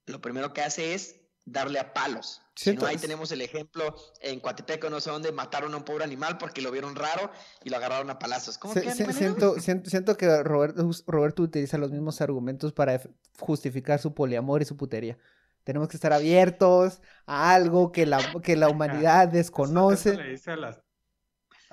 lo 0.06 0.20
primero 0.22 0.54
que 0.54 0.62
hace 0.62 0.94
es 0.94 1.16
darle 1.46 1.80
a 1.80 1.94
palos. 1.94 2.42
Sí, 2.56 2.72
Si 2.72 2.76
no, 2.78 2.86
ahí 2.86 2.98
tenemos 2.98 3.32
el 3.32 3.42
ejemplo 3.42 3.96
en 4.22 4.40
Coatepeco, 4.40 4.90
no 4.90 5.00
sé 5.02 5.10
dónde, 5.10 5.32
mataron 5.32 5.74
a 5.74 5.78
un 5.78 5.84
pobre 5.84 6.04
animal 6.04 6.38
porque 6.38 6.62
lo 6.62 6.72
vieron 6.72 6.96
raro 6.96 7.32
y 7.64 7.70
lo 7.70 7.78
agarraron 7.78 8.10
a 8.10 8.20
palazos. 8.20 8.58
¿Cómo 8.58 8.74
Se- 8.74 8.82
que 8.82 8.92
se- 8.92 9.12
siento, 9.14 9.60
siento, 9.60 9.90
siento 9.90 10.16
que 10.18 10.44
Roberto, 10.44 10.90
Roberto 11.08 11.42
utiliza 11.44 11.78
los 11.78 11.92
mismos 11.92 12.22
argumentos 12.22 12.72
para 12.72 13.02
justificar 13.40 14.00
su 14.00 14.14
poliamor 14.14 14.62
y 14.62 14.66
su 14.66 14.78
putería. 14.78 15.18
Tenemos 15.64 15.88
que 15.88 15.98
estar 15.98 16.14
abiertos 16.14 17.02
a 17.26 17.54
algo 17.54 17.92
que 17.92 18.06
la, 18.06 18.20
que 18.44 18.56
la 18.56 18.68
humanidad 19.10 19.24
Eso- 19.24 19.30
eso 19.30 19.38
desconoce. 19.38 20.16
le 20.18 20.30
dice 20.30 20.52
a, 20.52 20.56
las, 20.58 20.80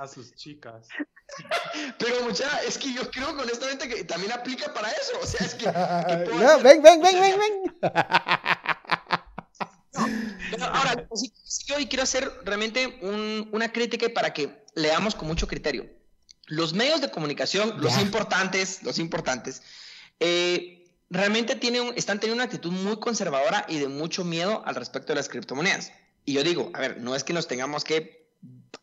a 0.01 0.09
sus 0.09 0.35
chicas. 0.35 0.89
Pero 1.99 2.23
mucha, 2.25 2.63
es 2.63 2.79
que 2.79 2.93
yo 2.93 3.11
creo 3.11 3.37
que 3.37 3.43
honestamente 3.43 3.89
que 3.89 4.05
también 4.05 4.33
aplica 4.33 4.73
para 4.73 4.91
eso. 4.91 5.13
O 5.23 5.27
sea, 5.27 5.47
es 5.47 5.55
que... 5.55 5.65
que 5.67 5.71
No, 6.35 6.49
hacer- 6.49 6.63
ven, 6.63 6.83
ven, 6.83 7.03
ven, 7.03 7.21
ven, 7.21 7.39
ven. 7.39 7.91
Ahora, 10.63 11.07
sí, 11.15 11.33
sí, 11.45 11.65
yo 11.67 11.77
hoy 11.77 11.87
quiero 11.87 12.03
hacer 12.03 12.31
realmente 12.45 12.99
un- 13.03 13.49
una 13.53 13.73
crítica 13.73 14.09
para 14.13 14.33
que 14.33 14.65
leamos 14.75 15.15
con 15.15 15.29
mucho 15.29 15.47
criterio. 15.47 15.87
Los 16.47 16.73
medios 16.75 17.01
de 17.01 17.11
comunicación, 17.11 17.81
los 17.81 17.99
importantes, 17.99 18.83
los 18.83 18.99
importantes, 18.99 19.63
eh, 20.19 20.85
realmente 21.11 21.55
tienen, 21.57 21.93
están 21.97 22.19
teniendo 22.19 22.37
una 22.43 22.45
actitud 22.45 22.73
muy 22.73 22.99
conservadora 22.99 23.65
y 23.69 23.79
de 23.79 23.89
mucho 23.89 24.25
miedo 24.25 24.63
al 24.67 24.75
respecto 24.75 25.09
de 25.13 25.17
las 25.17 25.29
criptomonedas. 25.29 25.93
Y 26.25 26.33
yo 26.35 26.43
digo, 26.43 26.71
a 26.75 26.81
ver, 26.81 27.01
no 27.01 27.15
es 27.15 27.23
que 27.25 27.33
nos 27.33 27.47
tengamos 27.47 27.85
que 27.85 28.20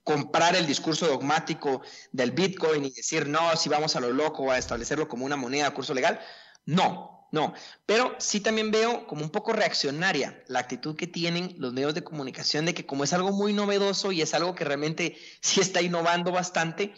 comprar 0.04 0.56
el 0.56 0.66
discurso 0.66 1.08
dogmático 1.08 1.82
del 2.12 2.32
Bitcoin 2.32 2.86
y 2.86 2.92
decir, 2.92 3.28
no, 3.28 3.56
si 3.56 3.70
vamos 3.70 3.96
a 3.96 4.00
lo 4.00 4.12
loco, 4.12 4.52
a 4.52 4.58
establecerlo 4.58 5.08
como 5.08 5.26
una 5.26 5.36
moneda 5.36 5.68
a 5.68 5.74
curso 5.74 5.94
legal. 5.94 6.20
No, 6.66 7.18
no, 7.32 7.54
pero 7.86 8.16
sí 8.20 8.40
también 8.40 8.72
veo 8.72 9.06
como 9.06 9.22
un 9.22 9.30
poco 9.30 9.52
reaccionaria 9.52 10.44
la 10.48 10.60
actitud 10.60 10.96
que 10.96 11.08
tienen 11.08 11.56
los 11.58 11.74
medios 11.74 11.94
de 11.94 12.04
comunicación 12.04 12.66
de 12.66 12.74
que 12.74 12.86
como 12.86 13.04
es 13.04 13.12
algo 13.12 13.32
muy 13.32 13.52
novedoso 13.52 14.12
y 14.12 14.22
es 14.22 14.34
algo 14.34 14.56
que 14.56 14.64
realmente 14.64 15.18
sí 15.42 15.60
está 15.60 15.82
innovando 15.82 16.32
bastante, 16.32 16.94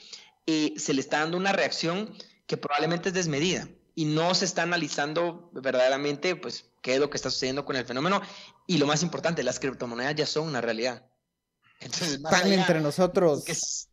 eh, 0.46 0.74
se 0.78 0.94
le 0.94 1.02
está 1.02 1.20
dando 1.20 1.38
una 1.38 1.52
reacción 1.52 2.16
que 2.46 2.58
probablemente 2.58 3.10
es 3.10 3.16
desmedida 3.16 3.68
y 3.96 4.06
no 4.06 4.36
se 4.36 4.46
está 4.46 4.64
analizando 4.64 5.50
verdaderamente 5.54 6.36
pues 6.36 6.66
qué 6.82 6.94
es 6.94 7.00
lo 7.00 7.10
que 7.10 7.18
está 7.18 7.32
sucediendo 7.32 7.66
con 7.66 7.76
el 7.76 7.86
fenómeno 7.86 8.22
y 8.68 8.78
lo 8.78 8.86
más 8.86 9.02
importante, 9.02 9.44
las 9.44 9.60
criptomonedas 9.60 10.16
ya 10.16 10.26
son 10.28 10.48
una 10.48 10.62
realidad. 10.62 11.09
Entonces, 11.80 12.20
más 12.20 12.34
Están 12.34 12.48
allá 12.52 12.62
entre 12.62 12.82
nosotros. 12.82 13.48
es- 13.48 13.90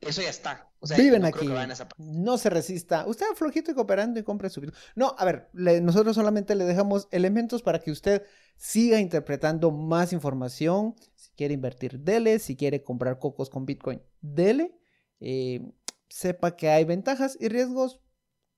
eso 0.00 0.22
ya 0.22 0.30
está. 0.30 0.70
O 0.78 0.86
sea, 0.86 0.96
Viven 0.98 1.22
no 1.22 1.28
aquí. 1.28 1.48
No 1.96 2.38
se 2.38 2.50
resista. 2.50 3.06
Usted 3.06 3.26
flojito 3.34 3.70
y 3.70 3.74
cooperando 3.74 4.20
y 4.20 4.22
compre 4.22 4.50
su. 4.50 4.60
No, 4.94 5.14
a 5.18 5.24
ver, 5.24 5.48
le- 5.52 5.80
nosotros 5.80 6.14
solamente 6.14 6.54
le 6.54 6.64
dejamos 6.64 7.08
elementos 7.10 7.62
para 7.62 7.80
que 7.80 7.90
usted 7.90 8.24
siga 8.56 9.00
interpretando 9.00 9.70
más 9.70 10.12
información. 10.12 10.94
Si 11.14 11.30
quiere 11.32 11.54
invertir, 11.54 12.00
dele. 12.00 12.38
Si 12.38 12.56
quiere 12.56 12.84
comprar 12.84 13.18
cocos 13.18 13.48
con 13.50 13.64
Bitcoin, 13.66 14.02
dele. 14.20 14.78
Eh, 15.20 15.72
sepa 16.08 16.56
que 16.56 16.68
hay 16.68 16.84
ventajas 16.84 17.36
y 17.40 17.48
riesgos. 17.48 18.00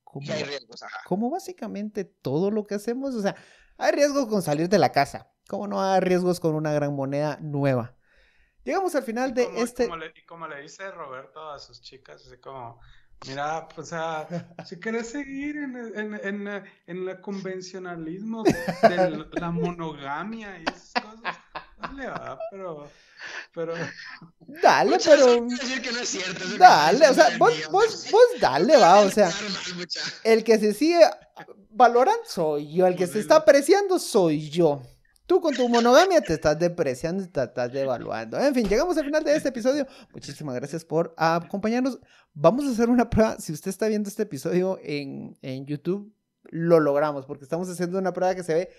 Como, 0.04 0.26
Y 0.26 0.30
hay 0.30 0.42
riesgos, 0.42 0.82
ajá. 0.82 0.96
como 1.06 1.30
básicamente 1.30 2.04
todo 2.04 2.50
lo 2.50 2.66
que 2.66 2.74
hacemos. 2.74 3.14
O 3.14 3.22
sea, 3.22 3.36
hay 3.76 3.92
riesgos 3.92 4.26
con 4.26 4.42
salir 4.42 4.68
de 4.68 4.78
la 4.78 4.90
casa. 4.92 5.30
Como 5.48 5.66
no 5.68 5.82
hay 5.82 6.00
riesgos 6.00 6.40
con 6.40 6.54
una 6.54 6.72
gran 6.72 6.94
moneda 6.94 7.38
nueva. 7.40 7.94
Llegamos 8.68 8.94
al 8.94 9.02
final 9.02 9.32
de 9.32 9.46
Como- 9.46 9.58
este. 9.64 9.84
como 9.84 9.96
le, 9.96 10.12
y 10.14 10.26
como 10.26 10.46
le 10.46 10.60
dice 10.60 10.90
Roberto 10.90 11.50
a 11.50 11.58
sus 11.58 11.80
chicas, 11.80 12.22
así 12.26 12.36
como, 12.36 12.78
mira, 13.26 13.66
pues, 13.66 13.86
o 13.86 13.90
sea, 13.90 14.28
si 14.66 14.78
quieres 14.78 15.08
seguir 15.08 15.56
en, 15.56 15.74
en, 15.96 16.14
en, 16.22 16.64
en 16.86 17.08
el 17.08 17.18
convencionalismo 17.22 18.42
de 18.44 19.24
la 19.40 19.50
monogamia 19.50 20.58
y 20.58 20.64
esas 20.64 20.92
cosas, 21.02 21.36
dale, 21.78 22.08
va, 22.08 22.38
pero, 22.50 22.90
pero, 23.54 23.72
Dale, 24.62 24.90
Muchas 24.90 25.18
pero. 25.18 25.42
decir 25.46 25.80
que 25.80 25.90
no 25.92 26.00
es 26.00 26.08
cierto. 26.10 26.44
que 26.44 26.58
Dale, 26.58 27.08
o 27.08 27.14
sea, 27.14 27.28
es 27.28 27.38
vos, 27.38 27.56
mío. 27.56 27.68
vos, 27.70 28.06
vos 28.10 28.22
dale, 28.38 28.76
va, 28.76 29.00
o 29.00 29.10
sea, 29.10 29.30
el 30.24 30.44
que 30.44 30.58
se 30.58 30.74
sigue 30.74 31.00
valorando 31.70 32.22
soy 32.26 32.70
yo, 32.70 32.86
el 32.86 32.96
que 32.96 33.06
se 33.06 33.18
está 33.20 33.36
apreciando 33.36 33.98
soy 33.98 34.50
yo. 34.50 34.82
Tú 35.28 35.42
con 35.42 35.54
tu 35.54 35.68
monogamia 35.68 36.22
te 36.22 36.32
estás 36.32 36.58
depreciando 36.58 37.28
te 37.28 37.42
estás 37.42 37.70
devaluando. 37.70 38.38
En 38.40 38.54
fin, 38.54 38.66
llegamos 38.66 38.96
al 38.96 39.04
final 39.04 39.22
de 39.22 39.36
este 39.36 39.50
episodio. 39.50 39.86
Muchísimas 40.10 40.54
gracias 40.54 40.86
por 40.86 41.12
acompañarnos. 41.18 41.98
Vamos 42.32 42.64
a 42.64 42.70
hacer 42.70 42.88
una 42.88 43.10
prueba. 43.10 43.36
Si 43.38 43.52
usted 43.52 43.68
está 43.68 43.88
viendo 43.88 44.08
este 44.08 44.22
episodio 44.22 44.80
en, 44.82 45.36
en 45.42 45.66
YouTube, 45.66 46.10
lo 46.44 46.80
logramos 46.80 47.26
porque 47.26 47.44
estamos 47.44 47.68
haciendo 47.68 47.98
una 47.98 48.14
prueba 48.14 48.34
que 48.34 48.42
se 48.42 48.54
ve... 48.54 48.70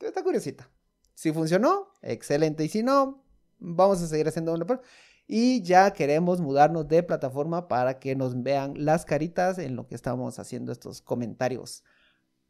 Está 0.00 0.24
curiosita. 0.24 0.68
Si 1.14 1.30
funcionó, 1.32 1.86
excelente. 2.02 2.64
Y 2.64 2.68
si 2.68 2.82
no, 2.82 3.24
vamos 3.60 4.02
a 4.02 4.08
seguir 4.08 4.26
haciendo 4.26 4.52
una 4.52 4.66
prueba. 4.66 4.82
Y 5.28 5.62
ya 5.62 5.92
queremos 5.92 6.40
mudarnos 6.40 6.88
de 6.88 7.04
plataforma 7.04 7.68
para 7.68 8.00
que 8.00 8.16
nos 8.16 8.42
vean 8.42 8.74
las 8.76 9.04
caritas 9.04 9.58
en 9.60 9.76
lo 9.76 9.86
que 9.86 9.94
estamos 9.94 10.40
haciendo 10.40 10.72
estos 10.72 11.00
comentarios 11.00 11.84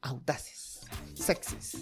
audaces, 0.01 0.68
sexys, 1.15 1.77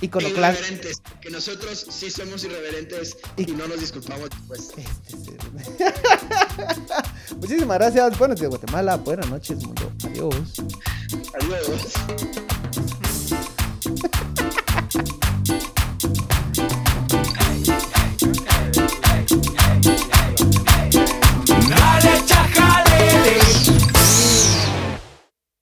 iconoclastas. 0.00 0.60
Irreverentes, 0.70 1.02
que 1.20 1.30
nosotros 1.30 1.86
sí 1.90 2.10
somos 2.10 2.42
irreverentes 2.44 3.16
y 3.36 3.46
no 3.46 3.66
nos 3.68 3.80
disculpamos 3.80 4.30
después. 4.30 4.72
Este 5.06 5.12
es- 5.12 5.24
Muchísimas 7.40 7.78
gracias. 7.78 8.18
Buenos 8.18 8.38
días, 8.38 8.50
Guatemala. 8.50 8.96
Buenas 8.96 9.28
noches, 9.30 9.62
mundo. 9.64 9.90
Adiós. 10.04 10.34
Adiós. 11.40 12.44